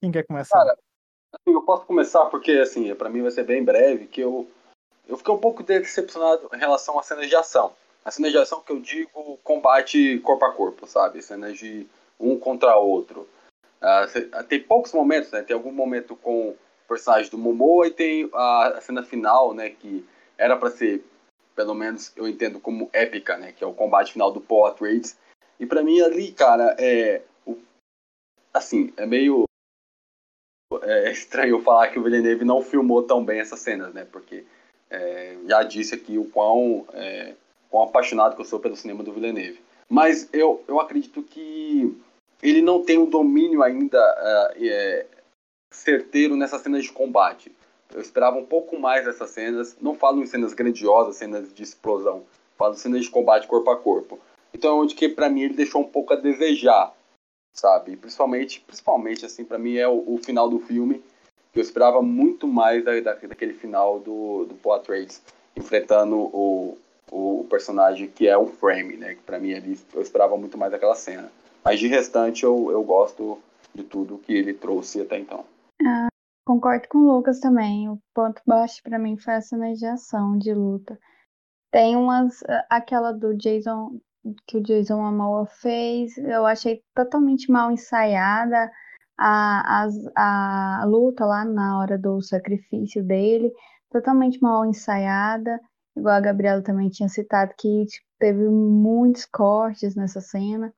Quem 0.00 0.12
quer 0.12 0.24
começar? 0.24 0.56
Cara, 0.56 0.72
assim, 1.32 1.54
eu 1.54 1.62
posso 1.62 1.84
começar 1.84 2.26
porque, 2.26 2.52
assim, 2.52 2.94
para 2.94 3.10
mim 3.10 3.22
vai 3.22 3.30
ser 3.30 3.44
bem 3.44 3.64
breve, 3.64 4.06
que 4.06 4.20
eu, 4.20 4.48
eu 5.08 5.16
fiquei 5.16 5.34
um 5.34 5.38
pouco 5.38 5.62
decepcionado 5.62 6.48
em 6.52 6.58
relação 6.58 6.98
às 6.98 7.06
cenas 7.06 7.28
de 7.28 7.34
ação. 7.34 7.72
A 8.04 8.10
cena 8.10 8.30
de 8.30 8.38
ação 8.38 8.60
que 8.60 8.72
eu 8.72 8.80
digo 8.80 9.36
combate 9.42 10.20
corpo 10.20 10.44
a 10.44 10.52
corpo, 10.52 10.86
sabe? 10.86 11.20
Cenas 11.22 11.58
de 11.58 11.88
um 12.20 12.38
contra 12.38 12.76
outro. 12.76 13.28
Uh, 13.82 14.44
tem 14.44 14.62
poucos 14.62 14.92
momentos, 14.92 15.32
né? 15.32 15.42
Tem 15.42 15.54
algum 15.54 15.72
momento 15.72 16.14
com 16.16 16.54
personagem 16.86 17.30
do 17.30 17.38
Momoa 17.38 17.86
e 17.86 17.90
tem 17.90 18.28
a, 18.32 18.78
cena 18.80 19.02
final, 19.02 19.54
né? 19.54 19.70
Que 19.70 20.04
era 20.38 20.56
para 20.56 20.70
ser, 20.70 21.04
pelo 21.54 21.74
menos 21.74 22.12
eu 22.16 22.28
entendo 22.28 22.60
como 22.60 22.90
épica, 22.92 23.36
né? 23.36 23.52
Que 23.52 23.64
é 23.64 23.66
o 23.66 23.74
combate 23.74 24.12
final 24.12 24.30
do 24.32 24.40
Paul 24.40 24.66
Atreides. 24.66 25.16
E 25.58 25.66
para 25.66 25.82
mim 25.82 26.00
ali, 26.00 26.32
cara, 26.32 26.76
é 26.78 27.22
o, 27.46 27.56
assim, 28.52 28.92
é 28.96 29.06
meio 29.06 29.44
é 30.82 31.10
estranho 31.10 31.62
falar 31.62 31.88
que 31.88 31.98
o 31.98 32.02
Villeneuve 32.02 32.44
não 32.44 32.60
filmou 32.60 33.02
tão 33.02 33.24
bem 33.24 33.40
essas 33.40 33.60
cenas, 33.60 33.94
né? 33.94 34.06
Porque 34.10 34.44
é, 34.90 35.36
já 35.46 35.62
disse 35.62 35.94
aqui 35.94 36.18
o 36.18 36.24
quão, 36.24 36.86
é, 36.92 37.34
quão 37.70 37.84
apaixonado 37.84 38.34
que 38.34 38.40
eu 38.40 38.46
sou 38.46 38.60
pelo 38.60 38.76
cinema 38.76 39.02
do 39.02 39.12
Villeneuve. 39.12 39.60
Mas 39.88 40.28
eu, 40.32 40.64
eu 40.66 40.80
acredito 40.80 41.22
que 41.22 41.96
ele 42.42 42.60
não 42.60 42.84
tem 42.84 42.98
o 42.98 43.06
domínio 43.06 43.62
ainda 43.62 43.98
é, 44.56 45.06
certeiro 45.70 46.36
nessas 46.36 46.62
cenas 46.62 46.84
de 46.84 46.92
combate. 46.92 47.52
Eu 47.94 48.00
esperava 48.00 48.36
um 48.36 48.44
pouco 48.44 48.78
mais 48.78 49.04
dessas 49.04 49.30
cenas. 49.30 49.76
Não 49.80 49.94
falo 49.94 50.22
em 50.22 50.26
cenas 50.26 50.52
grandiosas, 50.52 51.16
cenas 51.16 51.52
de 51.54 51.62
explosão. 51.62 52.24
Falo 52.56 52.74
em 52.74 52.78
cenas 52.78 53.04
de 53.04 53.10
combate 53.10 53.46
corpo 53.46 53.70
a 53.70 53.76
corpo. 53.76 54.18
Então, 54.52 54.70
é 54.70 54.82
onde 54.82 54.94
que 54.94 55.08
para 55.08 55.28
mim 55.28 55.42
ele 55.42 55.54
deixou 55.54 55.82
um 55.82 55.88
pouco 55.88 56.12
a 56.12 56.16
desejar, 56.16 56.94
sabe? 57.52 57.96
Principalmente, 57.96 58.60
principalmente 58.60 59.26
assim, 59.26 59.44
para 59.44 59.58
mim 59.58 59.76
é 59.76 59.86
o, 59.86 60.02
o, 60.06 60.18
final 60.18 60.48
do 60.48 60.58
filme. 60.58 61.02
Que 61.52 61.60
eu 61.60 61.62
esperava 61.62 62.02
muito 62.02 62.46
mais 62.46 62.84
da, 62.84 62.98
da, 63.00 63.14
daquele 63.14 63.54
final 63.54 64.00
do, 64.00 64.44
do 64.46 64.54
Paul 64.56 64.76
Atreides 64.76 65.22
enfrentando 65.54 66.16
o, 66.16 66.76
o 67.10 67.46
personagem 67.48 68.08
que 68.08 68.26
é 68.26 68.36
um 68.36 68.46
frame, 68.46 68.96
né? 68.96 69.14
Que 69.14 69.22
para 69.22 69.38
mim 69.38 69.52
eu 69.94 70.02
esperava 70.02 70.36
muito 70.36 70.58
mais 70.58 70.72
daquela 70.72 70.94
cena. 70.94 71.30
Mas 71.64 71.78
de 71.78 71.86
restante 71.86 72.44
eu, 72.44 72.70
eu 72.70 72.82
gosto 72.82 73.38
de 73.74 73.82
tudo 73.82 74.18
que 74.18 74.32
ele 74.34 74.54
trouxe 74.54 75.00
até 75.00 75.18
então. 75.18 75.44
Concordo 76.44 76.88
com 76.88 76.98
o 76.98 77.16
Lucas 77.16 77.40
também. 77.40 77.88
O 77.88 77.98
ponto 78.14 78.40
baixo 78.46 78.80
para 78.82 78.98
mim 78.98 79.16
foi 79.16 79.34
a 79.34 79.40
cena 79.40 79.72
de 80.38 80.54
luta. 80.54 80.98
Tem 81.72 81.96
umas. 81.96 82.42
Aquela 82.70 83.12
do 83.12 83.36
Jason. 83.36 84.00
Que 84.44 84.56
o 84.56 84.62
Jason 84.62 85.00
Momoa 85.00 85.46
fez, 85.46 86.18
eu 86.18 86.44
achei 86.44 86.82
totalmente 86.92 87.48
mal 87.48 87.70
ensaiada 87.70 88.72
a, 89.18 89.86
a, 90.16 90.82
a 90.82 90.84
luta 90.84 91.24
lá 91.24 91.44
na 91.44 91.78
hora 91.78 91.96
do 91.96 92.20
sacrifício 92.20 93.04
dele, 93.04 93.52
totalmente 93.90 94.40
mal 94.42 94.66
ensaiada. 94.66 95.60
Igual 95.96 96.14
a 96.16 96.20
Gabriela 96.20 96.62
também 96.62 96.90
tinha 96.90 97.08
citado 97.08 97.54
que 97.56 97.86
tipo, 97.86 98.06
teve 98.18 98.48
muitos 98.48 99.24
cortes 99.26 99.94
nessa 99.94 100.20
cena. 100.20 100.72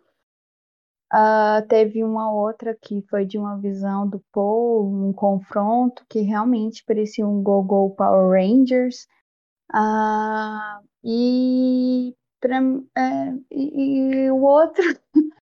Uh, 1.13 1.67
teve 1.69 2.05
uma 2.05 2.31
outra 2.31 2.77
que 2.81 3.01
foi 3.09 3.25
de 3.25 3.39
uma 3.39 3.59
visão 3.59 4.07
do 4.07 4.23
Paul, 4.31 5.09
um 5.09 5.13
confronto 5.13 6.05
que 6.07 6.21
realmente 6.21 6.85
parecia 6.85 7.27
um 7.27 7.43
Go-Go 7.43 7.95
Power 7.97 8.31
Rangers. 8.31 9.09
Uh, 9.75 10.85
e, 11.03 12.15
pra, 12.41 12.59
é, 12.97 13.35
e, 13.51 14.25
e, 14.27 14.31
o 14.31 14.43
outro, 14.43 14.83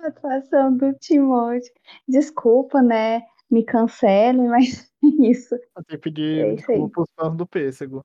a 0.00 0.06
atuação 0.06 0.76
do 0.76 0.92
Timóteo. 0.94 1.72
Desculpa, 2.06 2.80
né? 2.80 3.22
Me 3.50 3.64
cancelem, 3.64 4.48
mas 4.48 4.92
é 5.02 5.28
isso. 5.28 5.58
Até 5.74 5.96
pedir 5.96 6.46
é 6.46 6.54
desculpa 6.54 7.02
os 7.02 7.08
fãs 7.18 7.36
do 7.36 7.46
pêssego. 7.46 8.04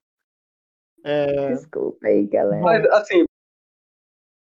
É... 1.04 1.54
Desculpa 1.54 2.08
aí, 2.08 2.26
galera. 2.26 2.64
Mas, 2.64 2.86
assim, 2.88 3.26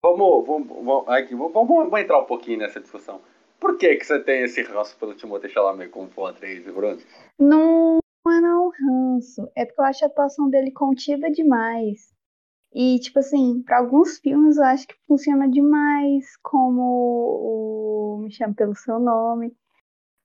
Vamos, 0.01 0.47
vamos, 0.47 0.67
vamos, 0.69 1.67
vamos, 1.67 1.99
entrar 1.99 2.19
um 2.19 2.25
pouquinho 2.25 2.59
nessa 2.59 2.79
discussão. 2.79 3.19
Por 3.59 3.77
que, 3.77 3.97
que 3.97 4.05
você 4.05 4.17
tem 4.23 4.43
esse 4.43 4.61
ranço 4.61 4.97
pelo 4.97 5.13
Timothée 5.13 5.49
Chalamet 5.49 5.89
como 5.89 6.09
fã 6.09 6.33
3, 6.33 6.63
Bruno? 6.73 7.01
Não, 7.37 7.99
não 8.25 8.31
é 8.31 8.39
não 8.39 8.69
ranço. 8.69 9.51
É 9.53 9.65
porque 9.65 9.81
eu 9.81 9.85
acho 9.85 10.05
a 10.05 10.07
atuação 10.07 10.49
dele 10.49 10.71
contida 10.71 11.29
demais. 11.29 12.13
E, 12.73 12.97
tipo 12.99 13.19
assim, 13.19 13.61
para 13.63 13.79
alguns 13.79 14.19
filmes 14.19 14.55
eu 14.55 14.63
acho 14.63 14.87
que 14.87 14.95
funciona 15.05 15.49
demais, 15.49 16.37
como 16.41 16.81
o 16.81 18.19
Me 18.21 18.31
Chame 18.31 18.53
Pelo 18.53 18.75
Seu 18.75 18.99
Nome. 18.99 19.53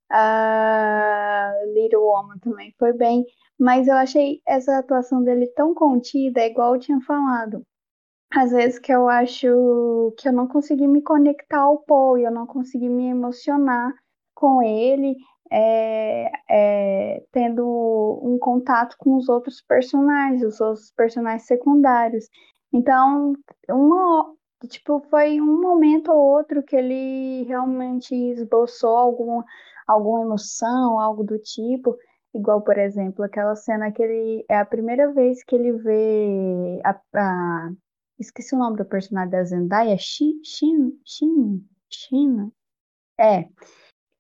A 0.09 1.53
Little 1.75 2.05
Woman 2.05 2.39
também 2.39 2.73
foi 2.79 2.93
bem. 2.93 3.25
Mas 3.59 3.89
eu 3.89 3.97
achei 3.97 4.41
essa 4.47 4.79
atuação 4.79 5.25
dele 5.25 5.49
tão 5.49 5.75
contida, 5.75 6.47
igual 6.47 6.75
eu 6.75 6.81
tinha 6.81 7.01
falado 7.01 7.67
às 8.31 8.51
vezes 8.51 8.79
que 8.79 8.93
eu 8.93 9.09
acho 9.09 10.15
que 10.19 10.29
eu 10.29 10.33
não 10.33 10.49
consegui 10.49 10.87
me 10.87 11.03
conectar 11.03 11.61
ao 11.61 11.79
Paul, 11.79 12.19
eu 12.19 12.31
não 12.31 12.47
consegui 12.47 12.89
me 12.89 13.09
emocionar 13.09 13.93
com 14.35 14.63
ele, 14.63 15.17
é, 15.51 16.31
é, 16.51 17.25
tendo 17.33 18.21
um 18.23 18.39
contato 18.39 18.97
com 18.99 19.17
os 19.17 19.29
outros 19.29 19.63
personagens, 19.63 20.43
os 20.43 20.61
outros 20.61 20.91
personagens 20.97 21.47
secundários. 21.47 22.29
Então, 22.73 23.35
uma, 23.71 24.35
tipo, 24.69 25.01
foi 25.11 25.41
um 25.41 25.61
momento 25.61 26.11
ou 26.11 26.19
outro 26.37 26.63
que 26.63 26.75
ele 26.77 27.45
realmente 27.45 28.15
esboçou 28.15 28.97
algum, 28.97 29.43
alguma 29.87 30.23
emoção, 30.23 30.99
algo 30.99 31.23
do 31.23 31.39
tipo. 31.39 31.97
Igual, 32.35 32.63
por 32.63 32.77
exemplo, 32.79 33.25
aquela 33.25 33.55
cena 33.55 33.93
que 33.93 34.03
ele. 34.03 34.45
É 34.49 34.59
a 34.59 34.65
primeira 34.65 35.13
vez 35.13 35.45
que 35.45 35.55
ele 35.55 35.73
vê 35.73 36.81
a, 36.85 37.01
a 37.15 37.71
Esqueci 38.19 38.55
o 38.55 38.59
nome 38.59 38.77
do 38.77 38.85
personagem 38.85 39.31
da 39.31 39.45
Zendaya. 39.45 39.97
Shin, 39.99 40.41
Shin, 40.45 41.01
Shin, 41.05 41.69
Shin. 41.91 42.53
É. 43.19 43.49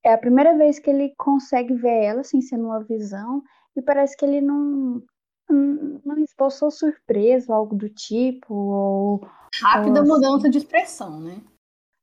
É 0.04 0.12
a 0.12 0.18
primeira 0.18 0.56
vez 0.56 0.78
que 0.78 0.90
ele 0.90 1.14
consegue 1.16 1.74
ver 1.74 2.04
ela 2.04 2.22
sem 2.22 2.40
ser 2.40 2.56
numa 2.56 2.82
visão. 2.84 3.42
E 3.76 3.82
parece 3.82 4.16
que 4.16 4.24
ele 4.24 4.40
não, 4.40 5.02
não 5.48 6.18
esboçou 6.18 6.70
surpresa 6.70 7.54
algo 7.54 7.74
do 7.74 7.88
tipo. 7.88 8.54
Ou, 8.54 9.20
Rápida 9.60 10.00
ou, 10.00 10.02
assim. 10.02 10.12
mudança 10.12 10.50
de 10.50 10.58
expressão, 10.58 11.20
né? 11.20 11.40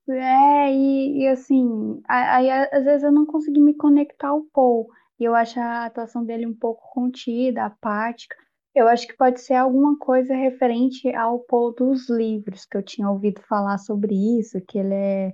É, 0.09 0.73
e, 0.73 1.21
e 1.21 1.27
assim, 1.27 2.01
aí 2.07 2.49
às 2.49 2.83
vezes 2.83 3.03
eu 3.03 3.11
não 3.11 3.25
consegui 3.25 3.61
me 3.61 3.75
conectar 3.75 4.29
ao 4.29 4.43
Paul. 4.51 4.89
E 5.19 5.23
eu 5.23 5.35
acho 5.35 5.59
a 5.59 5.85
atuação 5.85 6.25
dele 6.25 6.47
um 6.47 6.55
pouco 6.55 6.81
contida, 6.91 7.65
apática. 7.65 8.35
Eu 8.73 8.87
acho 8.87 9.05
que 9.05 9.17
pode 9.17 9.41
ser 9.41 9.55
alguma 9.55 9.97
coisa 9.97 10.33
referente 10.33 11.13
ao 11.13 11.39
Paul 11.39 11.73
dos 11.73 12.09
livros, 12.09 12.65
que 12.65 12.77
eu 12.77 12.83
tinha 12.83 13.09
ouvido 13.09 13.41
falar 13.41 13.77
sobre 13.77 14.15
isso, 14.39 14.61
que 14.61 14.77
ele 14.77 14.93
é, 14.93 15.33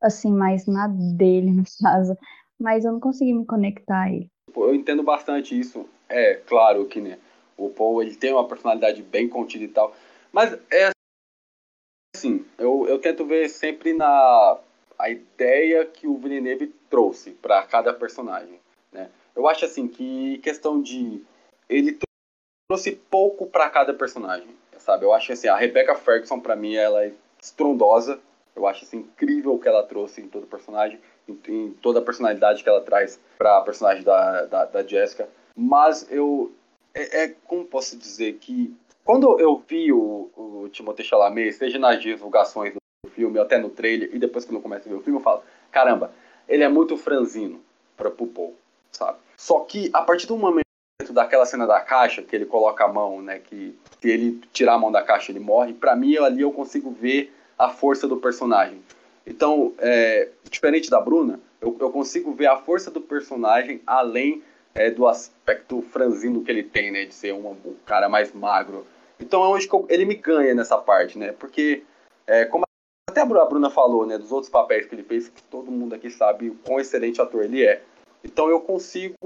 assim, 0.00 0.30
mais 0.30 0.66
na 0.66 0.86
dele, 0.86 1.50
no 1.52 1.64
caso. 1.82 2.16
Mas 2.58 2.84
eu 2.84 2.92
não 2.92 3.00
consegui 3.00 3.32
me 3.32 3.46
conectar 3.46 4.02
a 4.02 4.12
ele. 4.12 4.30
Eu 4.54 4.74
entendo 4.74 5.02
bastante 5.02 5.58
isso. 5.58 5.88
É 6.08 6.34
claro 6.34 6.86
que 6.86 7.00
né, 7.00 7.18
o 7.56 7.70
Paul 7.70 8.02
ele 8.02 8.14
tem 8.14 8.32
uma 8.32 8.46
personalidade 8.46 9.02
bem 9.02 9.28
contida 9.28 9.64
e 9.64 9.68
tal. 9.68 9.94
Mas 10.32 10.52
é 10.70 10.90
assim, 12.14 12.44
eu, 12.58 12.86
eu 12.86 12.98
tento 12.98 13.24
ver 13.24 13.48
sempre 13.48 13.94
na 13.94 14.58
a 14.98 15.10
ideia 15.10 15.84
que 15.84 16.06
o 16.06 16.16
Villeneuve 16.16 16.68
trouxe 16.88 17.32
para 17.32 17.62
cada 17.66 17.92
personagem. 17.92 18.58
Né? 18.90 19.10
Eu 19.34 19.46
acho 19.46 19.64
assim 19.64 19.86
que 19.86 20.38
questão 20.38 20.80
de 20.80 21.22
ele 21.68 21.98
trouxe 22.68 22.92
pouco 22.92 23.46
para 23.46 23.70
cada 23.70 23.94
personagem, 23.94 24.48
sabe? 24.78 25.04
Eu 25.04 25.12
acho 25.12 25.32
assim, 25.32 25.48
a 25.48 25.56
Rebecca 25.56 25.94
Ferguson 25.94 26.40
para 26.40 26.56
mim 26.56 26.74
ela 26.74 27.04
é 27.04 27.12
estrondosa. 27.40 28.18
Eu 28.54 28.66
acho 28.66 28.84
assim, 28.84 28.98
incrível 28.98 29.54
o 29.54 29.58
que 29.58 29.68
ela 29.68 29.82
trouxe 29.82 30.20
em 30.20 30.28
todo 30.28 30.46
personagem, 30.46 30.98
em, 31.28 31.38
em 31.48 31.72
toda 31.82 31.98
a 31.98 32.02
personalidade 32.02 32.62
que 32.62 32.68
ela 32.68 32.80
traz 32.80 33.20
para 33.38 33.58
a 33.58 33.60
personagem 33.60 34.02
da, 34.02 34.46
da, 34.46 34.64
da 34.64 34.82
Jessica. 34.82 35.28
Mas 35.54 36.10
eu 36.10 36.52
é, 36.94 37.24
é, 37.24 37.34
como 37.44 37.64
posso 37.64 37.96
dizer 37.96 38.34
que 38.34 38.74
quando 39.04 39.38
eu 39.38 39.62
vi 39.68 39.92
o, 39.92 40.30
o 40.34 40.68
Timothée 40.70 41.04
Chalamet, 41.04 41.52
seja 41.52 41.78
nas 41.78 42.00
divulgações 42.00 42.72
do 42.74 43.10
filme, 43.10 43.38
até 43.38 43.58
no 43.58 43.68
trailer, 43.68 44.10
e 44.12 44.18
depois 44.18 44.44
quando 44.44 44.56
eu 44.56 44.62
começo 44.62 44.88
a 44.88 44.90
ver 44.90 44.96
o 44.96 45.02
filme, 45.02 45.18
eu 45.18 45.22
falo, 45.22 45.42
caramba, 45.70 46.10
ele 46.48 46.64
é 46.64 46.68
muito 46.68 46.96
franzino 46.96 47.62
para 47.96 48.10
Paul, 48.10 48.54
sabe? 48.90 49.18
Só 49.36 49.60
que 49.60 49.90
a 49.92 50.02
partir 50.02 50.26
do 50.26 50.36
momento 50.36 50.65
daquela 51.16 51.46
cena 51.46 51.66
da 51.66 51.80
caixa, 51.80 52.22
que 52.22 52.36
ele 52.36 52.44
coloca 52.44 52.84
a 52.84 52.88
mão, 52.88 53.22
né, 53.22 53.38
que 53.38 53.76
se 54.00 54.10
ele 54.10 54.40
tirar 54.52 54.74
a 54.74 54.78
mão 54.78 54.92
da 54.92 55.02
caixa 55.02 55.32
ele 55.32 55.40
morre, 55.40 55.72
para 55.72 55.96
mim 55.96 56.16
ali 56.18 56.42
eu 56.42 56.52
consigo 56.52 56.90
ver 56.90 57.34
a 57.58 57.70
força 57.70 58.06
do 58.06 58.18
personagem. 58.18 58.82
Então, 59.26 59.72
é, 59.78 60.28
diferente 60.48 60.90
da 60.90 61.00
Bruna, 61.00 61.40
eu, 61.60 61.74
eu, 61.80 61.90
consigo 61.90 62.32
ver 62.32 62.46
a 62.46 62.58
força 62.58 62.90
do 62.90 63.00
personagem 63.00 63.80
além 63.86 64.42
é, 64.74 64.90
do 64.90 65.06
aspecto 65.08 65.80
franzino 65.90 66.44
que 66.44 66.50
ele 66.50 66.62
tem, 66.62 66.92
né, 66.92 67.06
de 67.06 67.14
ser 67.14 67.32
um, 67.32 67.48
um 67.48 67.74
cara 67.86 68.10
mais 68.10 68.32
magro. 68.32 68.86
Então 69.18 69.42
é 69.42 69.48
onde 69.48 69.66
ele 69.88 70.04
me 70.04 70.14
ganha 70.14 70.54
nessa 70.54 70.76
parte, 70.76 71.18
né? 71.18 71.32
Porque, 71.32 71.82
é, 72.26 72.44
como 72.44 72.64
até 73.08 73.22
a 73.22 73.24
Bruna 73.24 73.70
falou, 73.70 74.04
né, 74.04 74.18
dos 74.18 74.30
outros 74.30 74.50
papéis 74.50 74.84
que 74.84 74.94
ele 74.94 75.02
fez, 75.02 75.30
que 75.30 75.42
todo 75.44 75.72
mundo 75.72 75.94
aqui 75.94 76.10
sabe 76.10 76.50
o 76.50 76.54
quão 76.56 76.78
excelente 76.78 77.22
ator 77.22 77.42
ele 77.42 77.64
é. 77.64 77.82
Então 78.22 78.50
eu 78.50 78.60
consigo 78.60 79.16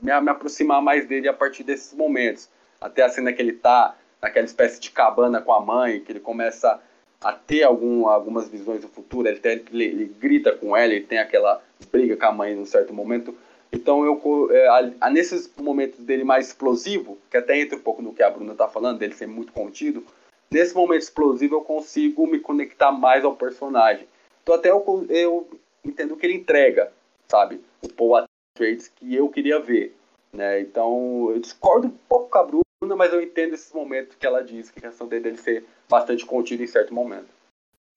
me, 0.00 0.20
me 0.20 0.30
aproximar 0.30 0.82
mais 0.82 1.06
dele 1.06 1.28
a 1.28 1.32
partir 1.32 1.62
desses 1.62 1.92
momentos. 1.94 2.48
Até 2.80 3.02
a 3.02 3.08
cena 3.08 3.32
que 3.32 3.40
ele 3.40 3.52
tá 3.52 3.96
naquela 4.20 4.46
espécie 4.46 4.80
de 4.80 4.90
cabana 4.90 5.40
com 5.40 5.52
a 5.52 5.60
mãe, 5.60 6.00
que 6.00 6.12
ele 6.12 6.20
começa 6.20 6.80
a 7.20 7.32
ter 7.32 7.62
algum, 7.62 8.06
algumas 8.06 8.48
visões 8.48 8.82
do 8.82 8.88
futuro, 8.88 9.26
ele, 9.26 9.40
ele, 9.42 9.84
ele, 9.84 10.14
grita 10.20 10.52
com 10.52 10.76
ela, 10.76 10.92
ele 10.92 11.06
tem 11.06 11.18
aquela 11.18 11.62
briga 11.90 12.16
com 12.16 12.26
a 12.26 12.32
mãe 12.32 12.54
num 12.54 12.66
certo 12.66 12.92
momento. 12.92 13.34
Então, 13.72 14.04
eu, 14.04 14.50
é, 14.52 15.10
nesses 15.10 15.50
momentos 15.56 15.98
dele 16.00 16.22
mais 16.22 16.48
explosivo, 16.48 17.18
que 17.30 17.36
até 17.36 17.58
entra 17.58 17.76
um 17.76 17.80
pouco 17.80 18.02
no 18.02 18.12
que 18.12 18.22
a 18.22 18.30
Bruna 18.30 18.54
tá 18.54 18.68
falando, 18.68 18.98
dele 18.98 19.14
ser 19.14 19.26
muito 19.26 19.52
contido, 19.52 20.04
nesse 20.50 20.74
momento 20.74 21.02
explosivo 21.02 21.56
eu 21.56 21.62
consigo 21.62 22.26
me 22.26 22.38
conectar 22.38 22.92
mais 22.92 23.24
ao 23.24 23.34
personagem. 23.34 24.06
Então, 24.42 24.54
até 24.54 24.70
eu, 24.70 25.06
eu 25.08 25.48
entendo 25.84 26.16
que 26.16 26.26
ele 26.26 26.36
entrega, 26.36 26.92
sabe? 27.26 27.60
O 27.82 27.88
Paul 27.88 28.26
Atreides 28.54 28.88
que 28.88 29.14
eu 29.14 29.28
queria 29.28 29.58
ver. 29.58 29.96
Né? 30.32 30.60
Então, 30.60 31.30
eu 31.30 31.38
discordo 31.40 31.88
um 31.88 31.94
pouco 32.08 32.30
com 32.30 32.38
a 32.38 32.44
Bruna, 32.44 32.96
mas 32.96 33.12
eu 33.12 33.20
entendo 33.20 33.54
esses 33.54 33.72
momentos 33.72 34.16
que 34.16 34.26
ela 34.26 34.42
diz, 34.42 34.70
que 34.70 34.78
a 34.78 34.82
questão 34.82 35.06
dele 35.08 35.36
ser 35.36 35.64
bastante 35.88 36.24
contido 36.24 36.62
em 36.62 36.66
certo 36.66 36.94
momento. 36.94 37.28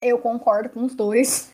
Eu 0.02 0.18
concordo 0.18 0.68
com 0.68 0.84
os 0.84 0.94
dois. 0.94 1.50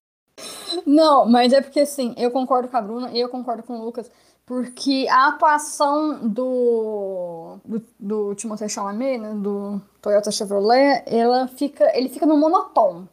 Não, 0.87 1.27
mas 1.27 1.53
é 1.53 1.61
porque 1.61 1.81
assim, 1.81 2.15
eu 2.19 2.31
concordo 2.31 2.69
com 2.69 2.77
a 2.77 2.83
Bruna 2.83 3.11
e 3.13 3.21
eu 3.21 3.29
concordo 3.29 3.63
com 3.63 3.79
o 3.79 3.85
Lucas, 3.85 4.11
porque 4.45 5.07
a 5.09 5.29
atuação 5.29 6.29
do, 6.29 7.59
do, 7.65 7.83
do 7.99 8.35
Timothée 8.35 8.69
Chalamet, 8.69 9.19
né, 9.19 9.35
do 9.35 9.81
Toyota 10.03 10.31
Chevrolet, 10.31 11.05
ela 11.07 11.47
fica, 11.49 11.97
ele 11.97 12.09
fica 12.09 12.27
no 12.27 12.37
monotone 12.37 13.09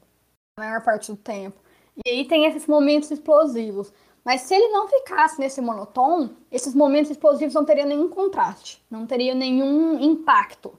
a 0.58 0.62
maior 0.62 0.84
parte 0.84 1.12
do 1.12 1.18
tempo. 1.18 1.58
E 2.06 2.10
aí 2.10 2.28
tem 2.28 2.46
esses 2.46 2.68
momentos 2.68 3.12
explosivos. 3.12 3.94
Mas 4.24 4.41
se 4.41 4.53
ele 4.53 4.67
não 4.69 4.88
ficasse 4.88 5.39
nesse 5.39 5.61
monotom, 5.61 6.30
esses 6.51 6.76
momentos 6.76 7.11
explosivos 7.11 7.55
não 7.55 7.65
teriam 7.65 7.88
nenhum 7.88 8.09
contraste, 8.09 8.82
não 8.89 9.05
teriam 9.05 9.36
nenhum 9.36 9.99
impacto. 9.99 10.74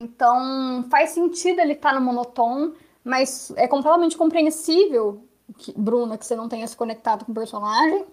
Então 0.00 0.84
faz 0.90 1.10
sentido 1.10 1.60
ele 1.60 1.74
estar 1.74 1.92
no 1.92 2.00
monotom, 2.00 2.72
mas 3.04 3.52
é 3.56 3.68
completamente 3.68 4.16
compreensível 4.16 5.22
que, 5.56 5.72
Bruna, 5.76 6.16
que 6.16 6.26
você 6.26 6.36
não 6.36 6.48
tenha 6.48 6.66
se 6.66 6.76
conectado 6.76 7.24
com 7.24 7.32
o 7.32 7.34
personagem. 7.34 8.06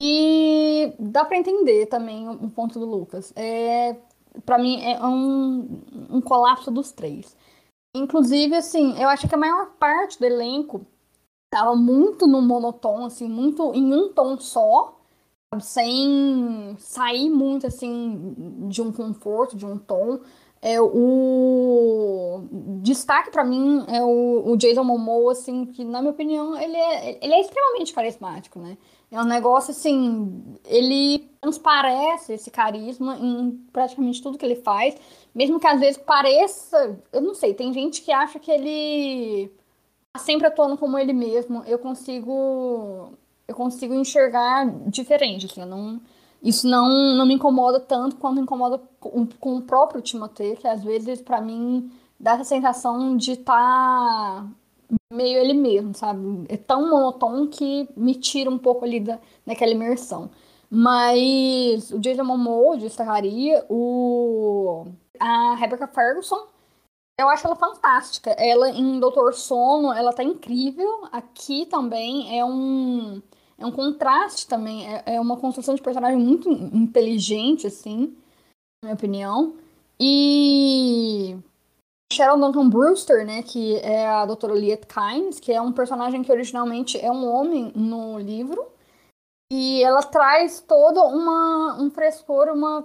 E 0.00 0.94
dá 0.98 1.24
para 1.24 1.36
entender 1.36 1.86
também 1.86 2.28
o, 2.28 2.32
o, 2.32 2.50
ponto 2.50 2.78
do 2.78 2.84
Lucas. 2.84 3.32
É, 3.36 3.96
para 4.44 4.58
mim 4.58 4.82
é 4.82 5.00
um, 5.06 5.80
um 6.10 6.20
colapso 6.20 6.70
dos 6.70 6.90
três. 6.90 7.36
Inclusive, 7.94 8.56
assim, 8.56 9.00
eu 9.00 9.08
acho 9.08 9.28
que 9.28 9.34
a 9.34 9.38
maior 9.38 9.72
parte 9.78 10.18
do 10.18 10.24
elenco 10.24 10.84
tava 11.52 11.76
muito 11.76 12.26
no 12.26 12.40
monotom, 12.40 13.04
assim, 13.04 13.28
muito 13.28 13.74
em 13.74 13.92
um 13.92 14.08
tom 14.08 14.38
só, 14.40 14.98
sem 15.60 16.74
sair 16.78 17.28
muito, 17.28 17.66
assim, 17.66 18.34
de 18.70 18.80
um 18.80 18.90
conforto, 18.90 19.54
de 19.54 19.66
um 19.66 19.76
tom. 19.76 20.20
É, 20.62 20.80
o 20.80 22.44
destaque 22.80 23.30
para 23.30 23.44
mim 23.44 23.84
é 23.88 24.02
o, 24.02 24.44
o, 24.46 24.56
Jason 24.56 24.82
Momoa, 24.82 25.32
assim, 25.32 25.66
que 25.66 25.84
na 25.84 26.00
minha 26.00 26.12
opinião 26.12 26.56
ele 26.56 26.76
é, 26.76 27.18
ele 27.22 27.34
é 27.34 27.40
extremamente 27.42 27.92
carismático, 27.92 28.58
né? 28.58 28.78
É 29.10 29.20
um 29.20 29.24
negócio 29.24 29.72
assim, 29.72 30.56
ele 30.64 31.28
transparece 31.38 32.32
esse 32.32 32.50
carisma 32.50 33.18
em 33.18 33.50
praticamente 33.70 34.22
tudo 34.22 34.38
que 34.38 34.46
ele 34.46 34.56
faz, 34.56 34.96
mesmo 35.34 35.60
que 35.60 35.66
às 35.66 35.80
vezes 35.80 35.98
pareça, 35.98 36.98
eu 37.12 37.20
não 37.20 37.34
sei, 37.34 37.52
tem 37.52 37.74
gente 37.74 38.00
que 38.00 38.10
acha 38.10 38.38
que 38.38 38.50
ele 38.50 39.52
sempre 40.18 40.46
atuando 40.46 40.76
como 40.76 40.98
ele 40.98 41.12
mesmo. 41.12 41.62
Eu 41.64 41.78
consigo 41.78 43.12
eu 43.48 43.54
consigo 43.54 43.94
enxergar 43.94 44.66
diferente, 44.88 45.46
assim, 45.46 45.64
não 45.64 46.00
isso 46.42 46.66
não, 46.66 47.14
não 47.14 47.24
me 47.24 47.34
incomoda 47.34 47.78
tanto 47.78 48.16
quanto 48.16 48.40
incomoda 48.40 48.80
com, 48.98 49.26
com 49.26 49.56
o 49.56 49.62
próprio 49.62 50.02
Timothée, 50.02 50.56
que 50.56 50.66
às 50.66 50.82
vezes, 50.82 51.22
para 51.22 51.40
mim, 51.40 51.90
dá 52.18 52.32
essa 52.32 52.44
sensação 52.44 53.16
de 53.16 53.32
estar 53.32 53.54
tá 53.54 54.46
meio 55.12 55.38
ele 55.38 55.54
mesmo, 55.54 55.94
sabe? 55.94 56.44
É 56.48 56.56
tão 56.56 56.90
monotônico 56.90 57.48
que 57.52 57.88
me 57.96 58.14
tira 58.14 58.50
um 58.50 58.58
pouco 58.58 58.84
ali 58.84 58.98
da, 58.98 59.20
daquela 59.46 59.70
imersão. 59.70 60.30
Mas 60.68 61.90
o 61.92 62.00
Jason 62.00 62.24
Momoa, 62.24 62.76
destacaria, 62.76 63.64
o, 63.68 64.86
a 65.20 65.54
Rebecca 65.54 65.86
Ferguson, 65.86 66.46
eu 67.22 67.28
acho 67.28 67.46
ela 67.46 67.56
fantástica. 67.56 68.30
Ela 68.30 68.70
em 68.70 69.00
Doutor 69.00 69.34
Sono, 69.34 69.92
ela 69.92 70.12
tá 70.12 70.22
incrível. 70.22 71.08
Aqui 71.12 71.66
também 71.66 72.38
é 72.38 72.44
um 72.44 73.22
é 73.58 73.66
um 73.66 73.70
contraste 73.70 74.48
também, 74.48 74.92
é, 74.92 75.14
é 75.14 75.20
uma 75.20 75.36
construção 75.36 75.74
de 75.74 75.82
personagem 75.82 76.18
muito 76.18 76.50
inteligente, 76.50 77.66
assim, 77.66 78.16
na 78.82 78.88
minha 78.88 78.94
opinião. 78.94 79.54
E 80.00 81.36
Sharon 82.12 82.40
Duncan 82.40 82.68
Brewster, 82.68 83.24
né, 83.24 83.42
que 83.42 83.76
é 83.76 84.06
a 84.06 84.26
doutora 84.26 84.54
Liet 84.54 84.86
Kynes, 84.86 85.38
que 85.38 85.52
é 85.52 85.60
um 85.60 85.72
personagem 85.72 86.22
que 86.24 86.32
originalmente 86.32 86.98
é 86.98 87.10
um 87.10 87.24
homem 87.24 87.72
no 87.76 88.18
livro, 88.18 88.66
e 89.52 89.82
ela 89.82 90.02
traz 90.02 90.60
toda 90.60 91.04
uma 91.04 91.80
um 91.80 91.90
frescor, 91.90 92.48
uma 92.48 92.84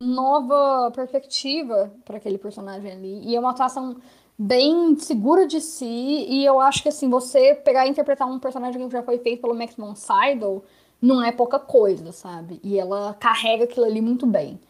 nova 0.00 0.90
perspectiva 0.92 1.92
para 2.04 2.16
aquele 2.16 2.38
personagem 2.38 2.90
ali, 2.92 3.20
e 3.24 3.36
é 3.36 3.40
uma 3.40 3.50
atuação 3.50 3.96
bem 4.38 4.96
segura 4.96 5.46
de 5.46 5.60
si, 5.60 5.86
e 5.86 6.44
eu 6.44 6.58
acho 6.58 6.82
que 6.82 6.88
assim, 6.88 7.10
você 7.10 7.54
pegar 7.54 7.86
e 7.86 7.90
interpretar 7.90 8.26
um 8.26 8.38
personagem 8.38 8.86
que 8.86 8.92
já 8.92 9.02
foi 9.02 9.18
feito 9.18 9.42
pelo 9.42 9.54
Max 9.54 9.74
von 9.76 9.94
Sydow 9.94 10.64
não 11.00 11.22
é 11.22 11.30
pouca 11.32 11.58
coisa, 11.58 12.12
sabe? 12.12 12.60
E 12.62 12.78
ela 12.78 13.14
carrega 13.14 13.64
aquilo 13.64 13.86
ali 13.86 14.00
muito 14.00 14.26
bem. 14.26 14.60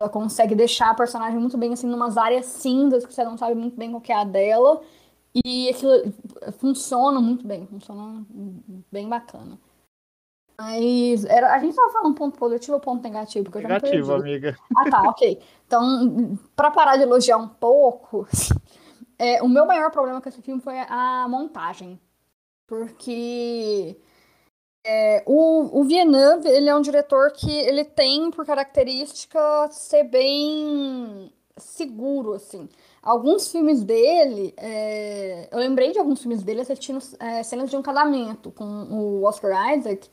Ela 0.00 0.10
consegue 0.10 0.54
deixar 0.54 0.90
a 0.90 0.94
personagem 0.94 1.38
muito 1.38 1.58
bem, 1.58 1.72
assim, 1.72 1.86
numas 1.86 2.16
áreas 2.16 2.46
cinzas 2.46 3.04
que 3.04 3.12
você 3.12 3.24
não 3.24 3.36
sabe 3.36 3.54
muito 3.54 3.76
bem 3.76 3.90
qual 3.90 4.02
é 4.08 4.12
a 4.14 4.24
dela. 4.24 4.80
E 5.44 5.68
aquilo 5.68 6.12
funciona 6.58 7.20
muito 7.20 7.46
bem, 7.46 7.66
funciona 7.66 8.24
bem 8.90 9.08
bacana. 9.08 9.58
Mas 10.58 11.24
era, 11.24 11.52
a 11.52 11.58
gente 11.58 11.74
tava 11.74 11.92
falando 11.92 12.14
ponto 12.14 12.38
positivo 12.38 12.74
ou 12.74 12.80
ponto 12.80 13.02
negativo? 13.02 13.44
Porque 13.44 13.66
negativo, 13.66 13.96
eu 13.96 14.04
já 14.04 14.14
amiga. 14.16 14.56
Ah, 14.76 14.90
tá, 14.90 15.02
ok. 15.02 15.40
Então, 15.66 16.38
para 16.54 16.70
parar 16.70 16.96
de 16.96 17.02
elogiar 17.02 17.36
um 17.36 17.48
pouco, 17.48 18.26
é, 19.18 19.42
o 19.42 19.48
meu 19.48 19.66
maior 19.66 19.90
problema 19.90 20.20
com 20.20 20.28
esse 20.28 20.40
filme 20.42 20.60
foi 20.60 20.78
a 20.78 21.26
montagem. 21.28 22.00
Porque 22.66 23.96
é, 24.86 25.22
o, 25.26 25.80
o 25.80 25.84
Villeneuve, 25.84 26.48
ele 26.48 26.68
é 26.68 26.74
um 26.74 26.82
diretor 26.82 27.32
que 27.32 27.50
ele 27.50 27.84
tem 27.84 28.30
por 28.30 28.46
característica 28.46 29.68
ser 29.70 30.04
bem 30.04 31.32
seguro, 31.56 32.34
assim. 32.34 32.68
Alguns 33.02 33.50
filmes 33.50 33.82
dele, 33.82 34.54
é, 34.56 35.48
eu 35.50 35.58
lembrei 35.58 35.92
de 35.92 35.98
alguns 35.98 36.20
filmes 36.20 36.42
dele 36.42 36.60
assistindo 36.60 36.98
é, 37.18 37.42
cenas 37.42 37.70
de 37.70 37.76
um 37.76 37.82
casamento 37.82 38.50
com 38.50 38.64
o 38.64 39.24
Oscar 39.24 39.76
Isaac, 39.76 40.08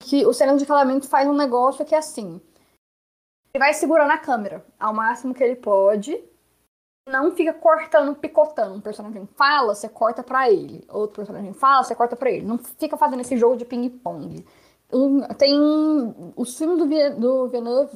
que 0.00 0.26
o 0.26 0.32
cenas 0.32 0.60
de 0.60 0.66
casamento 0.66 1.08
faz 1.08 1.28
um 1.28 1.34
negócio 1.34 1.84
que 1.84 1.94
é 1.94 1.98
assim, 1.98 2.40
ele 3.52 3.64
vai 3.64 3.74
segurando 3.74 4.10
a 4.10 4.18
câmera 4.18 4.64
ao 4.78 4.94
máximo 4.94 5.34
que 5.34 5.42
ele 5.42 5.56
pode, 5.56 6.22
não 7.08 7.34
fica 7.34 7.52
cortando, 7.52 8.14
picotando. 8.14 8.74
Um 8.74 8.80
personagem 8.80 9.26
fala, 9.34 9.74
você 9.74 9.88
corta 9.88 10.22
pra 10.22 10.50
ele. 10.50 10.84
Outro 10.88 11.16
personagem 11.16 11.52
fala, 11.52 11.82
você 11.82 11.94
corta 11.94 12.14
pra 12.14 12.30
ele. 12.30 12.46
Não 12.46 12.58
fica 12.58 12.96
fazendo 12.96 13.20
esse 13.20 13.36
jogo 13.36 13.56
de 13.56 13.64
ping-pong. 13.64 14.44
Tem 15.36 15.54
os 16.36 16.56
filmes 16.56 16.78
do, 16.78 16.86
do 17.20 17.48
Villeneuve, 17.48 17.90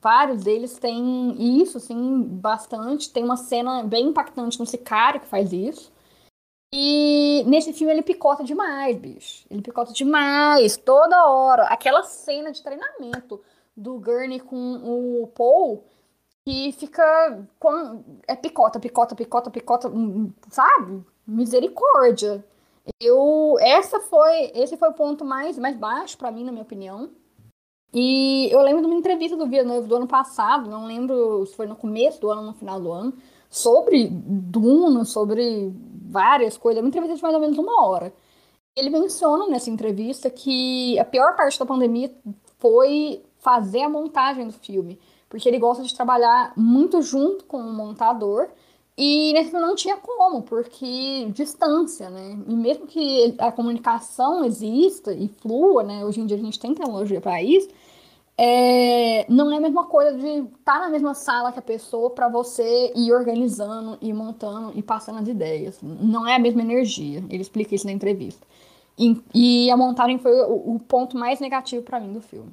vários 0.00 0.42
deles 0.42 0.78
têm 0.78 1.60
isso, 1.60 1.78
assim, 1.78 2.22
bastante. 2.22 3.12
Tem 3.12 3.24
uma 3.24 3.36
cena 3.36 3.82
bem 3.82 4.08
impactante 4.08 4.58
no 4.58 4.66
Sicário 4.66 5.20
que 5.20 5.26
faz 5.26 5.52
isso. 5.52 5.92
E 6.76 7.44
nesse 7.46 7.72
filme 7.72 7.92
ele 7.92 8.02
picota 8.02 8.42
demais, 8.42 8.96
bicho. 8.98 9.46
Ele 9.48 9.62
picota 9.62 9.92
demais, 9.92 10.76
toda 10.76 11.28
hora. 11.28 11.66
Aquela 11.66 12.02
cena 12.02 12.50
de 12.50 12.60
treinamento 12.60 13.40
do 13.76 14.00
Gurney 14.00 14.40
com 14.40 14.80
o 14.82 15.28
Paul 15.28 15.84
que 16.44 16.72
fica 16.72 17.46
com. 17.60 18.02
É 18.26 18.34
picota, 18.34 18.80
picota, 18.80 19.14
picota, 19.14 19.50
picota, 19.52 19.88
hum, 19.88 20.26
hum, 20.26 20.32
sabe? 20.50 21.04
Misericórdia. 21.24 22.44
Eu. 23.00 23.56
Essa 23.60 24.00
foi. 24.00 24.50
Esse 24.52 24.76
foi 24.76 24.88
o 24.88 24.94
ponto 24.94 25.24
mais, 25.24 25.56
mais 25.56 25.76
baixo 25.76 26.18
para 26.18 26.32
mim, 26.32 26.42
na 26.42 26.50
minha 26.50 26.64
opinião. 26.64 27.10
E 27.92 28.48
eu 28.50 28.60
lembro 28.62 28.82
de 28.82 28.88
uma 28.88 28.96
entrevista 28.96 29.36
do 29.36 29.46
Villeneuve 29.46 29.86
do 29.86 29.94
ano 29.94 30.08
passado, 30.08 30.68
não 30.68 30.84
lembro 30.84 31.46
se 31.46 31.54
foi 31.54 31.68
no 31.68 31.76
começo 31.76 32.20
do 32.20 32.28
ano 32.28 32.40
ou 32.40 32.46
no 32.48 32.54
final 32.54 32.80
do 32.80 32.90
ano, 32.90 33.16
sobre 33.54 34.08
Duna, 34.10 35.04
sobre 35.04 35.72
várias 36.08 36.56
coisas, 36.56 36.82
uma 36.82 36.88
entrevista 36.88 37.14
de 37.14 37.22
mais 37.22 37.34
ou 37.36 37.40
menos 37.40 37.56
uma 37.56 37.86
hora. 37.86 38.12
Ele 38.76 38.90
menciona 38.90 39.46
nessa 39.46 39.70
entrevista 39.70 40.28
que 40.28 40.98
a 40.98 41.04
pior 41.04 41.36
parte 41.36 41.56
da 41.56 41.64
pandemia 41.64 42.12
foi 42.58 43.22
fazer 43.38 43.82
a 43.82 43.88
montagem 43.88 44.48
do 44.48 44.52
filme, 44.52 44.98
porque 45.28 45.48
ele 45.48 45.60
gosta 45.60 45.84
de 45.84 45.94
trabalhar 45.94 46.52
muito 46.56 47.00
junto 47.00 47.44
com 47.44 47.58
o 47.58 47.72
montador 47.72 48.48
e 48.98 49.32
nesse 49.32 49.52
não 49.52 49.76
tinha 49.76 49.98
como, 49.98 50.42
porque 50.42 51.28
distância, 51.32 52.10
né? 52.10 52.36
E 52.48 52.56
mesmo 52.56 52.88
que 52.88 53.36
a 53.38 53.52
comunicação 53.52 54.44
exista 54.44 55.12
e 55.12 55.28
flua, 55.28 55.84
né? 55.84 56.04
Hoje 56.04 56.20
em 56.20 56.26
dia 56.26 56.36
a 56.36 56.40
gente 56.40 56.58
tem 56.58 56.74
tecnologia 56.74 57.20
para 57.20 57.40
isso, 57.40 57.68
é, 58.36 59.30
não 59.30 59.52
é 59.52 59.58
a 59.58 59.60
mesma 59.60 59.86
coisa 59.86 60.18
de 60.18 60.26
estar 60.26 60.54
tá 60.64 60.80
na 60.80 60.90
mesma 60.90 61.14
sala 61.14 61.52
que 61.52 61.58
a 61.58 61.62
pessoa 61.62 62.10
para 62.10 62.28
você 62.28 62.92
ir 62.96 63.12
organizando, 63.12 63.96
ir 64.00 64.12
montando 64.12 64.72
e 64.76 64.82
passando 64.82 65.20
as 65.20 65.28
ideias. 65.28 65.80
Não 65.82 66.26
é 66.26 66.34
a 66.34 66.38
mesma 66.38 66.62
energia. 66.62 67.24
Ele 67.30 67.42
explica 67.42 67.74
isso 67.74 67.86
na 67.86 67.92
entrevista. 67.92 68.44
E, 68.98 69.22
e 69.32 69.70
a 69.70 69.76
montagem 69.76 70.18
foi 70.18 70.32
o, 70.42 70.74
o 70.74 70.80
ponto 70.80 71.16
mais 71.16 71.40
negativo 71.40 71.82
para 71.82 72.00
mim 72.00 72.12
do 72.12 72.20
filme. 72.20 72.52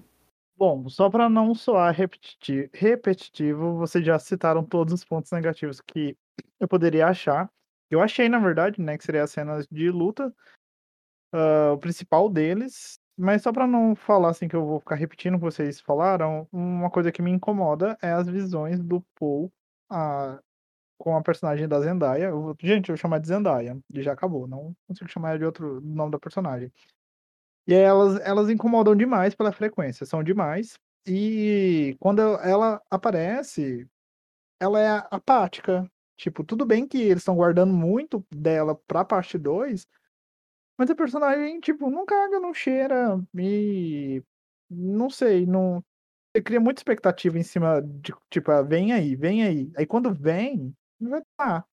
Bom, 0.56 0.88
só 0.90 1.10
para 1.10 1.28
não 1.28 1.56
soar 1.56 1.92
repetitivo, 1.92 2.70
repetitivo, 2.72 3.78
vocês 3.78 4.06
já 4.06 4.20
citaram 4.20 4.64
todos 4.64 4.94
os 4.94 5.04
pontos 5.04 5.32
negativos 5.32 5.82
que 5.82 6.16
eu 6.60 6.68
poderia 6.68 7.08
achar. 7.08 7.50
Eu 7.90 8.00
achei, 8.00 8.30
na 8.30 8.38
verdade, 8.38 8.80
né, 8.80 8.96
que 8.96 9.04
seria 9.04 9.24
as 9.24 9.32
cenas 9.32 9.66
de 9.72 9.90
luta, 9.90 10.32
uh, 11.34 11.74
o 11.74 11.80
principal 11.80 12.30
deles. 12.30 13.01
Mas 13.22 13.43
só 13.43 13.53
para 13.53 13.67
não 13.67 13.95
falar 13.95 14.30
assim 14.30 14.47
que 14.47 14.55
eu 14.55 14.65
vou 14.65 14.80
ficar 14.80 14.95
repetindo 14.95 15.36
o 15.36 15.38
que 15.38 15.43
vocês 15.43 15.80
falaram, 15.80 16.47
uma 16.51 16.89
coisa 16.89 17.11
que 17.11 17.22
me 17.22 17.30
incomoda 17.30 17.95
é 18.01 18.11
as 18.11 18.28
visões 18.28 18.80
do 18.80 18.99
Paul 19.13 19.51
a, 19.88 20.39
com 20.97 21.15
a 21.15 21.22
personagem 21.22 21.67
da 21.67 21.80
Zendaya. 21.80 22.26
Eu, 22.30 22.55
gente, 22.59 22.89
eu 22.89 22.95
vou 22.95 22.97
chamar 22.97 23.19
de 23.19 23.28
Zendaya, 23.28 23.78
e 23.93 24.01
já 24.01 24.13
acabou, 24.13 24.47
não 24.47 24.76
consigo 24.88 25.07
chamar 25.07 25.38
de 25.38 25.45
outro 25.45 25.80
nome 25.82 26.11
da 26.11 26.17
personagem. 26.17 26.72
E 27.67 27.76
elas, 27.76 28.19
elas 28.22 28.49
incomodam 28.49 28.95
demais 28.95 29.36
pela 29.36 29.51
frequência, 29.51 30.03
são 30.03 30.24
demais. 30.24 30.80
E 31.05 31.95
quando 31.99 32.22
ela 32.22 32.82
aparece, 32.89 33.88
ela 34.59 34.80
é 34.80 35.07
apática. 35.11 35.88
Tipo, 36.17 36.43
tudo 36.43 36.65
bem 36.65 36.88
que 36.88 36.97
eles 36.97 37.19
estão 37.19 37.36
guardando 37.36 37.74
muito 37.74 38.26
dela 38.32 38.76
pra 38.88 39.05
parte 39.05 39.38
2, 39.38 39.88
mas 40.82 40.90
a 40.90 40.96
personagem, 40.96 41.60
tipo, 41.60 41.92
não 41.92 42.08
caga, 42.08 42.40
não 42.40 42.56
cheira 42.56 43.24
e. 43.38 44.24
Não 44.68 45.12
sei, 45.12 45.46
não. 45.46 45.84
Você 46.34 46.42
cria 46.42 46.60
muita 46.60 46.80
expectativa 46.80 47.38
em 47.38 47.44
cima 47.44 47.84
de, 47.84 48.12
tipo, 48.32 48.50
ah, 48.50 48.64
vem 48.64 48.92
aí, 48.92 49.16
vem 49.16 49.44
aí. 49.44 49.72
Aí 49.78 49.86
quando 49.86 50.12
vem, 50.12 50.76
vai 51.00 51.22
estar. 51.22 51.68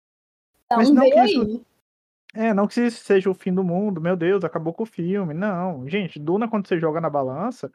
Então, 0.67 0.77
Mas 0.77 0.91
não 0.91 1.09
que 1.09 1.21
isso. 1.21 1.43
Aí. 1.43 2.49
É, 2.49 2.53
não 2.53 2.69
que 2.69 2.79
isso 2.83 3.03
seja 3.03 3.31
o 3.31 3.35
fim 3.35 3.55
do 3.55 3.65
mundo, 3.65 3.99
meu 3.99 4.15
Deus, 4.15 4.45
acabou 4.45 4.75
com 4.75 4.83
o 4.83 4.87
filme. 4.87 5.33
Não, 5.33 5.89
gente, 5.89 6.19
Duna, 6.19 6.47
quando 6.47 6.69
você 6.69 6.79
joga 6.79 7.01
na 7.01 7.09
balança, 7.09 7.73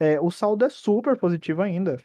é, 0.00 0.20
o 0.20 0.32
saldo 0.32 0.64
é 0.64 0.68
super 0.68 1.16
positivo 1.16 1.62
ainda. 1.62 2.02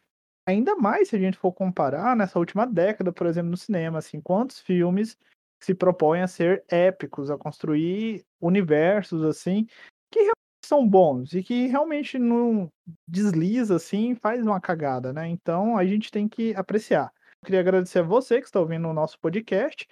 Ainda 0.47 0.75
mais 0.75 1.09
se 1.09 1.15
a 1.15 1.19
gente 1.19 1.35
for 1.35 1.51
comparar 1.51 2.15
nessa 2.15 2.37
última 2.37 2.67
década, 2.67 3.11
por 3.11 3.25
exemplo, 3.25 3.49
no 3.49 3.57
cinema, 3.57 3.97
assim, 3.97 4.21
quantos 4.21 4.59
filmes 4.59 5.17
se 5.61 5.73
propõem 5.75 6.21
a 6.21 6.27
ser 6.27 6.63
épicos, 6.67 7.29
a 7.29 7.37
construir 7.37 8.25
universos, 8.39 9.23
assim, 9.23 9.65
que 10.11 10.19
realmente 10.19 10.65
são 10.65 10.87
bons 10.87 11.33
e 11.33 11.43
que 11.43 11.67
realmente 11.67 12.17
não 12.17 12.67
desliza, 13.07 13.75
assim, 13.75 14.15
faz 14.15 14.41
uma 14.41 14.59
cagada, 14.59 15.13
né? 15.13 15.27
Então, 15.27 15.77
a 15.77 15.85
gente 15.85 16.11
tem 16.11 16.27
que 16.27 16.55
apreciar. 16.55 17.11
Eu 17.41 17.45
queria 17.45 17.59
agradecer 17.59 17.99
a 17.99 18.03
você 18.03 18.39
que 18.39 18.45
está 18.45 18.59
ouvindo 18.59 18.87
o 18.87 18.93
nosso 18.93 19.19
podcast 19.19 19.87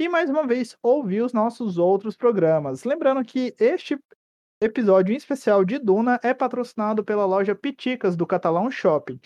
e 0.00 0.08
mais 0.08 0.30
uma 0.30 0.46
vez 0.46 0.76
ouvir 0.82 1.22
os 1.22 1.32
nossos 1.32 1.78
outros 1.78 2.16
programas. 2.16 2.84
Lembrando 2.84 3.24
que 3.24 3.54
este 3.58 3.98
episódio 4.60 5.12
em 5.12 5.16
especial 5.16 5.64
de 5.64 5.78
Duna 5.78 6.20
é 6.22 6.34
patrocinado 6.34 7.04
pela 7.04 7.24
loja 7.24 7.54
Piticas 7.54 8.16
do 8.16 8.26
Catalão 8.26 8.70
Shopping. 8.70 9.20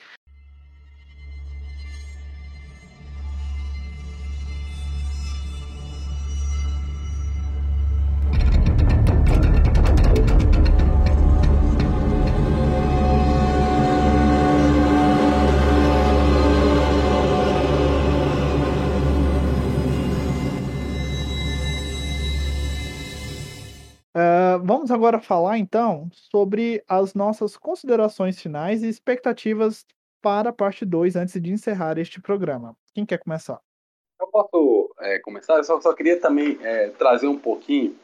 Vamos 24.62 24.90
agora 24.90 25.20
falar 25.20 25.58
então 25.58 26.08
sobre 26.12 26.82
as 26.88 27.14
nossas 27.14 27.56
considerações 27.56 28.40
finais 28.40 28.82
e 28.82 28.88
expectativas 28.88 29.84
para 30.20 30.50
a 30.50 30.52
parte 30.52 30.84
2 30.84 31.16
antes 31.16 31.40
de 31.40 31.52
encerrar 31.52 31.98
este 31.98 32.20
programa. 32.20 32.76
Quem 32.94 33.04
quer 33.04 33.18
começar? 33.18 33.60
Eu 34.20 34.28
posso 34.28 34.94
é, 35.00 35.18
começar? 35.18 35.56
Eu 35.56 35.64
só, 35.64 35.80
só 35.80 35.92
queria 35.92 36.20
também 36.20 36.58
é, 36.62 36.90
trazer 36.90 37.26
um 37.26 37.38
pouquinho 37.38 37.98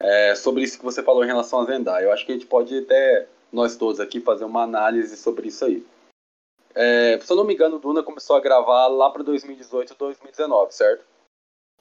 é, 0.00 0.34
sobre 0.34 0.62
isso 0.62 0.78
que 0.78 0.84
você 0.84 1.02
falou 1.02 1.24
em 1.24 1.26
relação 1.26 1.60
a 1.60 1.64
Zendaya. 1.64 2.04
Eu 2.04 2.12
acho 2.12 2.24
que 2.24 2.32
a 2.32 2.34
gente 2.34 2.46
pode 2.46 2.78
até, 2.78 3.26
nós 3.52 3.76
todos 3.76 3.98
aqui, 3.98 4.20
fazer 4.20 4.44
uma 4.44 4.62
análise 4.62 5.16
sobre 5.16 5.48
isso 5.48 5.64
aí. 5.64 5.84
É, 6.74 7.18
se 7.18 7.32
eu 7.32 7.36
não 7.36 7.44
me 7.44 7.54
engano, 7.54 7.76
o 7.76 7.78
Duna 7.80 8.02
começou 8.02 8.36
a 8.36 8.40
gravar 8.40 8.86
lá 8.86 9.10
para 9.10 9.22
2018, 9.22 9.94
2019, 9.98 10.74
certo? 10.74 11.04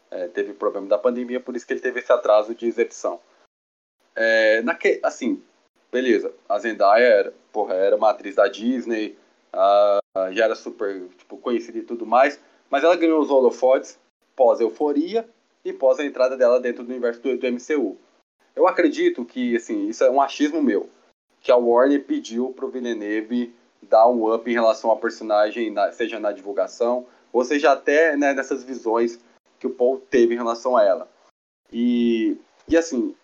É, 0.09 0.27
teve 0.29 0.53
problema 0.53 0.87
da 0.87 0.97
pandemia, 0.97 1.39
por 1.39 1.55
isso 1.55 1.67
que 1.67 1.73
ele 1.73 1.81
teve 1.81 1.99
esse 1.99 2.11
atraso 2.11 2.55
de 2.55 2.65
exibição. 2.65 3.19
É, 4.15 4.61
naque, 4.61 4.99
assim, 5.03 5.43
beleza, 5.91 6.33
a 6.47 6.57
Zendaya 6.57 7.05
era, 7.05 7.33
porra, 7.51 7.73
era 7.73 7.95
uma 7.95 8.09
atriz 8.09 8.35
da 8.35 8.47
Disney, 8.47 9.17
já 10.31 10.45
era 10.45 10.55
super 10.55 11.07
tipo, 11.17 11.37
conhecida 11.37 11.77
e 11.77 11.83
tudo 11.83 12.05
mais, 12.05 12.39
mas 12.69 12.83
ela 12.83 12.95
ganhou 12.95 13.21
os 13.21 13.29
holofotes 13.29 13.99
pós-euforia 14.35 15.27
e 15.63 15.73
pós 15.73 15.99
a 15.99 16.05
entrada 16.05 16.37
dela 16.37 16.59
dentro 16.59 16.83
do 16.83 16.89
universo 16.89 17.21
do, 17.21 17.37
do, 17.37 17.47
MCU. 17.47 17.97
Eu 18.55 18.67
acredito 18.67 19.25
que, 19.25 19.55
assim, 19.55 19.87
isso 19.87 20.03
é 20.03 20.09
um 20.09 20.21
achismo 20.21 20.61
meu, 20.61 20.89
que 21.41 21.51
a 21.51 21.57
Warner 21.57 22.03
pediu 22.03 22.53
pro 22.53 22.69
Villeneuve 22.69 23.53
dar 23.81 24.07
um 24.07 24.33
up 24.33 24.49
em 24.49 24.53
relação 24.53 24.89
ao 24.89 24.97
personagem, 24.97 25.71
na, 25.71 25.91
seja 25.91 26.19
na 26.19 26.31
divulgação, 26.31 27.05
ou 27.31 27.43
seja 27.43 27.71
até 27.71 28.15
né, 28.15 28.33
nessas 28.33 28.63
visões 28.63 29.19
que 29.59 29.67
o 29.67 29.71
Paul 29.71 29.99
teve 30.09 30.33
em 30.33 30.37
relação 30.37 30.75
a 30.77 30.83
ela. 30.83 31.09
E, 31.71 32.37
e 32.67 32.77
assim, 32.77 33.15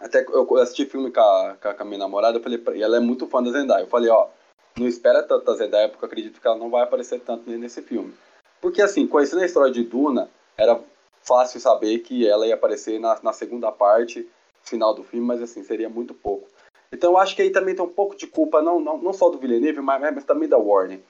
até 0.00 0.24
eu 0.28 0.56
assisti 0.56 0.84
filme 0.84 1.10
com 1.10 1.20
a, 1.20 1.56
com 1.56 1.82
a 1.82 1.84
minha 1.84 1.98
namorada, 1.98 2.38
eu 2.38 2.42
falei, 2.42 2.62
e 2.74 2.82
ela 2.82 2.96
é 2.96 3.00
muito 3.00 3.26
fã 3.26 3.42
da 3.42 3.50
Zendaya. 3.50 3.84
Eu 3.84 3.88
falei, 3.88 4.10
ó, 4.10 4.28
não 4.76 4.86
espera 4.86 5.22
tanto 5.22 5.50
a 5.50 5.54
Zendaya, 5.54 5.88
porque 5.88 6.04
eu 6.04 6.08
acredito 6.08 6.40
que 6.40 6.46
ela 6.46 6.58
não 6.58 6.70
vai 6.70 6.82
aparecer 6.82 7.20
tanto 7.20 7.50
nesse 7.50 7.80
filme. 7.82 8.14
Porque, 8.60 8.82
assim, 8.82 9.06
conhecendo 9.06 9.42
a 9.42 9.46
história 9.46 9.72
de 9.72 9.82
Duna, 9.82 10.30
era 10.56 10.80
fácil 11.22 11.60
saber 11.60 12.00
que 12.00 12.28
ela 12.28 12.46
ia 12.46 12.54
aparecer 12.54 13.00
na, 13.00 13.18
na 13.22 13.32
segunda 13.32 13.72
parte, 13.72 14.28
final 14.62 14.94
do 14.94 15.02
filme, 15.02 15.26
mas, 15.26 15.40
assim, 15.40 15.62
seria 15.62 15.88
muito 15.88 16.12
pouco. 16.12 16.48
Então, 16.92 17.12
eu 17.12 17.18
acho 17.18 17.34
que 17.34 17.42
aí 17.42 17.50
também 17.50 17.74
tem 17.74 17.84
um 17.84 17.92
pouco 17.92 18.16
de 18.16 18.26
culpa, 18.26 18.62
não, 18.62 18.78
não, 18.78 18.98
não 18.98 19.12
só 19.12 19.30
do 19.30 19.38
Villeneuve, 19.38 19.80
mas, 19.80 20.00
mas 20.14 20.24
também 20.24 20.48
da 20.48 20.58
Warner. 20.58 21.00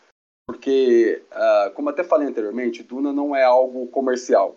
Porque, 0.47 1.23
uh, 1.33 1.71
como 1.75 1.91
até 1.91 2.05
falei 2.05 2.29
anteriormente, 2.29 2.85
Duna 2.85 3.13
não 3.13 3.35
é 3.35 3.43
algo 3.43 3.89
comercial. 3.89 4.55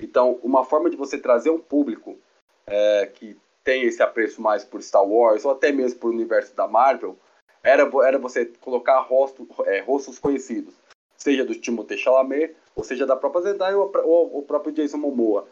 Então, 0.00 0.38
uma 0.42 0.64
forma 0.64 0.90
de 0.90 0.96
você 0.96 1.16
trazer 1.16 1.50
um 1.50 1.60
público 1.60 2.18
é, 2.66 3.06
que 3.06 3.36
tem 3.68 3.82
esse 3.82 4.02
apreço 4.02 4.40
mais 4.40 4.64
por 4.64 4.82
Star 4.82 5.06
Wars, 5.06 5.44
ou 5.44 5.50
até 5.50 5.70
mesmo 5.70 6.00
por 6.00 6.10
universo 6.10 6.56
da 6.56 6.66
Marvel, 6.66 7.18
era, 7.62 7.82
era 8.02 8.18
você 8.18 8.46
colocar 8.62 8.98
rosto, 9.00 9.46
é, 9.66 9.80
rostos 9.80 10.18
conhecidos, 10.18 10.72
seja 11.18 11.44
do 11.44 11.54
Timothée 11.54 11.98
Chalamet, 11.98 12.56
ou 12.74 12.82
seja 12.82 13.04
da 13.04 13.14
própria 13.14 13.42
Zendaya 13.42 13.76
ou, 13.76 13.92
ou 14.06 14.38
o 14.38 14.42
próprio 14.42 14.72
Jason 14.72 14.96
Momoa. 14.96 15.46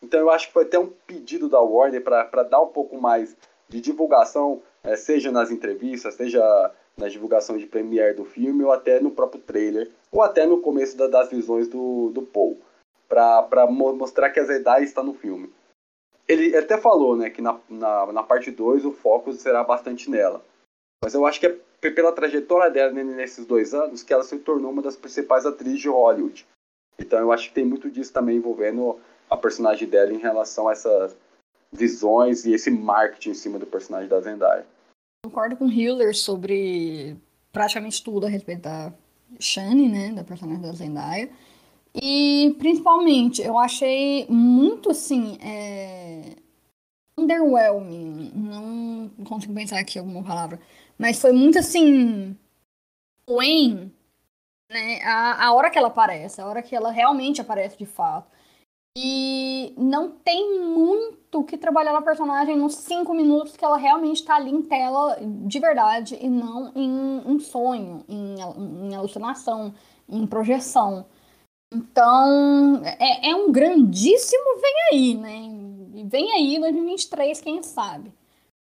Então 0.00 0.18
eu 0.18 0.30
acho 0.30 0.46
que 0.46 0.54
foi 0.54 0.62
até 0.62 0.78
um 0.78 0.86
pedido 1.06 1.46
da 1.46 1.60
Warner 1.60 2.02
para 2.02 2.42
dar 2.42 2.62
um 2.62 2.68
pouco 2.68 2.98
mais 2.98 3.36
de 3.68 3.82
divulgação, 3.82 4.62
é, 4.82 4.96
seja 4.96 5.30
nas 5.30 5.50
entrevistas, 5.50 6.14
seja 6.14 6.72
na 6.96 7.06
divulgação 7.06 7.58
de 7.58 7.66
premiere 7.66 8.14
do 8.14 8.24
filme, 8.24 8.64
ou 8.64 8.72
até 8.72 8.98
no 8.98 9.10
próprio 9.10 9.42
trailer, 9.42 9.90
ou 10.10 10.22
até 10.22 10.46
no 10.46 10.62
começo 10.62 10.96
da, 10.96 11.06
das 11.06 11.28
visões 11.28 11.68
do, 11.68 12.08
do 12.14 12.22
Paul, 12.22 12.58
para 13.06 13.66
mostrar 13.66 14.30
que 14.30 14.40
a 14.40 14.44
Zendaya 14.44 14.82
está 14.82 15.02
no 15.02 15.12
filme 15.12 15.52
ele 16.28 16.56
até 16.56 16.76
falou, 16.76 17.16
né, 17.16 17.30
que 17.30 17.40
na, 17.40 17.58
na, 17.68 18.12
na 18.12 18.22
parte 18.22 18.50
2 18.50 18.84
o 18.84 18.92
foco 18.92 19.32
será 19.32 19.64
bastante 19.64 20.10
nela. 20.10 20.44
Mas 21.02 21.14
eu 21.14 21.24
acho 21.24 21.40
que 21.40 21.46
é 21.46 21.90
pela 21.90 22.12
trajetória 22.12 22.70
dela 22.70 22.92
nesses 22.92 23.46
dois 23.46 23.72
anos 23.72 24.02
que 24.02 24.12
ela 24.12 24.24
se 24.24 24.36
tornou 24.38 24.70
uma 24.70 24.82
das 24.82 24.96
principais 24.96 25.46
atrizes 25.46 25.80
de 25.80 25.88
Hollywood. 25.88 26.46
Então 26.98 27.18
eu 27.18 27.32
acho 27.32 27.48
que 27.48 27.54
tem 27.54 27.64
muito 27.64 27.90
disso 27.90 28.12
também 28.12 28.36
envolvendo 28.36 28.98
a 29.30 29.36
personagem 29.36 29.88
dela 29.88 30.12
em 30.12 30.18
relação 30.18 30.68
a 30.68 30.72
essas 30.72 31.16
visões 31.72 32.44
e 32.44 32.52
esse 32.52 32.70
marketing 32.70 33.30
em 33.30 33.34
cima 33.34 33.58
do 33.58 33.66
personagem 33.66 34.08
da 34.08 34.20
Zendaya. 34.20 34.66
Concordo 35.24 35.56
com 35.56 35.66
Hiller 35.66 36.16
sobre 36.16 37.16
praticamente 37.52 38.02
tudo 38.02 38.26
a 38.26 38.28
respeito 38.28 38.62
da 38.62 38.92
Shani, 39.38 39.88
né, 39.88 40.12
da 40.12 40.24
personagem 40.24 40.62
da 40.62 40.72
Zendaya. 40.72 41.30
E 41.94 42.54
principalmente, 42.58 43.42
eu 43.42 43.58
achei 43.58 44.26
muito 44.28 44.90
assim, 44.90 45.38
é... 45.42 46.36
underwhelming. 47.18 48.32
Não 48.34 49.10
consigo 49.24 49.54
pensar 49.54 49.78
aqui 49.78 49.98
alguma 49.98 50.22
palavra. 50.22 50.60
Mas 50.98 51.20
foi 51.20 51.32
muito 51.32 51.58
assim. 51.58 52.36
Wayne, 53.28 53.92
né? 54.70 55.00
A, 55.02 55.46
a 55.46 55.52
hora 55.52 55.70
que 55.70 55.78
ela 55.78 55.88
aparece, 55.88 56.40
a 56.40 56.46
hora 56.46 56.62
que 56.62 56.74
ela 56.74 56.90
realmente 56.90 57.40
aparece 57.40 57.76
de 57.76 57.86
fato. 57.86 58.30
E 58.96 59.74
não 59.76 60.10
tem 60.10 60.60
muito 60.60 61.44
que 61.44 61.56
trabalhar 61.56 61.92
na 61.92 62.02
personagem 62.02 62.56
nos 62.56 62.74
cinco 62.74 63.14
minutos 63.14 63.56
que 63.56 63.64
ela 63.64 63.76
realmente 63.76 64.16
está 64.16 64.36
ali 64.36 64.50
em 64.50 64.62
tela 64.62 65.18
de 65.46 65.60
verdade 65.60 66.18
e 66.20 66.28
não 66.28 66.72
em 66.74 66.90
um 67.24 67.38
sonho, 67.38 68.04
em, 68.08 68.36
em 68.88 68.94
alucinação, 68.96 69.72
em 70.08 70.26
projeção. 70.26 71.06
Então, 71.72 72.82
é, 72.84 73.30
é, 73.30 73.34
um 73.36 73.52
grandíssimo 73.52 74.60
vem 74.60 74.74
aí, 74.92 75.14
né? 75.14 76.04
Vem 76.06 76.32
aí 76.32 76.58
2023, 76.58 77.40
quem 77.40 77.62
sabe. 77.62 78.12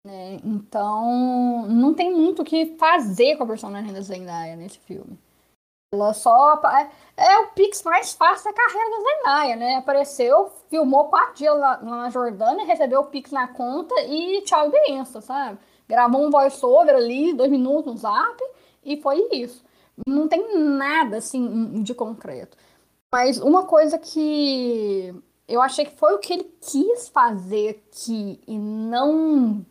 Né? 0.05 0.39
Então, 0.43 1.67
não 1.67 1.93
tem 1.93 2.11
muito 2.11 2.41
o 2.41 2.45
que 2.45 2.75
fazer 2.77 3.37
com 3.37 3.43
a 3.43 3.47
personagem 3.47 3.93
da 3.93 4.01
Zendaya 4.01 4.55
nesse 4.55 4.79
filme. 4.79 5.17
Ela 5.93 6.13
só. 6.13 6.61
É 7.17 7.39
o 7.39 7.47
Pix 7.49 7.83
mais 7.83 8.13
fácil 8.13 8.45
da 8.45 8.53
carreira 8.53 8.89
da 8.89 9.03
Zendaya, 9.03 9.55
né? 9.57 9.75
Apareceu, 9.75 10.51
filmou 10.69 11.09
quatro 11.09 11.35
dias 11.35 11.57
lá, 11.57 11.81
na 11.81 12.09
Jordânia, 12.09 12.65
recebeu 12.65 13.01
o 13.01 13.07
Pix 13.07 13.31
na 13.31 13.47
conta 13.49 13.93
e 14.03 14.41
tchau 14.43 14.67
e 14.67 14.71
benção, 14.71 15.21
sabe? 15.21 15.59
Gravou 15.87 16.25
um 16.25 16.31
voice-over 16.31 16.95
ali, 16.95 17.33
dois 17.33 17.51
minutos 17.51 17.91
no 17.91 17.97
zap, 17.97 18.41
e 18.83 19.01
foi 19.01 19.27
isso. 19.33 19.63
Não 20.07 20.27
tem 20.29 20.57
nada, 20.57 21.17
assim, 21.17 21.83
de 21.83 21.93
concreto. 21.93 22.57
Mas 23.13 23.39
uma 23.39 23.65
coisa 23.65 23.97
que 23.97 25.13
eu 25.47 25.61
achei 25.61 25.85
que 25.85 25.97
foi 25.97 26.13
o 26.13 26.19
que 26.19 26.33
ele 26.33 26.55
quis 26.61 27.09
fazer 27.09 27.69
aqui 27.69 28.39
e 28.47 28.57
não 28.57 29.65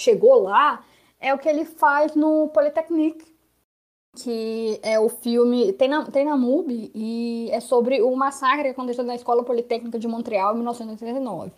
chegou 0.00 0.42
lá 0.42 0.84
é 1.18 1.32
o 1.32 1.38
que 1.38 1.48
ele 1.48 1.64
faz 1.64 2.14
no 2.14 2.48
Polytechnique 2.48 3.36
que 4.16 4.80
é 4.82 4.98
o 4.98 5.08
filme. 5.08 5.72
Tem 5.74 5.88
na, 5.88 6.04
tem 6.10 6.24
na 6.24 6.36
MUBI 6.36 6.90
e 6.94 7.48
é 7.52 7.60
sobre 7.60 8.00
o 8.02 8.14
massacre 8.16 8.64
que 8.64 8.70
aconteceu 8.70 9.04
na 9.04 9.14
Escola 9.14 9.44
Politécnica 9.44 9.98
de 9.98 10.08
Montreal 10.08 10.52
em 10.54 10.56
1989. 10.56 11.52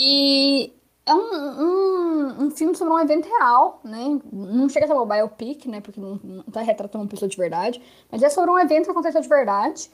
E 0.00 0.72
é 1.06 1.14
um, 1.14 1.18
um, 1.18 2.44
um, 2.44 2.50
filme 2.50 2.76
sobre 2.76 2.92
um 2.92 2.98
evento 2.98 3.26
real, 3.26 3.80
né? 3.82 4.20
Não 4.30 4.68
chega 4.68 4.84
a 4.84 4.88
ser 4.88 4.94
uma 4.94 5.06
biopic, 5.06 5.66
né? 5.66 5.80
Porque 5.80 6.00
não, 6.00 6.20
não 6.22 6.42
tá 6.44 6.60
retratando 6.60 7.04
uma 7.04 7.10
pessoa 7.10 7.28
de 7.28 7.36
verdade, 7.36 7.80
mas 8.10 8.22
é 8.22 8.28
sobre 8.28 8.50
um 8.50 8.58
evento 8.58 8.84
que 8.84 8.90
aconteceu 8.90 9.20
de 9.20 9.28
verdade. 9.28 9.90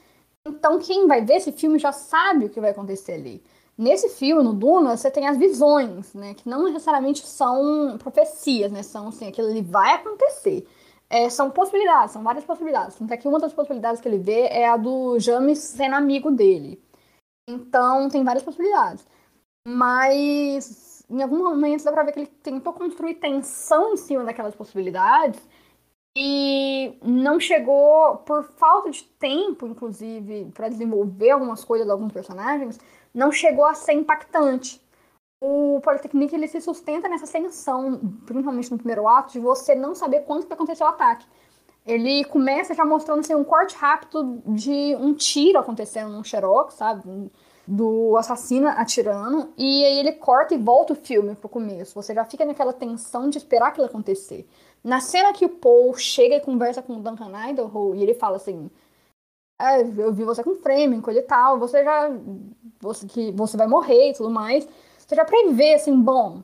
Então, 0.49 0.78
quem 0.78 1.07
vai 1.07 1.24
ver 1.24 1.34
esse 1.34 1.53
filme 1.53 1.78
já 1.78 1.92
sabe 1.92 2.46
o 2.46 2.49
que 2.49 2.61
vai 2.61 2.70
acontecer 2.70 3.12
ali. 3.12 3.42
Nesse 3.76 4.09
filme, 4.09 4.42
no 4.42 4.53
Duna, 4.53 4.96
você 4.96 5.11
tem 5.11 5.28
as 5.28 5.36
visões, 5.36 6.12
né? 6.14 6.34
Que 6.34 6.49
não 6.49 6.64
necessariamente 6.64 7.24
são 7.26 7.96
profecias, 7.99 8.72
né? 8.72 8.82
São 8.82 9.09
assim, 9.09 9.28
aquilo 9.28 9.49
ali 9.49 9.62
vai 9.62 9.94
acontecer. 9.94 10.66
É, 11.11 11.30
são 11.30 11.51
possibilidades, 11.51 12.12
são 12.12 12.22
várias 12.22 12.44
possibilidades. 12.44 13.01
Então, 13.01 13.14
aqui 13.14 13.28
uma 13.28 13.38
das 13.38 13.53
possibilidades 13.53 14.01
que 14.01 14.09
ele 14.09 14.18
vê 14.18 14.42
é 14.49 14.68
a 14.68 14.76
do 14.76 15.18
James 15.18 15.59
sendo 15.59 15.94
amigo 15.94 16.30
dele. 16.30 16.82
Então, 17.49 18.09
tem 18.09 18.24
várias 18.24 18.42
possibilidades. 18.42 19.07
Mas, 19.66 21.05
em 21.09 21.22
algum 21.22 21.38
momento, 21.44 21.84
dá 21.84 21.92
pra 21.92 22.03
ver 22.03 22.12
que 22.12 22.20
ele 22.20 22.26
tentou 22.42 22.72
construir 22.72 23.14
tensão 23.14 23.92
em 23.92 23.96
cima 23.96 24.24
daquelas 24.24 24.55
possibilidades 24.55 25.40
e 26.21 26.99
não 27.03 27.39
chegou, 27.39 28.16
por 28.19 28.45
falta 28.57 28.91
de 28.91 29.05
tempo, 29.05 29.66
inclusive, 29.66 30.51
para 30.55 30.69
desenvolver 30.69 31.31
algumas 31.31 31.64
coisas 31.64 31.87
de 31.87 31.93
alguns 31.93 32.12
personagens, 32.12 32.81
não 33.14 33.31
chegou 33.31 33.64
a 33.64 33.75
ser 33.75 33.93
impactante 33.93 34.81
o 35.41 35.81
Polytechnique 35.83 36.35
ele 36.35 36.49
se 36.49 36.61
sustenta 36.61 37.09
nessa 37.09 37.27
tensão, 37.27 38.01
principalmente 38.27 38.71
no 38.71 38.79
primeiro 38.79 39.07
ato, 39.07 39.33
de 39.33 39.39
você 39.39 39.75
não 39.75 39.95
saber 39.95 40.21
quando 40.21 40.47
vai 40.47 40.55
acontecer 40.55 40.83
o 40.83 40.89
ataque. 40.89 41.27
Ele 41.87 42.25
começa 42.25 42.75
já 42.75 42.85
mostrando 42.85 43.21
assim, 43.21 43.35
um 43.35 43.45
corte 43.45 43.75
rápido 43.77 44.43
de 44.47 44.97
um 44.97 45.14
tiro 45.14 45.59
acontecendo 45.59 46.11
num 46.11 46.25
Xerox, 46.25 46.75
sabe? 46.75 47.31
Do 47.66 48.16
assassino 48.16 48.66
atirando, 48.69 49.53
e 49.57 49.85
aí 49.85 49.99
ele 49.99 50.12
corta 50.12 50.55
e 50.55 50.59
volta 50.59 50.93
o 50.93 50.97
filme 50.97 51.35
pro 51.35 51.49
começo. 51.49 51.95
Você 51.95 52.14
já 52.14 52.25
fica 52.25 52.45
naquela 52.45 52.73
tensão 52.73 53.31
de 53.31 53.39
esperar 53.39 53.69
aquilo 53.69 53.87
acontecer. 53.87 54.47
Na 54.83 55.01
cena 55.01 55.33
que 55.33 55.45
o 55.45 55.49
Paul 55.49 55.95
chega 55.95 56.37
e 56.37 56.41
conversa 56.41 56.83
com 56.83 56.97
o 56.97 57.03
Duncan 57.03 57.31
Idaho, 57.51 57.95
e 57.95 58.03
ele 58.03 58.14
fala 58.14 58.37
assim: 58.37 58.70
é, 59.61 59.81
Eu 59.81 60.12
vi 60.12 60.24
você 60.24 60.43
com 60.43 60.55
Fremen, 60.57 61.01
coisa 61.01 61.20
e 61.20 61.22
tal, 61.22 61.59
você 61.59 61.85
já. 61.85 62.11
Você, 62.81 63.07
que 63.07 63.33
você 63.33 63.57
vai 63.57 63.66
morrer 63.66 64.11
e 64.11 64.12
tudo 64.14 64.31
mais. 64.31 64.66
Você 64.99 65.16
já 65.16 65.24
prevê, 65.24 65.74
assim, 65.74 65.99
bom, 66.01 66.43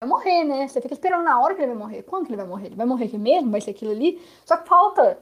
vai 0.00 0.08
morrer, 0.08 0.44
né? 0.44 0.68
Você 0.68 0.80
fica 0.80 0.94
esperando 0.94 1.24
na 1.24 1.40
hora 1.40 1.54
que 1.54 1.60
ele 1.60 1.72
vai 1.72 1.78
morrer. 1.78 2.02
Quando 2.02 2.24
que 2.24 2.30
ele 2.30 2.36
vai 2.36 2.46
morrer? 2.46 2.66
Ele 2.66 2.76
vai 2.76 2.86
morrer 2.86 3.06
aqui 3.06 3.18
mesmo? 3.18 3.50
Vai 3.50 3.60
ser 3.60 3.72
aquilo 3.72 3.90
ali? 3.90 4.22
Só 4.44 4.56
que 4.56 4.68
falta 4.68 5.18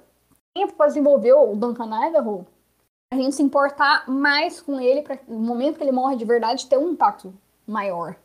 tempo 0.54 0.74
para 0.74 0.86
desenvolver 0.86 1.32
o 1.32 1.56
Duncan 1.56 2.08
Idaho, 2.08 2.46
a 3.12 3.16
gente 3.16 3.34
se 3.34 3.42
importar 3.42 4.08
mais 4.08 4.60
com 4.60 4.80
ele, 4.80 5.02
para 5.02 5.18
no 5.26 5.38
momento 5.38 5.78
que 5.78 5.84
ele 5.84 5.92
morre 5.92 6.16
de 6.16 6.24
verdade, 6.24 6.68
ter 6.68 6.78
um 6.78 6.90
impacto 6.90 7.34
maior. 7.66 8.16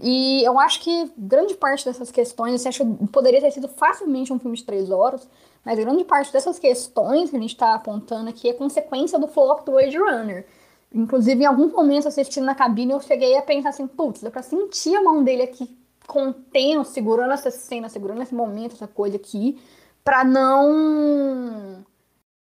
E 0.00 0.44
eu 0.44 0.60
acho 0.60 0.80
que 0.80 1.12
grande 1.18 1.54
parte 1.54 1.84
dessas 1.84 2.12
questões, 2.12 2.60
você 2.60 2.68
acha 2.68 2.84
poderia 3.12 3.40
ter 3.40 3.50
sido 3.50 3.66
facilmente 3.66 4.32
um 4.32 4.38
filme 4.38 4.56
de 4.56 4.62
três 4.62 4.90
horas, 4.92 5.28
mas 5.64 5.76
grande 5.76 6.04
parte 6.04 6.32
dessas 6.32 6.56
questões 6.56 7.30
que 7.30 7.36
a 7.36 7.40
gente 7.40 7.50
está 7.50 7.74
apontando 7.74 8.30
aqui 8.30 8.48
é 8.48 8.52
consequência 8.52 9.18
do 9.18 9.26
flop 9.26 9.64
do 9.64 9.76
Age 9.76 9.98
Runner. 9.98 10.46
Inclusive, 10.94 11.42
em 11.42 11.46
alguns 11.46 11.72
momentos 11.72 12.06
assistindo 12.06 12.44
na 12.44 12.54
cabine, 12.54 12.92
eu 12.92 13.00
cheguei 13.00 13.36
a 13.36 13.42
pensar 13.42 13.70
assim, 13.70 13.88
putz, 13.88 14.22
dá 14.22 14.30
pra 14.30 14.42
sentir 14.42 14.94
a 14.94 15.02
mão 15.02 15.24
dele 15.24 15.42
aqui 15.42 15.76
contendo, 16.06 16.84
segurando 16.84 17.32
essa 17.32 17.50
cena, 17.50 17.88
segurando 17.88 18.22
esse 18.22 18.34
momento, 18.34 18.74
essa 18.74 18.86
coisa 18.86 19.16
aqui, 19.16 19.60
para 20.04 20.22
não 20.22 21.84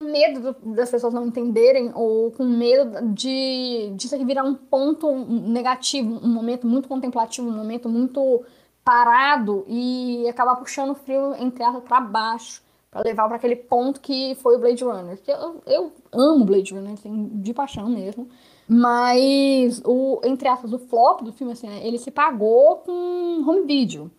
medo 0.04 0.56
das 0.76 0.90
pessoas 0.90 1.14
não 1.14 1.26
entenderem 1.26 1.92
ou 1.94 2.32
com 2.32 2.44
medo 2.44 3.14
de 3.14 3.92
disso 3.96 4.16
aqui 4.16 4.26
virar 4.26 4.44
um 4.44 4.56
ponto 4.56 5.14
negativo, 5.14 6.20
um 6.24 6.30
momento 6.30 6.68
muito 6.68 6.88
contemplativo, 6.88 7.48
um 7.48 7.56
momento 7.56 7.88
muito 7.88 8.44
parado 8.84 9.64
e 9.68 10.28
acabar 10.28 10.56
puxando 10.56 10.92
o 10.92 10.96
frio 10.96 11.36
entre 11.36 11.64
aspas 11.64 11.84
para 11.84 12.02
baixo 12.02 12.62
para 12.92 13.02
levar 13.04 13.28
para 13.28 13.38
aquele 13.38 13.56
ponto 13.56 14.02
que 14.02 14.36
foi 14.36 14.58
o 14.58 14.60
Blade 14.60 14.84
Runner. 14.84 15.18
Eu, 15.26 15.62
eu 15.66 15.94
amo 16.12 16.44
Blade 16.44 16.74
Runner, 16.74 16.92
assim, 16.92 17.30
de 17.36 17.54
paixão 17.54 17.88
mesmo. 17.90 18.28
Mas 18.68 19.82
o, 19.86 20.20
entre 20.26 20.48
aspas, 20.50 20.74
o 20.74 20.80
flop 20.80 21.22
do 21.22 21.32
filme, 21.32 21.54
assim, 21.54 21.68
né, 21.68 21.88
ele 21.88 21.98
se 21.98 22.12
pagou 22.12 22.78
com 22.78 23.44
home 23.48 23.66
video. 23.66 24.12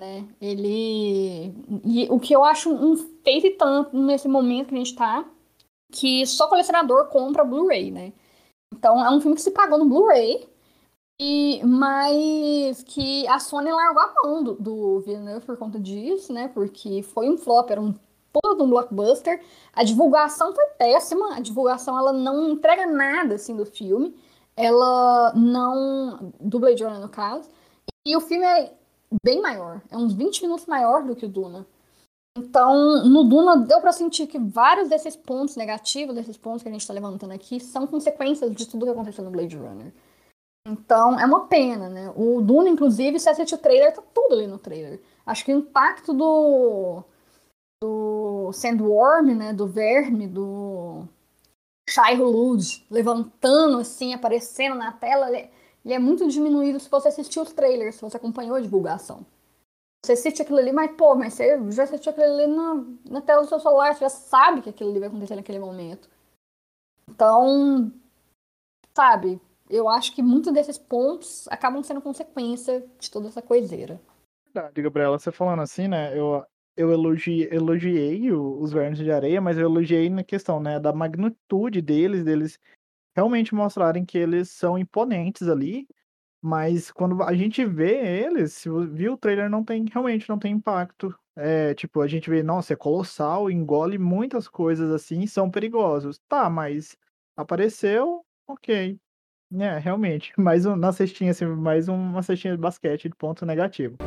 Né? 0.00 0.26
Ele. 0.40 1.54
E 1.84 2.08
o 2.10 2.18
que 2.18 2.34
eu 2.34 2.42
acho 2.42 2.72
um 2.72 2.96
feito 3.22 3.58
tanto 3.58 3.94
nesse 3.94 4.26
momento 4.26 4.68
que 4.68 4.74
a 4.74 4.78
gente 4.78 4.94
tá, 4.94 5.26
que 5.92 6.24
só 6.26 6.48
colecionador 6.48 7.08
compra 7.08 7.44
Blu-ray, 7.44 7.90
né? 7.90 8.14
Então 8.72 9.04
é 9.04 9.10
um 9.10 9.20
filme 9.20 9.36
que 9.36 9.42
se 9.42 9.50
pagou 9.50 9.78
no 9.78 9.88
Blu-ray. 9.88 10.48
E, 11.22 11.62
mas 11.66 12.82
que 12.82 13.28
a 13.28 13.38
Sony 13.38 13.70
largou 13.70 14.02
a 14.02 14.14
mão 14.24 14.42
do, 14.42 14.54
do 14.54 15.00
Villeneuve 15.00 15.44
por 15.44 15.58
conta 15.58 15.78
disso, 15.78 16.32
né? 16.32 16.48
Porque 16.48 17.02
foi 17.02 17.28
um 17.28 17.36
flop, 17.36 17.70
era 17.70 17.80
um 17.80 17.94
todo 18.32 18.64
um 18.64 18.70
blockbuster. 18.70 19.42
A 19.74 19.84
divulgação 19.84 20.54
foi 20.54 20.64
péssima. 20.78 21.36
A 21.36 21.40
divulgação 21.40 21.98
ela 21.98 22.14
não 22.14 22.48
entrega 22.48 22.86
nada 22.86 23.34
assim 23.34 23.54
do 23.54 23.66
filme. 23.66 24.16
Ela 24.56 25.34
não 25.34 26.32
do 26.40 26.58
Blade 26.58 26.82
Runner 26.82 27.00
no 27.00 27.08
caso. 27.10 27.50
E 28.06 28.16
o 28.16 28.20
filme 28.20 28.46
é 28.46 28.72
bem 29.22 29.40
maior, 29.40 29.82
é 29.90 29.96
uns 29.96 30.12
20 30.12 30.42
minutos 30.42 30.66
maior 30.66 31.04
do 31.04 31.16
que 31.16 31.26
o 31.26 31.28
Duna. 31.28 31.66
Então, 32.38 33.04
no 33.04 33.24
Duna 33.24 33.56
deu 33.56 33.80
para 33.80 33.92
sentir 33.92 34.26
que 34.26 34.38
vários 34.38 34.88
desses 34.88 35.16
pontos 35.16 35.56
negativos, 35.56 36.14
desses 36.14 36.36
pontos 36.36 36.62
que 36.62 36.68
a 36.68 36.72
gente 36.72 36.82
está 36.82 36.94
levantando 36.94 37.32
aqui, 37.32 37.58
são 37.58 37.86
consequências 37.86 38.54
de 38.54 38.68
tudo 38.68 38.86
que 38.86 38.92
aconteceu 38.92 39.24
no 39.24 39.30
Blade 39.30 39.56
Runner. 39.56 39.92
Então, 40.66 41.18
é 41.18 41.24
uma 41.24 41.46
pena, 41.46 41.88
né? 41.88 42.12
O 42.14 42.40
Duna, 42.40 42.68
inclusive, 42.68 43.18
se 43.18 43.28
assiste 43.28 43.54
o 43.54 43.58
trailer, 43.58 43.92
tá 43.92 44.02
tudo 44.14 44.34
ali 44.34 44.46
no 44.46 44.58
trailer. 44.58 45.00
Acho 45.26 45.44
que 45.44 45.52
o 45.52 45.58
impacto 45.58 46.12
do, 46.12 47.02
do 47.82 48.52
Sandworm, 48.52 49.34
né? 49.34 49.52
Do 49.52 49.66
verme, 49.66 50.28
do 50.28 51.04
Shai 51.88 52.20
Hulud 52.20 52.86
levantando, 52.90 53.78
assim, 53.78 54.14
aparecendo 54.14 54.76
na 54.76 54.92
tela, 54.92 55.26
ele, 55.84 55.94
é 55.94 55.98
muito 55.98 56.28
diminuído 56.28 56.78
se 56.78 56.90
você 56.90 57.08
assistiu 57.08 57.42
os 57.42 57.52
trailers, 57.52 57.96
se 57.96 58.02
você 58.02 58.16
acompanhou 58.16 58.56
a 58.56 58.60
divulgação. 58.60 59.24
Você 60.04 60.12
assiste 60.12 60.40
aquilo 60.40 60.58
ali, 60.58 60.72
mas, 60.72 60.92
pô, 60.96 61.14
mas 61.14 61.34
você 61.34 61.70
já 61.72 61.82
assistiu 61.82 62.12
aquilo 62.12 62.26
ali 62.26 62.46
na, 62.46 62.84
na 63.10 63.20
tela 63.20 63.42
do 63.42 63.48
seu 63.48 63.60
celular, 63.60 63.94
você 63.94 64.00
já 64.00 64.08
sabe 64.08 64.62
que 64.62 64.70
aquilo 64.70 64.90
ali 64.90 64.98
vai 64.98 65.08
acontecer 65.08 65.36
naquele 65.36 65.58
momento. 65.58 66.08
Então, 67.08 67.92
sabe, 68.94 69.40
eu 69.68 69.88
acho 69.88 70.14
que 70.14 70.22
muitos 70.22 70.52
desses 70.52 70.78
pontos 70.78 71.46
acabam 71.48 71.82
sendo 71.82 72.00
consequência 72.00 72.84
de 72.98 73.10
toda 73.10 73.28
essa 73.28 73.42
coiseira. 73.42 74.00
Verdade, 74.52 74.82
Gabriela, 74.82 75.18
você 75.18 75.30
falando 75.30 75.60
assim, 75.60 75.86
né? 75.86 76.18
Eu, 76.18 76.44
eu 76.76 76.90
elogiei, 76.90 77.48
elogiei 77.52 78.32
os 78.32 78.72
vermes 78.72 78.98
de 78.98 79.12
areia, 79.12 79.40
mas 79.40 79.58
eu 79.58 79.64
elogiei 79.68 80.08
na 80.08 80.24
questão, 80.24 80.60
né, 80.60 80.80
da 80.80 80.92
magnitude 80.92 81.82
deles, 81.82 82.24
deles 82.24 82.58
realmente 83.20 83.54
mostrarem 83.54 84.04
que 84.04 84.16
eles 84.16 84.48
são 84.50 84.78
imponentes 84.78 85.46
ali, 85.46 85.86
mas 86.42 86.90
quando 86.90 87.22
a 87.22 87.34
gente 87.34 87.62
vê 87.66 88.24
eles, 88.24 88.54
se 88.54 88.70
viu 88.90 89.12
o 89.12 89.16
trailer, 89.16 89.50
não 89.50 89.62
tem, 89.62 89.84
realmente 89.92 90.26
não 90.26 90.38
tem 90.38 90.52
impacto. 90.52 91.14
É, 91.36 91.74
tipo, 91.74 92.00
a 92.00 92.08
gente 92.08 92.30
vê, 92.30 92.42
nossa, 92.42 92.72
é 92.72 92.76
colossal, 92.76 93.50
engole 93.50 93.98
muitas 93.98 94.48
coisas 94.48 94.90
assim, 94.90 95.26
são 95.26 95.50
perigosos. 95.50 96.18
Tá, 96.28 96.48
mas 96.48 96.96
apareceu, 97.36 98.24
ok. 98.48 98.98
É, 99.52 99.78
realmente, 99.78 100.32
mais 100.40 100.64
um, 100.64 100.74
na 100.74 100.90
cestinha, 100.90 101.32
assim, 101.32 101.44
mais 101.44 101.88
uma 101.88 102.22
cestinha 102.22 102.54
de 102.54 102.60
basquete 102.60 103.08
de 103.08 103.14
ponto 103.16 103.44
negativo. 103.44 103.98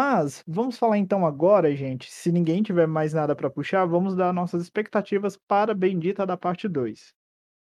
Mas 0.00 0.44
vamos 0.46 0.78
falar 0.78 0.96
então 0.96 1.26
agora, 1.26 1.74
gente. 1.74 2.08
Se 2.08 2.30
ninguém 2.30 2.62
tiver 2.62 2.86
mais 2.86 3.12
nada 3.12 3.34
para 3.34 3.50
puxar, 3.50 3.84
vamos 3.84 4.14
dar 4.14 4.32
nossas 4.32 4.62
expectativas 4.62 5.36
para 5.36 5.74
Bendita 5.74 6.24
da 6.24 6.36
parte 6.36 6.68
2. 6.68 7.12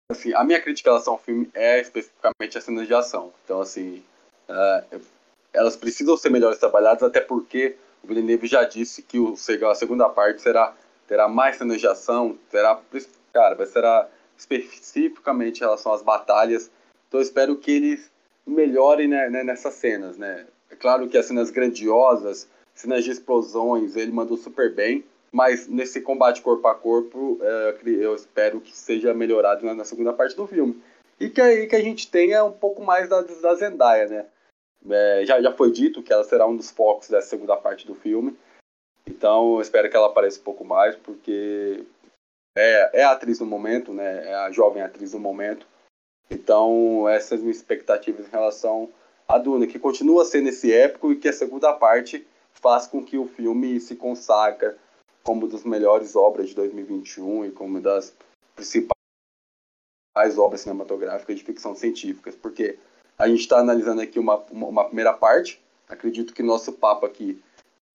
Assim, 0.09 0.33
a 0.33 0.45
minha 0.45 0.63
crítica 0.63 0.89
em 0.89 0.93
relação 0.93 1.15
ao 1.15 1.19
filme 1.19 1.51
é 1.53 1.81
especificamente 1.81 2.57
as 2.57 2.63
cenas 2.63 2.87
de 2.87 2.95
ação. 2.95 3.33
Então, 3.45 3.61
assim, 3.61 4.05
uh, 4.49 5.01
elas 5.53 5.75
precisam 5.75 6.17
ser 6.17 6.31
melhores 6.31 6.61
trabalhadas, 6.61 7.03
até 7.03 7.21
porque 7.21 7.75
o 8.05 8.07
Villeneuve 8.07 8.47
já 8.47 8.63
disse 8.63 9.03
que 9.03 9.19
o, 9.19 9.35
a 9.69 9.75
segunda 9.75 10.09
parte 10.09 10.43
será 10.43 10.73
terá 11.09 11.27
mais 11.27 11.57
cenas 11.57 11.81
de 11.81 11.89
ação, 11.89 12.39
terá, 12.53 12.81
cara, 13.33 13.57
vai 13.57 13.67
será 13.67 14.09
especificamente 14.39 15.57
em 15.57 15.65
relação 15.65 15.93
às 15.93 16.03
batalhas. 16.03 16.71
Então, 17.09 17.19
eu 17.19 17.25
espero 17.25 17.57
que 17.57 17.73
eles 17.73 18.13
melhorem 18.47 19.09
né, 19.09 19.29
né, 19.29 19.43
nessas 19.43 19.75
cenas, 19.75 20.17
né? 20.17 20.47
Claro 20.83 21.09
que 21.09 21.17
as 21.17 21.27
cenas 21.27 21.49
grandiosas, 21.49 22.49
cenas 22.75 23.05
de 23.05 23.13
explosões, 23.13 23.95
ele 23.95 24.11
mandou 24.11 24.37
super 24.37 24.75
bem, 24.75 25.05
mas 25.31 25.69
nesse 25.69 26.01
combate 26.01 26.43
corpo 26.43 26.67
a 26.67 26.75
corpo, 26.75 27.39
é, 27.41 27.79
eu 27.87 28.17
espero 28.17 28.61
que 28.61 28.77
seja 28.77 29.15
melhorado 29.15 29.65
na, 29.73 29.85
segunda 29.85 30.13
parte 30.13 30.35
do 30.35 30.45
filme. 30.45 30.83
E 31.21 31.31
que 31.31 31.41
aí 31.41 31.69
que 31.69 31.77
a 31.77 31.81
gente 31.81 32.11
tenha 32.11 32.43
um 32.43 32.51
pouco 32.51 32.83
mais 32.83 33.09
da, 33.09 33.23
da 33.23 33.55
Zendaya, 33.55 34.09
né? 34.09 34.27
É, 34.91 35.25
já, 35.25 35.41
já 35.41 35.53
foi 35.53 35.71
dito 35.71 36.03
que 36.03 36.13
ela 36.13 36.25
será 36.25 36.49
um 36.49 36.57
dos 36.57 36.73
focos 36.73 37.09
dessa 37.09 37.29
segunda 37.29 37.57
parte 37.57 37.87
do 37.87 37.95
filme. 37.95 38.37
Então 39.07 39.55
eu 39.55 39.61
espero 39.61 39.89
que 39.89 39.97
ela 39.97 40.09
apareça 40.09 40.41
um 40.41 40.45
pouco 40.45 40.65
mais, 40.65 40.97
porque 40.97 41.85
é, 42.59 43.03
é 43.03 43.05
a 43.05 43.13
atriz 43.13 43.39
do 43.39 43.47
momento, 43.47 43.93
né? 43.93 44.29
É 44.29 44.35
a 44.35 44.51
jovem 44.51 44.83
atriz 44.83 45.13
do 45.13 45.21
momento. 45.21 45.65
Então 46.29 47.09
essas 47.09 47.41
minhas 47.41 47.59
expectativas 47.59 48.27
em 48.27 48.31
relação 48.31 48.91
a 49.33 49.39
Duna, 49.39 49.67
que 49.67 49.79
continua 49.79 50.27
sendo 50.27 50.51
esse 50.51 50.71
épico 50.71 51.11
e 51.11 51.17
que 51.17 51.27
a 51.27 51.33
segunda 51.33 51.73
parte 51.73 52.27
faz 52.53 52.87
com 52.87 53.03
que 53.03 53.17
o 53.17 53.27
filme 53.27 53.81
se 53.81 53.97
consagra 53.97 54.77
como 55.23 55.49
das 55.49 55.65
melhores 55.65 56.15
obras 56.15 56.51
de 56.51 56.55
2021 56.55 57.47
e 57.47 57.51
como 57.51 57.81
das 57.81 58.15
principais 58.55 58.93
obras 60.37 60.61
cinematográficas 60.61 61.39
de 61.39 61.45
ficção 61.45 61.75
científica, 61.75 62.31
porque 62.43 62.79
a 63.19 63.27
gente 63.27 63.41
está 63.41 63.59
analisando 63.59 64.03
aqui 64.03 64.19
uma, 64.19 64.37
uma, 64.51 64.67
uma, 64.67 64.85
primeira 64.85 65.15
parte, 65.15 65.59
acredito 65.89 66.35
que 66.35 66.43
nosso 66.43 66.71
papo 66.75 67.07
aqui 67.07 67.41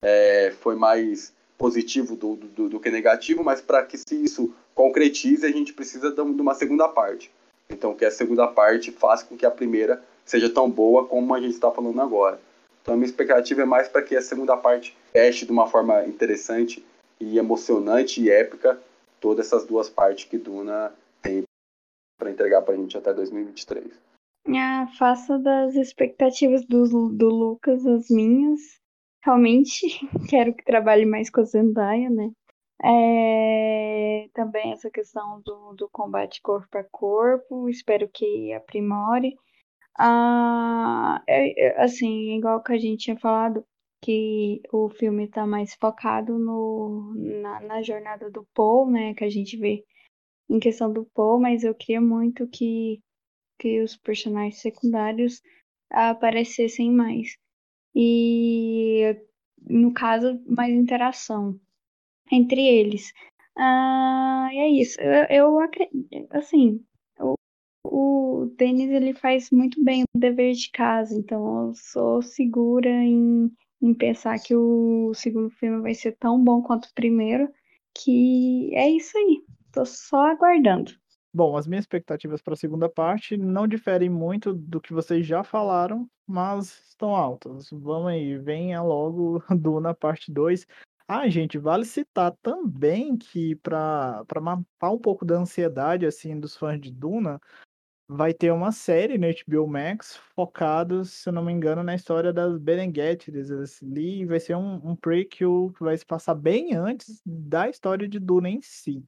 é, 0.04 0.52
foi 0.60 0.76
mais 0.76 1.32
positivo 1.56 2.16
do, 2.16 2.36
do, 2.36 2.70
do 2.70 2.80
que 2.80 2.90
negativo, 2.90 3.44
mas 3.44 3.62
para 3.62 3.86
que 3.86 3.98
se 3.98 4.16
isso 4.24 4.56
concretize, 4.74 5.46
a 5.46 5.52
gente 5.52 5.72
precisa 5.72 6.12
de 6.12 6.22
uma 6.22 6.56
segunda 6.56 6.88
parte. 6.90 7.32
Então, 7.70 7.94
que 7.94 8.06
a 8.06 8.12
segunda 8.12 8.48
parte 8.48 8.92
faça 8.92 9.26
com 9.26 9.38
que 9.38 9.46
a 9.46 9.52
primeira 9.52 10.02
seja 10.28 10.50
tão 10.50 10.70
boa 10.70 11.08
como 11.08 11.34
a 11.34 11.42
gente 11.42 11.54
está 11.54 11.72
falando 11.72 12.00
agora. 12.00 12.40
Então 12.82 12.94
a 12.94 12.98
minha 12.98 13.10
expectativa 13.10 13.62
é 13.64 13.66
mais 13.66 13.88
para 13.88 14.04
que 14.04 14.16
a 14.16 14.22
segunda 14.22 14.56
parte 14.56 14.96
feche 15.12 15.46
de 15.46 15.52
uma 15.52 15.68
forma 15.68 16.06
interessante 16.06 16.86
e 17.20 17.40
emocionante 17.40 18.22
e 18.22 18.30
épica 18.30 18.80
todas 19.20 19.48
essas 19.48 19.66
duas 19.66 19.90
partes 19.90 20.26
que 20.26 20.38
Duna 20.38 20.94
tem 21.22 21.44
para 22.20 22.30
entregar 22.30 22.62
para 22.62 22.74
a 22.74 22.78
gente 22.78 22.98
até 22.98 23.14
2023. 23.14 24.00
Ah, 24.56 24.88
faça 24.98 25.38
das 25.38 25.76
expectativas 25.76 26.66
do, 26.66 27.10
do 27.10 27.30
Lucas 27.30 27.86
as 27.86 28.10
minhas. 28.10 28.60
Realmente 29.24 29.82
quero 30.30 30.54
que 30.54 30.64
trabalhe 30.64 31.06
mais 31.06 31.30
com 31.30 31.42
a 31.42 31.44
Zendaya, 31.44 32.10
né? 32.10 32.32
É, 32.84 34.30
também 34.34 34.72
essa 34.72 34.90
questão 34.90 35.42
do, 35.42 35.74
do 35.74 35.90
combate 35.90 36.42
corpo 36.42 36.78
a 36.78 36.84
corpo, 36.84 37.68
espero 37.68 38.08
que 38.08 38.54
aprimore. 38.54 39.36
Ah, 39.98 41.24
é, 41.28 41.68
é, 41.68 41.82
assim, 41.84 42.38
igual 42.38 42.62
que 42.64 42.74
a 42.74 42.78
gente 42.78 43.04
tinha 43.06 43.18
falado, 43.20 43.66
que 44.02 44.62
o 44.72 44.90
filme 44.90 45.26
está 45.26 45.46
mais 45.48 45.74
focado 45.76 46.38
no, 46.38 47.14
na, 47.16 47.60
na 47.62 47.82
jornada 47.82 48.30
do 48.30 48.46
Paul, 48.54 48.90
né? 48.92 49.14
Que 49.16 49.24
a 49.24 49.30
gente 49.30 49.58
vê 49.58 49.84
em 50.50 50.60
questão 50.60 50.92
do 50.94 51.06
Paul, 51.16 51.40
mas 51.40 51.64
eu 51.64 51.76
queria 51.76 52.02
muito 52.02 52.48
que, 52.48 53.02
que 53.60 53.82
os 53.82 53.98
personagens 53.98 54.62
secundários 54.62 55.42
aparecessem 55.92 56.92
mais. 56.92 57.38
E, 57.96 59.18
no 59.70 59.94
caso, 59.94 60.42
mais 60.48 60.74
interação 60.74 61.60
entre 62.32 62.62
eles. 62.62 63.12
Ah, 63.58 64.50
é 64.54 64.70
isso. 64.70 65.00
Eu, 65.02 65.26
eu 65.30 65.60
acredito, 65.60 66.28
assim, 66.32 66.86
o 67.92 68.54
Denis 68.58 68.90
ele 68.90 69.14
faz 69.14 69.52
muito 69.52 69.84
bem 69.84 70.04
o 70.04 70.20
dever 70.20 70.54
de 70.54 70.70
casa, 70.72 71.16
então 71.16 71.68
eu 71.68 71.74
sou 71.74 72.22
segura 72.22 72.90
em, 72.90 73.52
em 73.82 73.94
pensar 73.94 74.40
que 74.40 74.56
o 74.56 75.14
segundo 75.14 75.50
filme 75.50 75.82
vai 75.82 75.94
ser 75.94 76.14
tão 76.14 76.44
bom 76.44 76.62
quanto 76.62 76.86
o 76.86 76.94
primeiro, 76.94 77.50
que 77.94 78.72
é 78.74 78.90
isso 78.90 79.18
aí. 79.18 79.44
Tô 79.72 79.86
só 79.86 80.32
aguardando. 80.32 80.92
Bom, 81.34 81.56
as 81.56 81.68
minhas 81.68 81.84
expectativas 81.84 82.42
para 82.42 82.54
a 82.54 82.58
segunda 82.58 82.90
parte 82.90 83.38
não 83.38 83.68
diferem 83.68 84.10
muito 84.10 84.54
do 84.54 84.82
que 84.82 84.94
vocês 84.94 85.26
já 85.26 85.44
falaram, 85.44 86.10
mas 86.26 86.80
estão 86.90 87.16
altas. 87.16 87.70
Vamos 87.72 88.08
aí, 88.08 88.38
venha 88.38 88.82
logo 88.82 89.44
Duna 89.56 89.94
parte 89.94 90.32
2. 90.32 90.66
Ah, 91.08 91.30
gente, 91.30 91.58
vale 91.58 91.86
citar 91.86 92.36
também 92.42 93.16
que 93.16 93.56
para 93.56 94.26
matar 94.42 94.92
um 94.92 94.98
pouco 94.98 95.24
da 95.24 95.36
ansiedade 95.36 96.06
assim 96.06 96.38
dos 96.38 96.58
fãs 96.58 96.82
de 96.82 96.92
Duna, 96.92 97.40
vai 98.08 98.34
ter 98.34 98.52
uma 98.52 98.72
série 98.72 99.18
no 99.18 99.28
HBO 99.28 99.68
Max 99.68 100.16
focado, 100.34 101.04
se 101.04 101.28
eu 101.28 101.34
não 101.34 101.44
me 101.44 101.52
engano, 101.52 101.84
na 101.84 101.94
história 101.94 102.32
das 102.32 102.54
Gesserit 102.62 103.84
ali, 103.84 104.26
vai 104.26 104.40
ser 104.40 104.56
um, 104.56 104.76
um 104.92 104.96
prequel 104.96 105.72
que 105.76 105.84
vai 105.84 105.98
se 105.98 106.06
passar 106.06 106.36
bem 106.36 106.74
antes 106.74 107.22
da 107.26 107.70
história 107.70 108.08
de 108.08 108.20
Duna 108.20 108.50
em 108.50 108.62
si. 108.62 109.04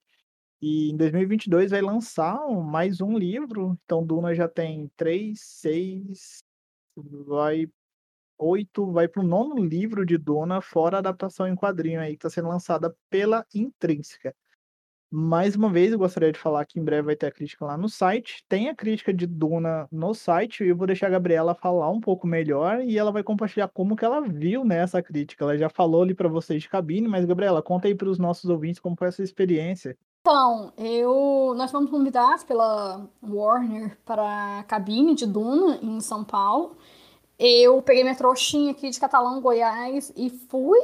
E 0.62 0.91
em 0.91 0.97
2022 0.97 1.72
vai 1.72 1.82
lançar 1.82 2.38
mais 2.50 3.00
um 3.00 3.18
livro, 3.18 3.80
então 3.86 4.06
Duna 4.06 4.36
já 4.36 4.50
tem 4.50 4.91
três, 4.97 5.39
seis, 5.41 6.43
vai 6.95 7.66
oito, 8.38 8.91
vai 8.91 9.08
para 9.08 9.22
o 9.22 9.28
nono 9.28 9.64
livro 9.64 10.06
de 10.06 10.18
Duna, 10.18 10.62
fora 10.62 10.97
a 10.97 11.00
adaptação 11.00 11.47
em 11.47 11.56
quadrinho 11.56 12.02
aí 12.02 12.12
que 12.18 12.28
está 12.28 12.30
sendo 12.30 12.50
lançada 12.50 12.95
pela 13.10 13.45
Intrínseca. 13.54 14.36
Mais 15.12 15.55
uma 15.55 15.70
vez, 15.70 15.91
eu 15.91 15.97
gostaria 15.97 16.32
de 16.32 16.38
falar 16.38 16.64
que 16.66 16.80
em 16.80 16.84
breve 16.84 17.01
vai 17.01 17.16
ter 17.16 17.26
a 17.26 17.32
crítica 17.32 17.66
lá 17.66 17.76
no 17.76 17.89
site. 17.89 18.45
Tem 18.47 18.70
a 18.70 18.76
crítica 18.76 19.12
de 19.12 19.26
Duna 19.26 19.88
no 19.91 20.14
site 20.14 20.64
e 20.64 20.70
eu 20.70 20.76
vou 20.76 20.86
deixar 20.86 21.07
a 21.07 21.10
Gabriela 21.10 21.55
falar 21.55 21.89
um 21.89 21.99
pouco 21.99 22.28
melhor 22.28 22.82
e 22.82 22.95
ela 22.95 23.12
vai 23.12 23.24
compartilhar 23.24 23.68
como 23.70 23.95
que 23.95 24.05
ela 24.05 24.22
viu 24.22 24.64
nessa 24.64 25.01
crítica. 25.01 25.43
Ela 25.43 25.57
já 25.57 25.68
falou 25.68 26.03
ali 26.03 26.14
para 26.14 26.30
vocês 26.30 26.62
de 26.62 26.70
cabine, 26.70 27.07
mas 27.07 27.26
Gabriela, 27.26 27.64
conta 27.64 27.88
aí 27.88 27.95
para 27.95 28.07
os 28.07 28.20
nossos 28.20 28.51
ouvintes 28.51 28.80
como 28.80 28.95
foi 28.95 29.07
essa 29.07 29.24
experiência. 29.24 29.97
Então, 30.22 30.72
eu 30.78 31.55
nós 31.57 31.72
fomos 31.72 31.89
convidados 31.89 32.43
pela 32.43 33.10
Warner 33.24 33.97
para 34.05 34.60
a 34.60 34.64
cabine 34.64 35.16
de 35.16 35.26
Duna 35.26 35.80
em 35.82 35.99
São 36.01 36.24
Paulo. 36.24 36.76
Eu 37.39 37.82
peguei 37.82 38.03
minha 38.03 38.16
trouxinha 38.16 38.72
aqui 38.72 38.91
de 38.91 38.99
Catalão, 38.99 39.41
Goiás 39.41 40.14
e 40.16 40.30
fui 40.30 40.80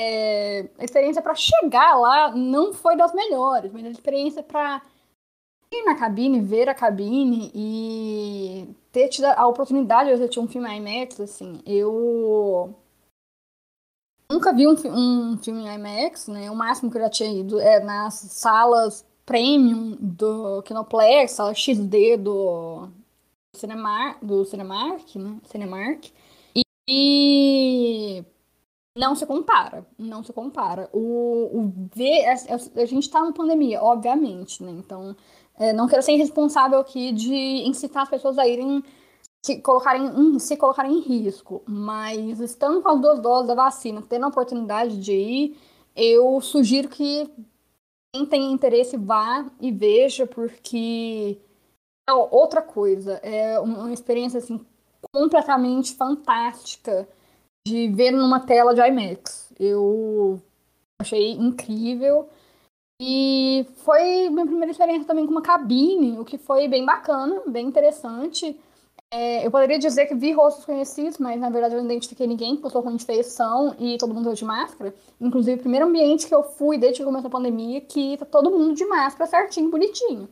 é, 0.00 0.68
a 0.78 0.84
experiência 0.84 1.20
para 1.20 1.34
chegar 1.34 1.96
lá 1.98 2.30
não 2.30 2.72
foi 2.72 2.96
das 2.96 3.12
melhores, 3.12 3.72
mas 3.72 3.84
a 3.84 3.90
experiência 3.90 4.42
para 4.42 4.80
ir 5.72 5.84
na 5.84 5.96
cabine, 5.96 6.40
ver 6.40 6.68
a 6.68 6.74
cabine 6.74 7.50
e 7.54 8.68
ter 8.92 9.08
tido 9.08 9.24
a 9.24 9.46
oportunidade 9.46 10.08
de 10.08 10.14
assistir 10.14 10.40
um 10.40 10.48
filme 10.48 10.68
IMAX, 10.76 11.20
assim, 11.20 11.60
eu 11.66 12.74
nunca 14.30 14.52
vi 14.52 14.66
um, 14.68 14.72
um 14.72 15.38
filme 15.38 15.66
IMAX, 15.66 16.28
né? 16.28 16.50
O 16.50 16.54
máximo 16.54 16.90
que 16.90 16.96
eu 16.96 17.02
já 17.02 17.10
tinha 17.10 17.40
ido 17.40 17.58
é 17.60 17.80
nas 17.80 18.14
salas 18.14 19.04
premium 19.26 19.96
do 20.00 20.62
Kinoplex, 20.62 21.32
sala 21.32 21.54
XD 21.54 22.16
do 22.18 22.88
Cinemar, 23.54 24.18
do 24.22 24.44
Cinemark, 24.44 25.16
né? 25.16 25.38
Cinemark. 25.44 26.10
E, 26.54 26.62
e 26.88 28.24
não 28.98 29.14
se 29.14 29.24
compara, 29.24 29.86
não 29.96 30.24
se 30.24 30.32
compara. 30.32 30.90
O, 30.92 31.60
o 31.60 31.72
ver, 31.94 32.26
a, 32.26 32.32
a, 32.32 32.82
a 32.82 32.84
gente 32.84 33.04
está 33.04 33.20
numa 33.20 33.32
pandemia, 33.32 33.80
obviamente, 33.80 34.62
né? 34.62 34.72
Então, 34.72 35.14
é, 35.56 35.72
não 35.72 35.86
quero 35.86 36.02
ser 36.02 36.14
irresponsável 36.14 36.80
aqui 36.80 37.12
de 37.12 37.32
incitar 37.32 38.02
as 38.02 38.08
pessoas 38.08 38.36
a 38.38 38.46
irem 38.46 38.82
se 39.40 39.60
colocarem, 39.60 40.38
se 40.40 40.56
colocarem 40.56 40.98
em 40.98 41.00
risco, 41.00 41.62
mas 41.64 42.40
estando 42.40 42.82
com 42.82 42.88
as 42.88 43.00
duas 43.00 43.20
doses 43.20 43.46
da 43.46 43.54
vacina, 43.54 44.02
tendo 44.02 44.24
a 44.24 44.28
oportunidade 44.28 44.98
de 44.98 45.12
ir, 45.12 45.56
eu 45.94 46.40
sugiro 46.40 46.88
que 46.88 47.30
quem 48.12 48.26
tem 48.26 48.50
interesse 48.52 48.96
vá 48.96 49.46
e 49.60 49.70
veja, 49.70 50.26
porque 50.26 51.38
é 52.08 52.12
outra 52.12 52.60
coisa, 52.60 53.14
é 53.22 53.60
uma 53.60 53.92
experiência 53.92 54.38
assim 54.38 54.60
completamente 55.12 55.94
fantástica 55.94 57.08
de 57.66 57.88
ver 57.88 58.10
numa 58.10 58.40
tela 58.40 58.74
de 58.74 58.80
IMAX. 58.80 59.52
Eu 59.58 60.40
achei 61.00 61.32
incrível. 61.32 62.28
E 63.00 63.66
foi 63.76 64.28
minha 64.28 64.46
primeira 64.46 64.72
experiência 64.72 65.06
também 65.06 65.24
com 65.24 65.30
uma 65.30 65.42
cabine, 65.42 66.18
o 66.18 66.24
que 66.24 66.36
foi 66.36 66.66
bem 66.66 66.84
bacana, 66.84 67.42
bem 67.46 67.66
interessante. 67.66 68.58
É, 69.10 69.46
eu 69.46 69.50
poderia 69.50 69.78
dizer 69.78 70.06
que 70.06 70.14
vi 70.14 70.32
rostos 70.32 70.64
conhecidos, 70.64 71.16
mas 71.18 71.40
na 71.40 71.48
verdade 71.48 71.74
eu 71.74 71.78
não 71.78 71.86
identifiquei 71.86 72.26
ninguém, 72.26 72.54
porque 72.54 72.66
eu 72.66 72.70
sou 72.70 72.82
ruim 72.82 72.96
de 72.96 73.06
feição 73.06 73.74
e 73.78 73.96
todo 73.96 74.12
mundo 74.12 74.34
de 74.34 74.44
máscara. 74.44 74.94
Inclusive, 75.20 75.56
o 75.56 75.60
primeiro 75.60 75.86
ambiente 75.86 76.26
que 76.26 76.34
eu 76.34 76.42
fui 76.42 76.76
desde 76.76 76.98
que 76.98 77.04
começou 77.04 77.28
a 77.28 77.30
pandemia, 77.30 77.80
que 77.80 78.16
tá 78.18 78.26
todo 78.26 78.50
mundo 78.50 78.74
de 78.74 78.84
máscara 78.84 79.30
certinho, 79.30 79.70
bonitinho. 79.70 80.28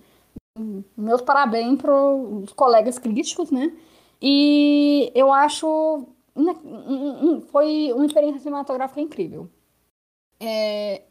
Meus 0.96 1.22
parabéns 1.22 1.80
para 1.80 1.92
os 1.94 2.52
colegas 2.52 2.98
críticos, 2.98 3.50
né? 3.50 3.72
E 4.20 5.10
eu 5.14 5.32
acho. 5.32 6.06
Foi 7.48 7.92
uma 7.92 8.06
experiência 8.06 8.40
cinematográfica 8.40 9.00
incrível. 9.00 9.48
É, 10.38 11.02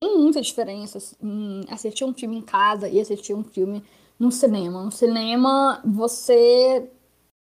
tem 0.00 0.18
muita 0.18 0.40
diferença 0.40 0.98
em 1.22 1.64
assistir 1.70 2.04
um 2.04 2.12
filme 2.12 2.36
em 2.38 2.42
casa 2.42 2.88
e 2.88 3.00
assistir 3.00 3.34
um 3.34 3.44
filme 3.44 3.82
no 4.18 4.30
cinema. 4.30 4.82
No 4.82 4.92
cinema, 4.92 5.80
você 5.84 6.90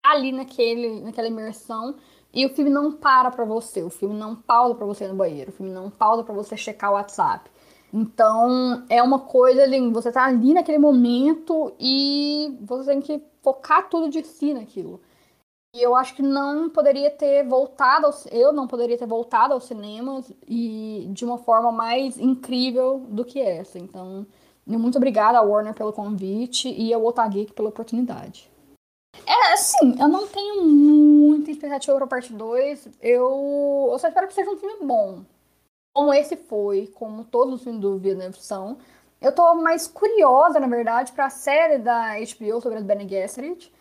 ali 0.05 0.33
naquele, 0.33 1.01
naquela 1.01 1.29
imersão 1.29 1.95
e 2.33 2.45
o 2.45 2.55
filme 2.55 2.71
não 2.71 2.93
para 2.93 3.31
pra 3.31 3.45
você, 3.45 3.83
o 3.83 3.89
filme 3.89 4.15
não 4.15 4.35
pausa 4.35 4.75
pra 4.75 4.85
você 4.85 5.07
no 5.07 5.15
banheiro, 5.15 5.51
o 5.51 5.55
filme 5.55 5.73
não 5.73 5.89
pausa 5.89 6.25
pra 6.25 6.35
você 6.35 6.57
checar 6.57 6.91
o 6.91 6.95
WhatsApp. 6.95 7.49
Então, 7.93 8.85
é 8.91 9.01
uma 9.01 9.21
coisa 9.21 9.63
ali, 9.63 9.89
você 9.91 10.11
tá 10.11 10.25
ali 10.25 10.53
naquele 10.53 10.79
momento 10.79 11.73
e 11.79 12.59
você 12.61 12.91
tem 12.91 13.01
que 13.01 13.23
focar 13.41 13.89
tudo 13.89 14.11
de 14.11 14.25
si 14.25 14.53
naquilo. 14.53 15.01
E 15.75 15.83
eu 15.83 15.97
acho 15.97 16.15
que 16.15 16.23
não 16.23 16.71
poderia 16.71 17.11
ter 17.11 17.43
voltado, 17.43 18.07
ao, 18.07 18.15
eu 18.31 18.53
não 18.53 18.69
poderia 18.69 18.97
ter 18.97 19.07
voltado 19.07 19.53
aos 19.53 19.65
cinemas 19.65 20.33
e 20.47 21.09
de 21.11 21.25
uma 21.25 21.37
forma 21.37 21.73
mais 21.73 22.17
incrível 22.17 23.01
do 23.09 23.25
que 23.25 23.41
essa. 23.41 23.77
Então, 23.77 24.25
muito 24.65 24.97
obrigada 24.97 25.37
ao 25.37 25.49
Warner 25.49 25.75
pelo 25.75 25.93
convite 25.93 26.69
e 26.69 26.95
ao 26.95 27.05
Otageek 27.05 27.53
pela 27.53 27.71
oportunidade. 27.71 28.49
É, 29.27 29.53
assim, 29.53 30.01
eu 30.01 30.07
não 30.07 30.29
tenho 30.29 30.63
muita 30.65 31.51
expectativa 31.51 31.97
pra 31.97 32.07
parte 32.07 32.33
2. 32.33 32.89
Eu, 33.03 33.89
eu 33.91 33.99
só 33.99 34.07
espero 34.07 34.29
que 34.29 34.35
seja 34.35 34.51
um 34.51 34.57
filme 34.57 34.87
bom. 34.87 35.25
Como 35.93 36.15
esse 36.15 36.37
foi, 36.37 36.87
como 36.87 37.25
todos 37.25 37.55
os 37.55 37.63
filmes 37.65 37.81
do 37.81 37.99
Villeneuve 37.99 38.41
são. 38.41 38.79
Eu 39.21 39.33
tô 39.33 39.55
mais 39.57 39.89
curiosa, 39.89 40.61
na 40.61 40.69
verdade, 40.69 41.11
pra 41.11 41.31
série 41.31 41.79
da 41.79 42.15
HBO 42.19 42.61
sobre 42.61 42.79
as 42.79 42.85
Bene 42.85 43.09
Gesserit. 43.09 43.73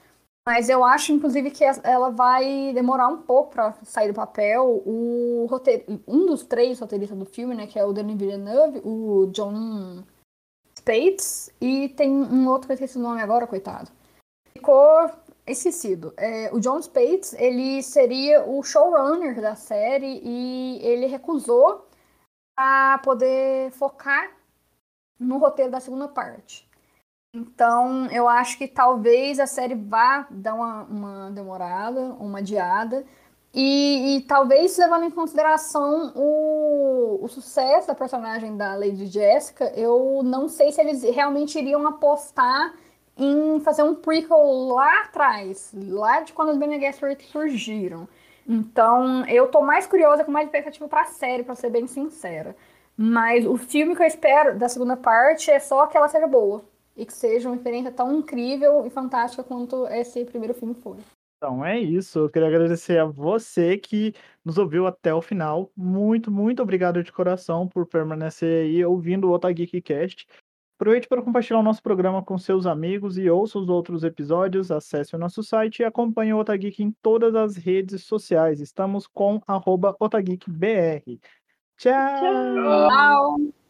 Mas 0.46 0.68
eu 0.68 0.84
acho, 0.84 1.14
inclusive, 1.14 1.52
que 1.52 1.64
ela 1.84 2.10
vai 2.10 2.74
demorar 2.74 3.08
um 3.08 3.22
pouco 3.22 3.52
para 3.52 3.74
sair 3.84 4.10
do 4.10 4.14
papel. 4.14 4.84
O 4.86 5.46
roteiro, 5.50 6.02
um 6.06 6.26
dos 6.26 6.44
três 6.44 6.80
roteiristas 6.80 7.18
do 7.18 7.26
filme, 7.26 7.56
né, 7.56 7.66
que 7.66 7.80
é 7.80 7.86
o 7.86 7.94
Denis 7.94 8.18
Villeneuve, 8.18 8.82
o 8.84 9.28
John 9.28 10.04
Spates, 10.78 11.50
e 11.62 11.88
tem 11.90 12.12
um 12.12 12.48
outro 12.50 12.68
que 12.68 12.74
eu 12.74 12.76
esqueci 12.76 12.98
o 12.98 13.02
nome 13.02 13.22
agora, 13.22 13.48
coitado. 13.48 13.90
Ficou 14.52 15.10
esquecido. 15.48 16.14
É, 16.18 16.54
o 16.54 16.60
John 16.60 16.82
Spates, 16.82 17.34
ele 17.34 17.82
seria 17.82 18.44
o 18.44 18.62
showrunner 18.64 19.40
da 19.42 19.56
série 19.56 20.22
e 20.24 20.80
ele 20.82 21.06
recusou 21.06 21.88
a 22.58 23.00
poder 23.02 23.72
focar 23.72 24.30
no 25.18 25.38
roteiro 25.38 25.72
da 25.72 25.80
segunda 25.80 26.10
parte. 26.10 26.70
Então, 27.36 28.06
eu 28.12 28.28
acho 28.30 28.58
que 28.60 28.68
talvez 28.68 29.40
a 29.40 29.48
série 29.48 29.74
vá 29.74 30.28
dar 30.30 30.54
uma, 30.54 30.84
uma 30.84 31.32
demorada, 31.32 32.00
uma 32.20 32.40
adiada. 32.40 33.04
E, 33.54 34.18
e, 34.18 34.22
talvez 34.22 34.78
levando 34.78 35.06
em 35.06 35.12
consideração 35.12 36.12
o, 36.16 37.20
o 37.24 37.28
sucesso 37.28 37.88
da 37.88 37.96
personagem 37.96 38.56
da 38.58 38.76
Lady 38.76 39.08
Jessica, 39.08 39.72
eu 39.76 40.22
não 40.24 40.48
sei 40.48 40.72
se 40.72 40.82
eles 40.82 41.04
realmente 41.04 41.58
iriam 41.58 41.88
apostar 41.88 42.74
em 43.18 43.60
fazer 43.62 43.84
um 43.84 43.96
prequel 43.96 44.38
lá 44.74 45.02
atrás, 45.04 45.72
lá 45.76 46.22
de 46.22 46.34
quando 46.34 46.50
os 46.52 46.58
Bene 46.58 46.80
Gesserit 46.80 47.24
surgiram. 47.26 48.08
Então, 48.48 49.26
eu 49.28 49.48
tô 49.50 49.62
mais 49.62 49.88
curiosa, 49.88 50.24
com 50.24 50.32
mais 50.32 50.48
expectativa 50.48 50.88
pra 50.88 51.06
série, 51.06 51.44
pra 51.44 51.56
ser 51.56 51.70
bem 51.72 51.88
sincera. 51.88 52.56
Mas 52.98 53.46
o 53.46 53.58
filme 53.58 53.96
que 53.96 54.04
eu 54.04 54.08
espero 54.08 54.58
da 54.58 54.70
segunda 54.70 54.98
parte 54.98 55.50
é 55.52 55.60
só 55.60 55.88
que 55.88 55.98
ela 55.98 56.08
seja 56.10 56.28
boa. 56.28 56.64
E 56.96 57.06
que 57.06 57.14
seja 57.14 57.50
uma 57.50 57.56
experiência 57.56 57.92
tão 57.92 58.16
incrível 58.16 58.86
e 58.86 58.90
fantástica 58.90 59.44
quanto 59.44 59.88
esse 59.88 60.24
primeiro 60.26 60.54
filme 60.54 60.76
foi. 60.76 60.98
Então 61.44 61.66
é 61.66 61.78
isso. 61.78 62.20
Eu 62.20 62.30
queria 62.30 62.48
agradecer 62.48 62.98
a 62.98 63.06
você 63.06 63.78
que 63.78 64.14
nos 64.46 64.58
ouviu 64.58 64.88
até 64.88 65.14
o 65.14 65.22
final. 65.22 65.70
Muito, 65.76 66.32
muito 66.32 66.62
obrigado 66.62 67.04
de 67.04 67.12
coração 67.12 67.68
por 67.68 67.86
permanecer 67.86 68.64
aí 68.64 68.86
ouvindo 68.86 69.28
o 69.28 69.34
Otageek 69.34 69.82
Cast. 69.82 70.26
Aproveite 70.80 71.08
para 71.08 71.22
compartilhar 71.22 71.60
o 71.60 71.64
nosso 71.64 71.84
programa 71.84 72.24
com 72.24 72.38
seus 72.38 72.66
amigos 72.66 73.18
e 73.18 73.30
ouça 73.30 73.60
os 73.60 73.70
outros 73.70 74.04
episódios. 74.04 74.72
Acesse 74.72 75.16
o 75.16 75.20
nosso 75.20 75.44
site 75.44 75.80
e 75.80 75.86
acompanhe 75.86 76.34
o 76.34 76.40
Otageek 76.40 76.82
em 76.82 76.92
todas 77.02 77.36
as 77.36 77.58
redes 77.58 78.04
sociais. 78.04 78.60
Estamos 78.60 79.06
com 79.06 79.42
OtageekBR. 80.00 81.20
Tchau! 81.78 82.90
Tchau! 82.90 83.63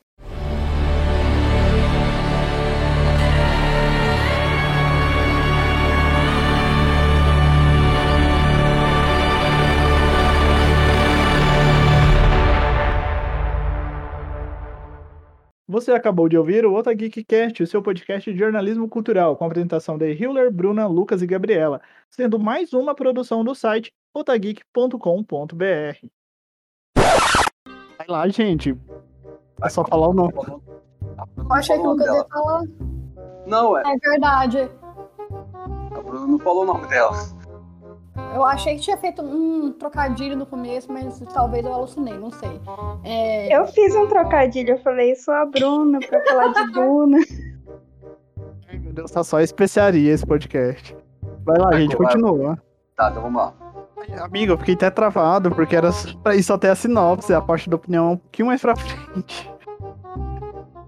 Você 15.66 15.93
acabou 15.93 16.28
de 16.28 16.38
ouvir 16.38 16.66
o 16.66 16.74
Ota 16.74 16.93
Geekcast, 16.93 17.64
o 17.64 17.68
seu 17.68 17.82
podcast 17.82 18.32
de 18.32 18.38
jornalismo 18.38 18.89
cultural, 18.89 19.38
com 19.38 19.45
a 19.45 19.47
apresentação 19.47 19.97
de 19.97 20.11
Hiller, 20.11 20.51
Bruna, 20.51 20.86
Lucas 20.88 21.22
e 21.22 21.26
Gabriela, 21.26 21.82
sendo 22.09 22.38
mais 22.38 22.74
uma 22.74 22.93
produção 22.93 23.45
do 23.45 23.55
site 23.55 23.93
otageek.com.br. 24.14 26.07
Vai 27.97 28.07
lá, 28.09 28.28
gente. 28.28 28.78
É 29.64 29.70
só 29.70 29.86
falar 29.86 30.09
o 30.09 30.14
nome. 30.14 30.34
Eu 30.36 31.53
achei 31.53 31.78
que 31.78 31.88
o 31.88 31.91
Lucas 31.91 32.14
ia 32.14 32.26
falar. 32.26 32.64
Não, 33.47 33.78
é. 33.78 33.84
É 33.86 34.09
verdade. 34.09 34.70
A 35.95 36.01
Bruna 36.01 36.28
não 36.28 36.39
falou 36.39 36.64
o 36.64 36.66
nome 36.66 36.88
dela. 36.88 37.16
Eu 38.36 38.43
achei 38.45 38.76
que 38.76 38.82
tinha 38.82 38.97
feito 38.97 39.22
um 39.24 39.72
trocadilho 39.72 40.36
no 40.36 40.45
começo, 40.45 40.91
mas 40.91 41.20
talvez 41.34 41.66
eu 41.66 41.74
alucinei, 41.74 42.18
não 42.18 42.30
sei. 42.30 42.61
É... 43.03 43.55
Eu 43.55 43.66
fiz 43.68 43.95
um 43.95 44.07
trocadilho, 44.07 44.72
eu 44.72 44.78
falei, 44.80 45.16
sou 45.16 45.34
a 45.34 45.45
Bruna 45.45 45.99
pra 45.99 46.24
falar 46.24 46.47
de 46.53 46.70
Duna. 46.74 47.18
Ai, 48.70 48.78
meu 48.78 48.93
Deus, 48.93 49.11
tá 49.11 49.24
só 49.24 49.39
especiaria 49.39 50.14
esse 50.14 50.26
podcast. 50.26 50.95
Vai 51.43 51.57
lá, 51.57 51.70
Vai, 51.72 51.82
gente, 51.82 51.95
vai. 51.95 52.07
continua. 52.07 52.57
Tá, 52.95 53.09
então 53.09 53.24
vamos 53.24 53.41
lá. 53.41 53.53
Amigo, 54.22 54.53
eu 54.53 54.57
fiquei 54.57 54.76
até 54.76 54.89
travado, 54.89 55.49
porque 55.49 55.76
era 55.76 55.89
pra 56.22 56.36
isso 56.36 56.51
até 56.53 56.70
a 56.70 56.76
sinopse, 56.76 57.34
a 57.34 57.41
parte 57.41 57.70
da 57.70 57.78
opinião 57.78 58.11
um 58.14 58.18
pouquinho 58.18 58.47
mais 58.49 58.61
pra 58.61 58.76
frente. 58.76 59.49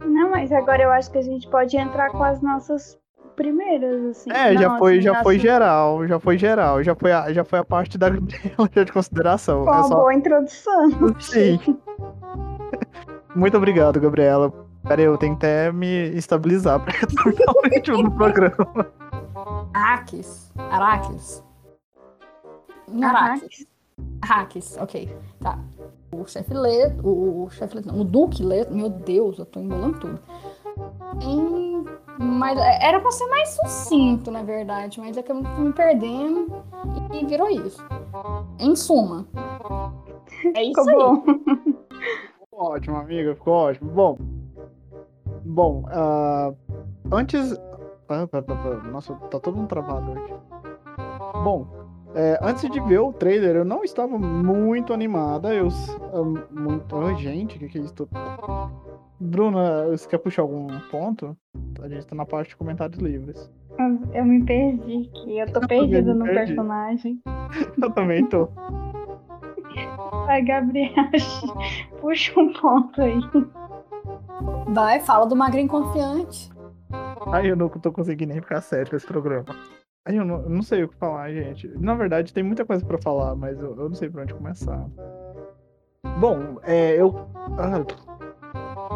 Não, 0.05 0.29
mas 0.29 0.51
agora 0.51 0.83
eu 0.83 0.91
acho 0.91 1.09
que 1.11 1.17
a 1.17 1.21
gente 1.21 1.47
pode 1.49 1.75
entrar 1.77 2.09
com 2.11 2.23
as 2.23 2.41
nossas 2.41 2.97
primeiras, 3.35 4.03
assim. 4.05 4.31
É, 4.31 4.53
já 4.57 4.69
Não, 4.69 4.77
foi, 4.77 4.93
assim, 4.93 5.01
já 5.01 5.13
foi 5.23 5.35
nossas- 5.35 5.41
geral, 5.41 6.07
já 6.07 6.19
foi 6.19 6.37
geral, 6.37 6.83
já 6.83 6.95
foi 6.95 7.11
a, 7.11 7.33
já 7.33 7.43
foi 7.43 7.59
a 7.59 7.63
parte 7.65 7.97
da 7.97 8.09
de 8.85 8.91
consideração. 8.91 9.63
Com 9.63 9.69
É 9.69 9.73
uma 9.77 9.83
só... 9.83 9.95
boa 9.95 10.13
introdução. 10.13 10.89
Sim. 11.19 11.59
Muito 13.35 13.57
obrigado, 13.57 13.99
Gabriela, 13.99 14.51
Pera 14.87 15.01
aí, 15.01 15.05
eu 15.07 15.17
tenho 15.17 15.35
que 15.35 15.45
até 15.45 15.71
me 15.71 16.09
estabilizar 16.15 16.79
pra 16.79 16.93
retornar 16.97 17.55
o 17.55 17.67
ritmo 17.67 18.03
do 18.03 18.11
programa. 18.11 18.87
Arrakis. 19.73 20.51
Arrakis. 20.57 21.43
Arrakis. 23.01 23.67
Arrakis, 24.21 24.77
ok. 24.79 25.09
Tá. 25.41 25.57
O 26.11 26.25
chefe 26.27 26.53
Leto, 26.53 27.01
o 27.07 27.49
chefe 27.49 27.75
Leto, 27.77 27.89
o 27.99 28.03
Duque 28.03 28.43
Leto, 28.43 28.73
meu 28.73 28.89
Deus, 28.89 29.39
eu 29.39 29.45
tô 29.45 29.59
embolando 29.59 29.99
tudo. 29.99 30.19
Em- 31.21 31.74
mas 32.19 32.57
era 32.81 32.99
pra 32.99 33.11
ser 33.11 33.27
mais 33.27 33.49
sucinto, 33.49 34.31
na 34.31 34.43
verdade, 34.43 34.99
mas 34.99 35.17
é 35.17 35.23
que 35.23 35.31
eu 35.31 35.41
tô 35.41 35.61
me 35.61 35.73
perdendo 35.73 36.47
e 37.13 37.25
virou 37.25 37.49
isso. 37.49 37.83
Em 38.59 38.75
suma. 38.75 39.25
É 40.55 40.63
isso 40.63 40.83
Ficou 40.83 40.89
aí. 40.89 40.95
bom. 40.95 41.23
Ficou 42.39 42.71
ótimo, 42.71 42.97
amiga, 42.97 43.35
ficou 43.35 43.53
ótimo. 43.53 43.91
Bom, 43.91 44.17
bom, 45.43 45.83
ah, 45.87 46.53
antes... 47.11 47.53
ah, 48.09 48.27
Nossa, 48.91 49.13
tá 49.29 49.39
todo 49.39 49.57
mundo 49.57 49.67
travado 49.67 50.11
hoje. 50.11 50.33
Bom, 51.43 51.67
é, 52.15 52.39
antes 52.41 52.69
de 52.69 52.79
ver 52.79 52.99
o 52.99 53.11
trailer, 53.11 53.57
eu 53.57 53.65
não 53.65 53.83
estava 53.83 54.17
muito 54.17 54.93
animada. 54.93 55.53
Eu 55.53 55.67
ah, 56.13 56.23
muito. 56.49 56.95
Ai, 56.97 57.15
gente, 57.17 57.57
o 57.57 57.59
que, 57.59 57.67
que 57.67 57.77
é 57.77 57.81
isso? 57.81 57.93
Bruna, 59.19 59.87
você 59.87 60.07
quer 60.07 60.17
puxar 60.17 60.43
algum 60.43 60.67
ponto? 60.89 61.35
A 61.81 61.89
gente 61.89 62.07
tá 62.07 62.15
na 62.15 62.25
parte 62.25 62.49
de 62.49 62.55
comentários 62.55 62.99
livres. 62.99 63.51
Eu, 63.77 63.99
eu 64.13 64.25
me 64.25 64.43
perdi 64.45 65.09
aqui. 65.09 65.37
Eu 65.37 65.51
tô 65.51 65.59
Eu 65.61 65.67
perdida 65.67 66.13
no 66.13 66.23
perdi. 66.23 66.39
personagem. 66.47 67.21
Eu 67.81 67.91
também 67.91 68.25
tô. 68.27 68.47
Vai, 70.25 70.41
Gabriel. 70.41 70.93
Puxa 71.99 72.39
um 72.39 72.53
ponto 72.53 73.01
aí. 73.01 73.19
Vai, 74.67 74.99
fala 75.01 75.25
do 75.25 75.35
magrinho 75.35 75.67
confiante. 75.67 76.49
Ai, 77.27 77.49
eu 77.49 77.55
não 77.55 77.67
tô 77.67 77.91
conseguindo 77.91 78.33
nem 78.33 78.41
ficar 78.41 78.61
sério 78.61 78.89
com 78.89 78.95
esse 78.95 79.05
programa. 79.05 79.45
Ai, 80.07 80.19
eu 80.19 80.23
não, 80.25 80.43
eu 80.43 80.49
não 80.49 80.61
sei 80.61 80.83
o 80.83 80.87
que 80.87 80.95
falar, 80.95 81.31
gente. 81.31 81.67
Na 81.79 81.95
verdade, 81.95 82.31
tem 82.31 82.43
muita 82.43 82.63
coisa 82.63 82.85
pra 82.85 82.99
falar, 82.99 83.35
mas 83.35 83.59
eu, 83.59 83.75
eu 83.75 83.89
não 83.89 83.95
sei 83.95 84.07
por 84.07 84.21
onde 84.21 84.35
começar. 84.35 84.87
Bom, 86.19 86.57
é, 86.63 87.01
eu. 87.01 87.27
ah, 87.57 87.83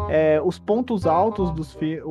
é, 0.08 0.40
os 0.40 0.58
pontos 0.58 1.06
altos 1.06 1.50
dos 1.50 1.74
filmes. 1.74 2.04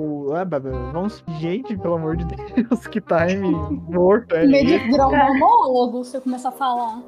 Vamos. 0.92 1.24
Gente, 1.40 1.78
pelo 1.78 1.96
amor 1.96 2.18
de 2.18 2.26
Deus, 2.26 2.88
que 2.88 3.00
time 3.00 3.52
morto 3.88 4.36
é 4.36 4.46
Em 4.46 4.52
vez 4.52 4.68
de 4.68 4.78
virar 4.90 5.08
um 5.08 5.40
monólogo, 5.40 6.04
você 6.04 6.20
começa 6.20 6.50
a 6.50 6.52
falar. 6.52 7.02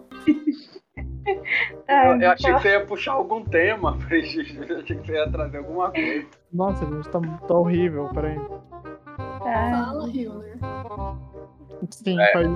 Ah, 1.87 2.07
Eu, 2.15 2.21
eu 2.21 2.31
achei 2.31 2.53
que 2.53 2.61
você 2.61 2.69
ia 2.69 2.85
puxar 2.85 3.13
algum 3.13 3.43
tema. 3.43 3.97
Eu 4.09 4.19
achei 4.79 4.95
que 4.95 5.07
você 5.07 5.13
ia 5.13 5.29
trazer 5.29 5.57
alguma 5.57 5.91
coisa. 5.91 6.25
Nossa, 6.51 6.85
gente, 6.85 7.09
tá, 7.09 7.19
tá 7.47 7.53
horrível. 7.53 8.09
Peraí. 8.13 8.39
Fala, 9.39 10.09
Hiller. 10.09 10.57
Sim, 11.89 12.19
é, 12.19 12.31
pode... 12.33 12.49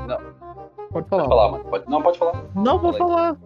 pode 0.91 1.09
falar. 1.09 1.23
Pode 1.23 1.29
falar, 1.29 1.51
mano. 1.51 1.65
Pode... 1.65 1.89
Não, 1.89 2.01
pode 2.01 2.17
falar. 2.17 2.45
Não, 2.55 2.79
vou 2.79 2.93
falar. 2.93 3.37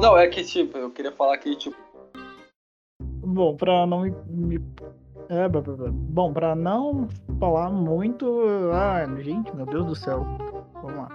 Não, 0.00 0.16
é 0.16 0.26
que, 0.26 0.44
tipo, 0.44 0.76
eu 0.76 0.90
queria 0.90 1.12
falar 1.12 1.38
que, 1.38 1.54
tipo. 1.56 1.76
Bom, 3.00 3.56
pra 3.56 3.86
não 3.86 4.00
me. 4.00 4.14
me... 4.26 4.64
É, 5.28 5.48
bom, 5.48 6.32
pra 6.32 6.54
não 6.54 7.08
falar 7.40 7.70
muito. 7.70 8.42
Ah, 8.72 9.04
gente, 9.20 9.54
meu 9.54 9.66
Deus 9.66 9.86
do 9.86 9.94
céu. 9.94 10.24
Vamos 10.82 10.96
lá. 10.96 11.08